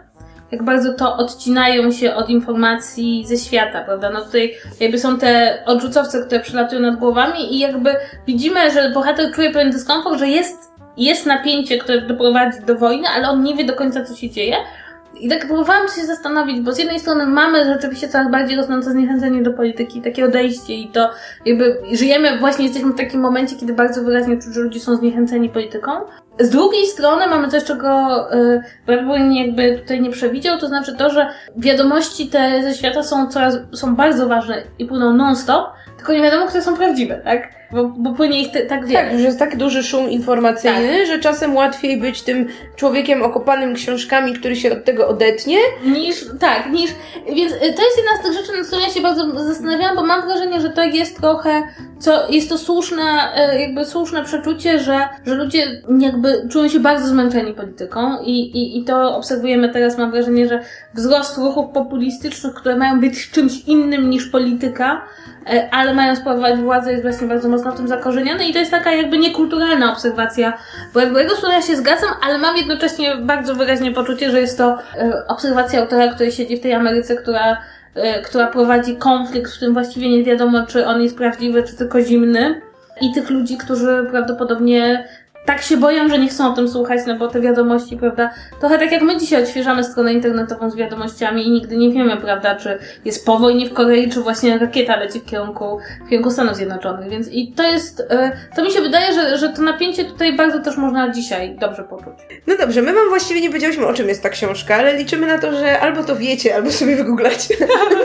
jak 0.52 0.64
bardzo 0.64 0.94
to 0.94 1.18
odcinają 1.18 1.92
się 1.92 2.16
od 2.16 2.30
informacji 2.30 3.26
ze 3.28 3.38
świata, 3.38 3.84
prawda? 3.84 4.10
No 4.10 4.22
tutaj 4.22 4.56
jakby 4.80 5.00
są 5.00 5.20
te 5.20 5.64
odrzucowce, 5.66 6.26
które 6.26 6.42
przylatują 6.42 6.82
nad 6.82 6.96
głowami 6.96 7.56
i 7.56 7.60
jakby 7.60 7.96
widzimy, 8.28 8.72
że 8.72 8.92
bohater 8.94 9.32
czuje 9.34 9.52
pewien 9.52 9.72
dyskomfort, 9.72 10.20
że 10.20 10.28
jest, 10.28 10.58
jest 10.98 11.26
napięcie, 11.26 11.78
które 11.78 12.02
doprowadzi 12.02 12.66
do 12.66 12.76
wojny, 12.76 13.08
ale 13.08 13.30
on 13.30 13.44
nie 13.44 13.56
wie 13.56 13.64
do 13.64 13.74
końca, 13.74 14.06
co 14.06 14.16
się 14.16 14.30
dzieje. 14.30 14.56
I 15.14 15.30
tak 15.30 15.48
próbowałam 15.48 15.88
się 15.88 16.06
zastanowić, 16.06 16.62
bo 16.62 16.72
z 16.72 16.78
jednej 16.78 17.00
strony 17.00 17.26
mamy 17.26 17.66
rzeczywiście 17.66 18.08
coraz 18.08 18.32
bardziej 18.32 18.58
rosnące 18.58 18.92
zniechęcenie 18.92 19.44
do 19.44 19.54
polityki, 19.54 20.02
takie 20.02 20.26
odejście 20.26 20.74
i 20.74 20.88
to 20.88 21.10
jakby 21.46 21.82
żyjemy, 21.92 22.38
właśnie 22.40 22.66
jesteśmy 22.66 22.94
w 22.94 22.98
takim 22.98 23.22
momencie, 23.22 23.56
kiedy 23.56 23.74
bardzo 23.74 24.04
wyraźnie 24.04 24.38
czuć, 24.38 24.54
że 24.54 24.62
ludzie 24.62 24.80
są 24.80 24.96
zniechęceni 24.96 25.50
polityką. 25.50 25.92
Z 26.40 26.50
drugiej 26.50 26.86
strony 26.88 27.28
mamy 27.28 27.48
coś, 27.48 27.64
czego 27.64 28.10
yy, 28.34 28.62
Bradbury 28.86 29.34
jakby 29.34 29.80
tutaj 29.80 30.02
nie 30.02 30.10
przewidział, 30.10 30.58
to 30.58 30.68
znaczy 30.68 30.96
to, 30.98 31.10
że 31.10 31.28
wiadomości 31.58 32.28
te 32.28 32.64
ze 32.64 32.74
świata 32.74 33.04
są 33.04 33.28
coraz, 33.28 33.58
są 33.72 33.96
bardzo 33.96 34.28
ważne 34.28 34.64
i 34.80 34.86
płyną 34.86 35.14
non-stop, 35.14 35.70
tylko 36.00 36.14
nie 36.14 36.22
wiadomo, 36.22 36.48
które 36.48 36.64
są 36.64 36.78
prawdziwe, 36.78 37.22
tak? 37.24 37.60
Bo, 37.72 37.86
bo 37.86 38.14
płynie 38.14 38.42
ich 38.42 38.52
te, 38.52 38.66
tak 38.66 38.86
wiele. 38.86 39.10
Tak, 39.10 39.20
że 39.20 39.26
jest 39.26 39.40
tak 39.40 39.58
duży 39.58 39.84
szum 39.84 40.10
informacyjny, 40.10 40.98
tak. 40.98 41.08
że 41.08 41.20
czasem 41.20 41.56
łatwiej 41.56 41.98
być 41.98 42.22
tym 42.22 42.48
człowiekiem 42.76 43.24
okopanym 43.24 43.74
książkami, 43.74 44.34
który 44.34 44.56
się 44.56 44.72
od 44.72 44.86
tego 44.86 45.08
odetnie. 45.08 45.58
Niż, 45.86 46.26
tak, 46.40 46.72
niż, 46.72 46.92
więc 47.36 47.52
y, 47.52 47.60
to 47.60 47.66
jest 47.66 47.98
jedna 47.98 48.18
z 48.20 48.24
tych 48.24 48.34
rzeczy, 48.34 48.58
nad 48.58 48.68
którą 48.68 48.82
ja 48.82 48.90
się 48.90 49.02
bardzo 49.02 49.46
zastanawiałam, 49.46 49.96
bo 49.96 50.06
mam 50.06 50.22
wrażenie, 50.22 50.62
że 50.62 50.70
to 50.70 50.84
jest 50.84 51.18
trochę, 51.20 51.64
co, 52.00 52.32
jest 52.32 52.50
to 52.50 52.58
słuszne, 52.58 53.04
y, 53.54 53.60
jakby 53.60 53.86
słuszne 53.86 54.24
przeczucie, 54.24 54.80
że, 54.80 55.10
że 55.26 55.36
ludzie 55.36 55.82
jakby 56.00 56.48
czują 56.52 56.70
się 56.70 56.80
bardzo 56.80 57.08
zmęczeni 57.08 57.54
polityką 57.54 58.22
i, 58.24 58.32
i, 58.32 58.80
i 58.80 58.84
to 58.84 59.16
obserwujemy 59.16 59.70
teraz, 59.70 59.98
mam 59.98 60.12
wrażenie, 60.12 60.48
że 60.48 60.64
wzrost 60.94 61.38
ruchów 61.38 61.72
populistycznych, 61.74 62.54
które 62.54 62.76
mają 62.76 63.00
być 63.00 63.32
czymś 63.32 63.60
innym 63.60 64.10
niż 64.10 64.26
polityka, 64.26 65.02
ale 65.72 65.94
mają 65.94 66.16
sprawować 66.16 66.60
władzę 66.60 66.92
jest 66.92 67.04
właśnie 67.04 67.28
bardzo 67.28 67.50
mocno 67.50 67.72
w 67.72 67.78
tym 67.78 67.88
zakorzeniony 67.88 68.48
i 68.48 68.54
to 68.54 68.60
jest 68.60 68.72
taka 68.72 68.92
jakby 68.92 69.18
niekulturalna 69.18 69.92
obserwacja 69.92 70.58
Bradbury'ego, 70.94 71.30
z 71.30 71.38
którą 71.38 71.52
ja 71.52 71.62
się 71.62 71.76
zgadzam, 71.76 72.10
ale 72.24 72.38
mam 72.38 72.58
jednocześnie 72.58 73.16
bardzo 73.16 73.56
wyraźnie 73.56 73.92
poczucie, 73.92 74.32
że 74.32 74.42
jest 74.42 74.58
to 74.58 74.78
e, 74.98 75.28
obserwacja 75.28 75.82
autora, 75.82 76.08
który 76.08 76.32
siedzi 76.32 76.58
w 76.58 76.62
tej 76.62 76.74
Ameryce, 76.74 77.16
która 77.16 77.58
e, 77.96 78.22
która 78.22 78.48
prowadzi 78.48 78.96
konflikt, 78.96 79.52
w 79.52 79.56
którym 79.56 79.74
właściwie 79.74 80.10
nie 80.10 80.24
wiadomo, 80.24 80.66
czy 80.68 80.86
on 80.86 81.02
jest 81.02 81.18
prawdziwy, 81.18 81.64
czy 81.64 81.76
tylko 81.76 82.02
zimny. 82.02 82.62
I 83.02 83.14
tych 83.14 83.30
ludzi, 83.30 83.58
którzy 83.58 84.08
prawdopodobnie 84.12 85.08
tak 85.46 85.62
się 85.62 85.78
boją, 85.78 86.10
że 86.10 86.20
nie 86.20 86.28
chcą 86.28 86.52
o 86.52 86.56
tym 86.56 86.70
słuchać, 86.70 87.00
no 87.08 87.16
bo 87.16 87.28
te 87.28 87.42
wiadomości, 87.42 87.98
prawda, 87.98 88.30
trochę 88.60 88.80
tak 88.80 88.92
jak 88.92 89.02
my 89.02 89.18
dzisiaj 89.18 89.44
odświeżamy 89.44 89.84
stronę 89.84 90.14
internetową 90.14 90.70
z 90.70 90.76
wiadomościami 90.76 91.48
i 91.48 91.52
nigdy 91.52 91.78
nie 91.78 91.92
wiemy, 91.92 92.18
prawda, 92.18 92.56
czy 92.56 92.78
jest 93.06 93.26
po 93.26 93.40
wojnie 93.40 93.70
w 93.70 93.74
Korei, 93.74 94.10
czy 94.10 94.22
właśnie 94.22 94.58
rakieta 94.58 94.96
leci 94.96 95.20
w 95.20 95.26
kierunku, 95.26 95.80
w 96.06 96.10
kierunku 96.10 96.32
Stanów 96.32 96.56
Zjednoczonych, 96.56 97.10
więc 97.10 97.28
i 97.32 97.52
to 97.52 97.64
jest, 97.64 98.00
e, 98.10 98.32
to 98.56 98.64
mi 98.64 98.72
się 98.72 98.82
wydaje, 98.82 99.14
że, 99.14 99.38
że 99.38 99.50
to 99.50 99.62
napięcie 99.62 100.06
tutaj 100.06 100.36
bardzo 100.36 100.60
też 100.60 100.78
można 100.78 101.10
dzisiaj 101.10 101.56
dobrze 101.56 101.84
poczuć. 101.84 102.14
No 102.48 102.58
dobrze, 102.58 102.82
my 102.82 102.94
wam 102.94 103.10
właściwie 103.10 103.42
nie 103.42 103.48
powiedziałyśmy 103.48 103.88
o 103.88 103.94
czym 103.94 104.10
jest 104.10 104.24
ta 104.24 104.30
książka, 104.30 104.76
ale 104.76 104.98
liczymy 104.98 105.28
na 105.28 105.38
to, 105.38 105.54
że 105.54 105.80
albo 105.80 106.04
to 106.04 106.16
wiecie, 106.16 106.56
albo 106.56 106.72
sobie 106.72 106.96
wygooglacie. 106.96 107.56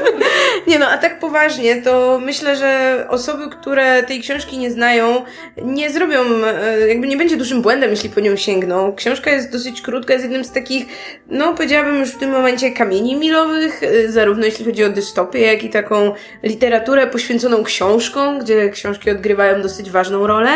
nie 0.68 0.78
no, 0.78 0.86
a 0.88 0.98
tak 0.98 1.18
poważnie, 1.18 1.82
to 1.82 2.20
myślę, 2.22 2.56
że 2.56 3.04
osoby, 3.08 3.48
które 3.48 4.02
tej 4.02 4.20
książki 4.20 4.58
nie 4.58 4.70
znają, 4.70 5.22
nie 5.62 5.90
zrobią, 5.90 6.20
e, 6.46 6.88
jakby 6.88 7.06
nie 7.06 7.16
będzie 7.24 7.36
dużym 7.36 7.62
błędem, 7.62 7.90
jeśli 7.90 8.10
po 8.10 8.20
nią 8.20 8.36
sięgną. 8.36 8.94
Książka 8.96 9.30
jest 9.30 9.52
dosyć 9.52 9.82
krótka, 9.82 10.12
jest 10.12 10.24
jednym 10.24 10.44
z 10.44 10.52
takich, 10.52 10.86
no 11.28 11.54
powiedziałabym 11.54 12.00
już 12.00 12.10
w 12.10 12.18
tym 12.18 12.30
momencie 12.30 12.70
kamieni 12.70 13.16
milowych, 13.16 13.82
y, 13.82 14.12
zarówno 14.12 14.44
jeśli 14.44 14.64
chodzi 14.64 14.84
o 14.84 14.88
dystopię, 14.88 15.40
jak 15.40 15.64
i 15.64 15.70
taką 15.70 16.12
literaturę 16.42 17.06
poświęconą 17.06 17.64
książkom, 17.64 18.38
gdzie 18.38 18.70
książki 18.70 19.10
odgrywają 19.10 19.62
dosyć 19.62 19.90
ważną 19.90 20.26
rolę. 20.26 20.50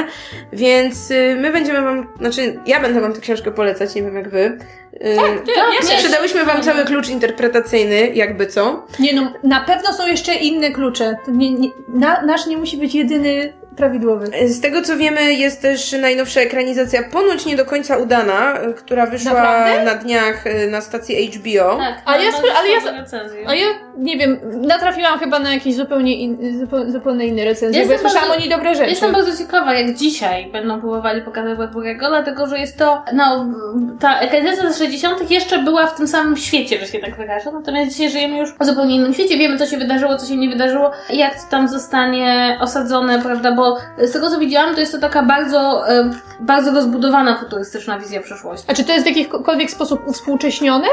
Więc 0.52 1.10
y, 1.10 1.36
my 1.40 1.52
będziemy 1.52 1.82
wam, 1.82 2.06
znaczy 2.18 2.58
ja 2.66 2.80
będę 2.80 3.00
wam 3.00 3.12
tę 3.12 3.20
książkę 3.20 3.50
polecać, 3.50 3.94
nie 3.94 4.02
wiem 4.02 4.16
jak 4.16 4.28
wy. 4.28 4.58
Y, 4.94 5.16
tak, 5.16 5.46
ja 5.74 5.98
Sprzedałyśmy 5.98 6.44
wam 6.44 6.62
cały 6.62 6.84
klucz 6.84 7.08
interpretacyjny, 7.08 8.10
jakby 8.14 8.46
co. 8.46 8.86
Nie 8.98 9.12
no, 9.12 9.32
na 9.42 9.60
pewno 9.60 9.92
są 9.92 10.06
jeszcze 10.06 10.34
inne 10.34 10.70
klucze. 10.70 11.16
Nie, 11.28 11.50
nie, 11.50 11.68
na, 11.88 12.22
nasz 12.22 12.46
nie 12.46 12.56
musi 12.56 12.76
być 12.76 12.94
jedyny 12.94 13.52
prawidłowy. 13.78 14.30
Z 14.48 14.60
tego 14.60 14.82
co 14.82 14.96
wiemy, 14.96 15.34
jest 15.34 15.62
też 15.62 15.92
najnowsza 15.92 16.40
ekranizacja, 16.40 17.02
ponoć 17.02 17.46
nie 17.46 17.56
do 17.56 17.64
końca 17.64 17.96
udana, 17.96 18.54
która 18.76 19.06
wyszła 19.06 19.32
Naprawdę? 19.32 19.84
na 19.84 19.94
dniach 19.94 20.46
y, 20.46 20.70
na 20.70 20.80
stacji 20.80 21.30
HBO. 21.30 21.76
Tak, 21.76 22.02
a 22.04 22.16
ja, 22.16 22.30
ale 22.58 22.68
ja, 22.68 22.78
a 23.46 23.54
ja 23.54 23.66
nie 23.98 24.16
wiem, 24.16 24.38
natrafiłam 24.66 25.18
chyba 25.18 25.38
na 25.38 25.54
jakieś 25.54 25.74
zupełnie, 25.74 26.16
in, 26.16 26.38
zupełnie 26.88 27.26
inne 27.26 27.44
recenzje, 27.44 27.86
bo 27.86 27.92
ja 27.92 27.98
słyszałam 27.98 28.30
o 28.30 28.36
niej 28.36 28.48
dobre 28.48 28.74
rzeczy. 28.74 28.90
Jestem 28.90 29.12
bardzo 29.12 29.36
ciekawa, 29.36 29.74
jak 29.74 29.94
dzisiaj 29.94 30.46
będą 30.52 30.80
próbowali 30.80 31.22
pokazać 31.22 31.58
Bradbury'ego, 31.58 32.08
dlatego 32.08 32.46
że 32.46 32.58
jest 32.58 32.78
to, 32.78 33.02
no, 33.12 33.46
ta 34.00 34.20
ekranizacja 34.20 34.72
z 34.72 34.78
60. 34.78 35.30
jeszcze 35.30 35.58
była 35.58 35.86
w 35.86 35.96
tym 35.96 36.08
samym 36.08 36.36
świecie, 36.36 36.78
że 36.78 36.86
się 36.86 36.98
tak 36.98 37.16
wyraża, 37.16 37.50
natomiast 37.50 37.90
dzisiaj 37.90 38.10
żyjemy 38.10 38.38
już 38.38 38.50
w 38.60 38.64
zupełnie 38.64 38.96
innym 38.96 39.14
świecie, 39.14 39.38
wiemy 39.38 39.58
co 39.58 39.66
się 39.66 39.76
wydarzyło, 39.76 40.16
co 40.16 40.26
się 40.26 40.36
nie 40.36 40.48
wydarzyło, 40.48 40.90
jak 41.10 41.34
to 41.34 41.50
tam 41.50 41.68
zostanie 41.68 42.58
osadzone, 42.60 43.22
prawda, 43.22 43.52
bo 43.52 43.67
z 43.98 44.12
tego 44.12 44.30
co 44.30 44.38
widziałam, 44.38 44.74
to 44.74 44.80
jest 44.80 44.92
to 44.92 44.98
taka 44.98 45.22
bardzo, 45.22 45.84
bardzo 46.40 46.72
rozbudowana 46.72 47.38
futurystyczna 47.38 47.98
wizja 47.98 48.20
przyszłości. 48.20 48.66
A 48.70 48.74
czy 48.74 48.84
to 48.84 48.92
jest 48.92 49.04
w 49.04 49.08
jakikolwiek 49.08 49.70
sposób 49.70 50.06
uwspółcześnione? 50.06 50.88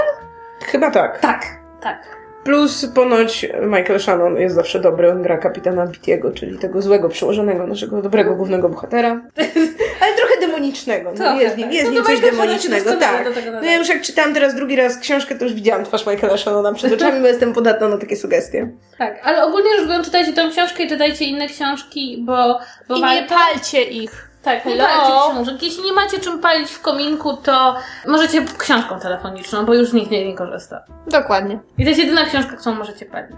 Chyba 0.65 0.91
tak. 0.91 1.19
Tak, 1.19 1.45
tak. 1.81 2.24
Plus 2.45 2.85
ponoć 2.85 3.45
Michael 3.61 3.99
Shannon 3.99 4.37
jest 4.37 4.55
zawsze 4.55 4.79
dobry, 4.79 5.11
on 5.11 5.21
gra 5.21 5.37
kapitana 5.37 5.87
Bittiego, 5.87 6.31
czyli 6.31 6.57
tego 6.57 6.81
złego 6.81 7.09
przełożonego, 7.09 7.67
naszego 7.67 8.01
dobrego 8.01 8.35
głównego 8.35 8.69
bohatera. 8.69 9.09
Ale 10.01 10.15
trochę 10.15 10.39
demonicznego. 10.39 11.11
No, 11.11 11.17
trochę, 11.17 11.43
jest 11.43 11.55
w 11.55 11.57
nim, 11.57 11.71
jest 11.71 11.91
no, 11.91 12.03
coś 12.03 12.19
demonicznego, 12.19 12.93
tak. 12.93 13.27
No 13.53 13.63
ja 13.63 13.77
już 13.77 13.89
jak 13.89 14.01
czytałam 14.01 14.33
teraz 14.33 14.55
drugi 14.55 14.75
raz 14.75 14.97
książkę, 14.97 15.35
to 15.35 15.45
już 15.45 15.53
widziałam 15.53 15.85
twarz 15.85 16.07
Michaela 16.07 16.37
Shannona 16.37 16.73
przed 16.73 16.93
oczami, 16.93 17.21
bo 17.21 17.27
jestem 17.27 17.53
podatna 17.53 17.89
na 17.89 17.97
takie 17.97 18.15
sugestie. 18.15 18.69
Tak, 18.97 19.19
ale 19.23 19.43
ogólnie 19.43 19.69
rzecz 19.77 19.87
biorąc, 19.87 20.05
czytajcie 20.05 20.33
tę 20.33 20.49
książkę 20.51 20.83
i 20.83 20.89
czytajcie 20.89 21.25
inne 21.25 21.47
książki, 21.47 22.23
bo, 22.25 22.59
bo 22.87 22.95
I 22.95 23.01
warto... 23.01 23.21
nie 23.21 23.27
palcie 23.29 23.83
ich. 23.83 24.29
Tak, 24.45 24.65
nie 24.65 24.77
palcie 24.77 25.33
książek. 25.33 25.63
Jeśli 25.63 25.83
nie 25.83 25.93
macie 25.93 26.19
czym 26.19 26.39
palić 26.39 26.71
w 26.71 26.81
kominku, 26.81 27.37
to 27.37 27.75
możecie 28.07 28.45
książką 28.57 28.99
telefoniczną, 28.99 29.65
bo 29.65 29.73
już 29.73 29.93
nikt 29.93 30.11
nie, 30.11 30.25
nie 30.25 30.35
korzysta. 30.35 30.83
Dokładnie. 31.07 31.59
I 31.77 31.83
to 31.83 31.89
jest 31.89 32.01
jedyna 32.01 32.25
książka, 32.25 32.55
którą 32.55 32.75
możecie 32.75 33.05
palić. 33.05 33.37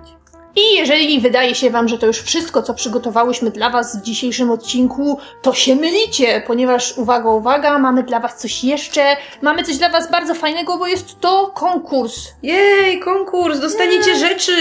I 0.55 0.75
jeżeli 0.75 1.21
wydaje 1.21 1.55
się 1.55 1.69
Wam, 1.69 1.87
że 1.87 1.97
to 1.97 2.05
już 2.05 2.21
wszystko, 2.21 2.63
co 2.63 2.73
przygotowałyśmy 2.73 3.51
dla 3.51 3.69
Was 3.69 3.99
w 3.99 4.01
dzisiejszym 4.01 4.51
odcinku, 4.51 5.19
to 5.41 5.53
się 5.53 5.75
mylicie, 5.75 6.43
ponieważ 6.47 6.97
uwaga, 6.97 7.29
uwaga, 7.29 7.79
mamy 7.79 8.03
dla 8.03 8.19
Was 8.19 8.37
coś 8.37 8.63
jeszcze. 8.63 9.17
Mamy 9.41 9.63
coś 9.63 9.77
dla 9.77 9.89
Was 9.89 10.11
bardzo 10.11 10.35
fajnego, 10.35 10.77
bo 10.77 10.87
jest 10.87 11.19
to 11.19 11.51
konkurs. 11.55 12.27
Jej, 12.43 12.99
konkurs! 12.99 13.59
Dostaniecie 13.59 14.09
Jej. 14.09 14.19
rzeczy! 14.19 14.53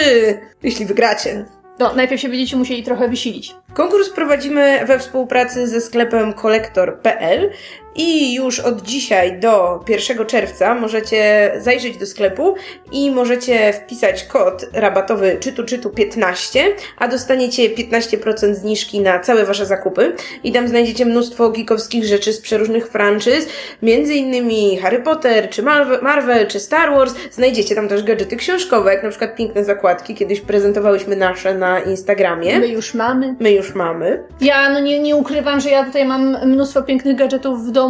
Jeśli 0.63 0.87
wygracie. 0.87 1.45
No, 1.79 1.95
najpierw 1.95 2.23
się 2.23 2.29
będziecie 2.29 2.57
musieli 2.57 2.83
trochę 2.83 3.09
wysilić. 3.09 3.55
Konkurs 3.75 4.11
prowadzimy 4.11 4.81
we 4.87 4.99
współpracy 4.99 5.69
ze 5.69 5.81
sklepem 5.81 6.33
kolektor.pl 6.33 7.51
I 7.97 8.35
już 8.35 8.61
od 8.61 8.83
dzisiaj 8.83 9.41
do 9.41 9.85
1 9.89 10.27
czerwca 10.27 10.75
możecie 10.75 11.53
zajrzeć 11.59 11.97
do 11.97 12.07
sklepu 12.07 12.55
i 12.93 13.11
możecie 13.11 13.73
wpisać 13.73 14.25
kod 14.25 14.67
rabatowy 14.73 15.37
czytu 15.41 15.65
czytu 15.65 15.91
15, 15.91 16.65
a 16.99 17.09
dostaniecie 17.09 17.71
15% 17.71 18.55
zniżki 18.55 19.01
na 19.01 19.19
całe 19.19 19.45
wasze 19.45 19.67
zakupy. 19.67 20.13
I 20.45 20.53
tam 20.53 20.69
znajdziecie 20.69 21.07
mnóstwo 21.07 21.51
geekowskich 21.51 22.05
rzeczy 22.05 22.33
z 22.33 22.41
przeróżnych 22.41 22.89
franczyz, 22.89 23.49
między 23.83 24.15
innymi 24.15 24.77
Harry 24.77 25.03
Potter, 25.03 25.51
czy 25.51 25.63
Marvel, 26.03 26.47
czy 26.47 26.61
Star 26.61 26.91
Wars. 26.91 27.15
Znajdziecie 27.31 27.75
tam 27.75 27.89
też 27.89 28.03
gadżety 28.03 28.37
książkowe, 28.37 28.93
jak 28.93 29.03
na 29.03 29.11
przykład 29.11 29.37
piękne 29.37 29.65
zakładki. 29.65 30.15
Kiedyś 30.15 30.41
prezentowałyśmy 30.41 31.17
nasze 31.17 31.55
na 31.55 31.81
Instagramie. 31.81 32.59
My 32.59 32.69
już 32.69 32.95
mamy. 32.95 33.35
My 33.41 33.53
już 33.53 33.75
mamy. 33.75 34.25
Ja 34.41 34.71
no 34.71 34.81
nie, 34.81 34.99
nie 34.99 35.17
ukrywam, 35.17 35.61
że 35.61 35.71
ja 35.71 35.85
tutaj 35.85 36.05
mam 36.05 36.47
mnóstwo 36.47 36.83
pięknych 36.83 37.17
gadżetów 37.17 37.67
w 37.67 37.71
domu, 37.71 37.86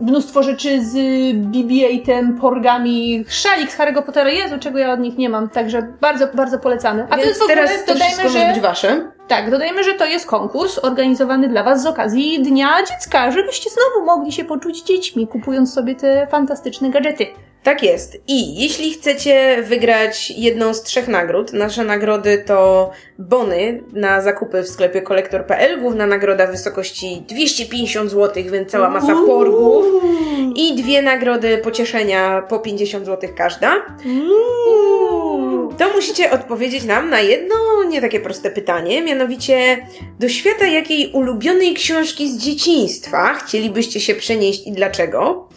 mnóstwo 0.00 0.42
rzeczy 0.42 0.84
z 0.84 0.94
BB-8, 1.36 2.40
porgami, 2.40 3.24
szalik 3.28 3.72
z 3.72 3.78
Harry'ego 3.78 4.02
Pottera. 4.02 4.30
Jezu, 4.30 4.58
czego 4.60 4.78
ja 4.78 4.92
od 4.92 5.00
nich 5.00 5.18
nie 5.18 5.28
mam, 5.28 5.48
także 5.50 5.82
bardzo, 6.00 6.26
bardzo 6.34 6.58
polecamy. 6.58 7.06
A 7.10 7.16
Więc 7.16 7.22
to 7.22 7.28
jest 7.28 7.46
teraz 7.46 7.84
to 7.84 7.92
dodajmy, 7.92 8.28
że... 8.28 8.52
być 8.52 8.60
wasze. 8.60 9.10
Tak, 9.28 9.50
dodajmy, 9.50 9.84
że 9.84 9.94
to 9.94 10.04
jest 10.04 10.26
konkurs 10.26 10.78
organizowany 10.78 11.48
dla 11.48 11.62
Was 11.62 11.82
z 11.82 11.86
okazji 11.86 12.42
Dnia 12.42 12.68
Dziecka, 12.88 13.30
żebyście 13.30 13.70
znowu 13.70 14.06
mogli 14.06 14.32
się 14.32 14.44
poczuć 14.44 14.82
dziećmi, 14.82 15.26
kupując 15.26 15.74
sobie 15.74 15.94
te 15.94 16.26
fantastyczne 16.26 16.90
gadżety. 16.90 17.26
Tak 17.68 17.82
jest. 17.82 18.18
I 18.28 18.62
jeśli 18.62 18.90
chcecie 18.90 19.62
wygrać 19.62 20.30
jedną 20.30 20.74
z 20.74 20.82
trzech 20.82 21.08
nagród, 21.08 21.52
nasze 21.52 21.84
nagrody 21.84 22.44
to 22.46 22.90
bony 23.18 23.82
na 23.92 24.20
zakupy 24.22 24.62
w 24.62 24.68
sklepie 24.68 25.02
kolektor.pl, 25.02 25.80
główna 25.80 26.06
nagroda 26.06 26.46
w 26.46 26.50
wysokości 26.50 27.22
250 27.28 28.10
zł, 28.10 28.44
więc 28.50 28.70
cała 28.70 28.90
masa 28.90 29.14
porgów 29.26 29.84
i 30.54 30.82
dwie 30.82 31.02
nagrody 31.02 31.58
pocieszenia 31.58 32.42
po 32.42 32.58
50 32.58 33.06
zł 33.06 33.30
każda. 33.36 33.72
To 35.78 35.92
musicie 35.94 36.30
odpowiedzieć 36.30 36.84
nam 36.84 37.10
na 37.10 37.20
jedno 37.20 37.54
nie 37.88 38.00
takie 38.00 38.20
proste 38.20 38.50
pytanie, 38.50 39.02
mianowicie 39.02 39.86
do 40.20 40.28
świata 40.28 40.66
jakiej 40.66 41.12
ulubionej 41.12 41.74
książki 41.74 42.30
z 42.30 42.38
dzieciństwa 42.38 43.34
chcielibyście 43.34 44.00
się 44.00 44.14
przenieść 44.14 44.66
i 44.66 44.72
dlaczego? 44.72 45.48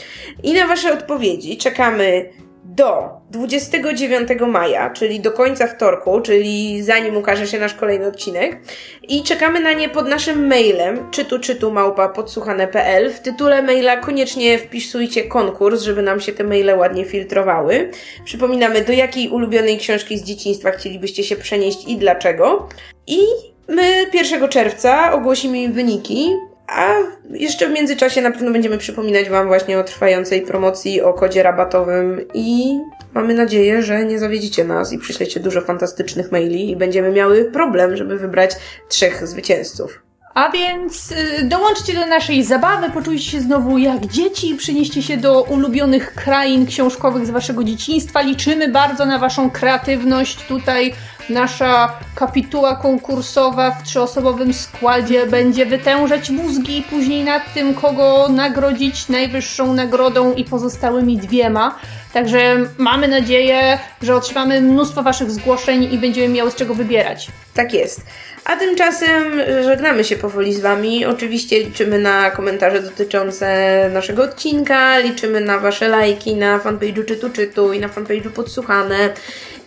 I 0.44 0.54
na 0.54 0.68
wasze 0.68 0.94
odpowiedzi 0.94 1.58
czekamy 1.58 2.30
do 2.76 3.10
29 3.32 4.30
maja, 4.48 4.90
czyli 4.90 5.20
do 5.20 5.32
końca 5.32 5.68
wtorku, 5.68 6.22
czyli 6.22 6.84
zanim 6.84 7.18
ukaże 7.18 7.48
się 7.48 7.60
nasz 7.60 7.74
kolejny 7.74 8.08
odcinek. 8.08 8.60
I 9.08 9.24
czekamy 9.24 9.60
na 9.60 9.74
nie 9.74 9.90
pod 9.90 10.10
naszym 10.10 10.48
mailem 10.48 11.12
czytu 11.12 11.40
czytu 11.40 11.72
małpa 11.72 12.10
podsłuchane.pl. 12.10 13.14
W 13.14 13.20
tytule 13.20 13.62
maila 13.62 13.98
koniecznie 13.98 14.58
wpisujcie 14.58 15.24
konkurs, 15.24 15.82
żeby 15.82 16.02
nam 16.02 16.20
się 16.20 16.32
te 16.34 16.44
maile 16.44 16.78
ładnie 16.78 17.06
filtrowały. 17.06 17.92
Przypominamy, 18.26 18.82
do 18.82 18.94
jakiej 18.94 19.30
ulubionej 19.30 19.78
książki 19.78 20.18
z 20.18 20.24
dzieciństwa 20.24 20.72
chcielibyście 20.72 21.24
się 21.24 21.36
przenieść 21.36 21.88
i 21.88 21.98
dlaczego. 21.98 22.70
I 23.08 23.20
my 23.68 24.06
1 24.14 24.50
czerwca 24.50 25.14
ogłosimy 25.14 25.70
wyniki 25.70 26.30
a 26.72 26.94
jeszcze 27.30 27.68
w 27.68 27.72
międzyczasie 27.72 28.22
na 28.22 28.32
pewno 28.32 28.52
będziemy 28.52 28.78
przypominać 28.78 29.30
Wam 29.30 29.48
właśnie 29.48 29.80
o 29.80 29.84
trwającej 29.84 30.42
promocji, 30.42 31.02
o 31.02 31.14
kodzie 31.14 31.44
rabatowym 31.44 32.22
i 32.34 32.80
mamy 33.14 33.34
nadzieję, 33.34 33.82
że 33.82 34.06
nie 34.06 34.20
zawiedzicie 34.20 34.64
nas 34.64 34.94
i 34.94 34.98
przyślecie 34.98 35.40
dużo 35.40 35.62
fantastycznych 35.62 36.32
maili 36.32 36.72
i 36.72 36.76
będziemy 36.76 37.12
miały 37.12 37.46
problem, 37.46 37.98
żeby 37.98 38.18
wybrać 38.18 38.52
trzech 38.90 39.28
zwycięzców. 39.28 40.02
A 40.34 40.52
więc 40.52 41.12
y, 41.12 41.44
dołączcie 41.44 41.94
do 41.94 42.06
naszej 42.06 42.44
zabawy, 42.44 42.90
poczujcie 42.90 43.32
się 43.32 43.42
znowu 43.42 43.78
jak 43.78 44.06
dzieci, 44.06 44.56
przynieście 44.56 45.04
się 45.04 45.18
do 45.18 45.42
ulubionych 45.42 46.14
krain 46.14 46.66
książkowych 46.66 47.26
z 47.26 47.30
waszego 47.30 47.64
dzieciństwa. 47.64 48.22
Liczymy 48.22 48.68
bardzo 48.68 49.06
na 49.06 49.20
waszą 49.20 49.50
kreatywność. 49.50 50.46
Tutaj 50.46 50.94
nasza 51.32 51.94
kapituła 52.16 52.76
konkursowa 52.76 53.72
w 53.72 53.84
trzyosobowym 53.84 54.54
składzie 54.54 55.26
będzie 55.26 55.66
wytężać 55.66 56.30
mózgi 56.30 56.84
później 56.90 57.24
nad 57.24 57.54
tym, 57.54 57.74
kogo 57.74 58.28
nagrodzić 58.30 59.10
najwyższą 59.10 59.74
nagrodą 59.74 60.34
i 60.34 60.46
pozostałymi 60.46 61.18
dwiema. 61.18 61.80
Także 62.14 62.58
mamy 62.78 63.08
nadzieję, 63.08 63.80
że 64.02 64.16
otrzymamy 64.16 64.62
mnóstwo 64.62 65.04
waszych 65.04 65.32
zgłoszeń 65.32 65.94
i 65.94 65.98
będziemy 65.98 66.30
miały 66.30 66.52
z 66.52 66.56
czego 66.56 66.74
wybierać. 66.74 67.28
Tak 67.54 67.74
jest. 67.74 68.02
A 68.46 68.56
tymczasem 68.56 69.42
żegnamy 69.64 70.04
się 70.04 70.16
powoli 70.16 70.54
z 70.54 70.60
Wami. 70.60 71.06
Oczywiście 71.06 71.64
liczymy 71.64 72.00
na 72.00 72.32
komentarze 72.32 72.82
dotyczące 72.82 73.90
naszego 73.94 74.24
odcinka, 74.24 75.00
liczymy 75.00 75.42
na 75.42 75.60
Wasze 75.60 75.88
lajki 75.88 76.36
na 76.36 76.60
fanpage'u 76.60 77.06
Czytu 77.06 77.30
Czytu 77.30 77.74
i 77.74 77.80
na 77.80 77.88
fanpage'u 77.88 78.30
Podsłuchane. 78.30 79.10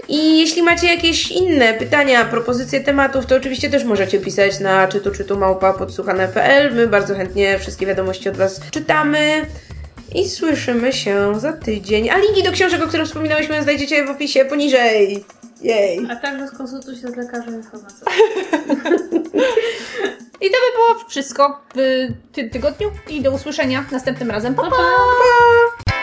I 0.09 0.39
jeśli 0.39 0.63
macie 0.63 0.87
jakieś 0.87 1.31
inne 1.31 1.75
pytania, 1.75 2.25
propozycje 2.25 2.81
tematów, 2.81 3.27
to 3.27 3.37
oczywiście 3.37 3.71
też 3.71 3.85
możecie 3.85 4.21
pisać 4.21 4.61
na 4.61 4.89
czytu 4.89 5.11
czytu 5.11 5.39
małpa 5.39 5.73
podsłuchane.pl. 5.73 6.75
My 6.75 6.87
bardzo 6.87 7.15
chętnie 7.15 7.59
wszystkie 7.59 7.87
wiadomości 7.87 8.29
od 8.29 8.37
Was 8.37 8.61
czytamy. 8.71 9.47
I 10.15 10.29
słyszymy 10.29 10.93
się 10.93 11.41
za 11.41 11.53
tydzień. 11.53 12.11
A 12.11 12.19
linki 12.19 12.43
do 12.43 12.53
książek, 12.53 12.83
o 12.85 12.87
których 12.87 13.07
wspominałyśmy, 13.07 13.63
znajdziecie 13.63 14.07
w 14.07 14.11
opisie 14.11 14.45
poniżej. 14.45 15.25
Jej. 15.63 16.07
A 16.11 16.17
także 16.17 16.49
skonsultuj 16.49 16.97
się 16.97 17.09
z 17.09 17.17
lekarzem 17.17 17.55
informacją. 17.55 18.07
I 20.41 20.51
to 20.51 20.57
by 20.57 20.73
było 20.77 21.09
wszystko 21.09 21.61
w 21.75 22.09
tym 22.33 22.51
tygodniu 22.51 22.91
i 23.11 23.23
do 23.23 23.33
usłyszenia 23.33 23.85
następnym 23.93 24.31
razem. 24.31 24.55
Pa, 24.55 24.63
pa! 24.63 24.71
pa. 24.71 25.94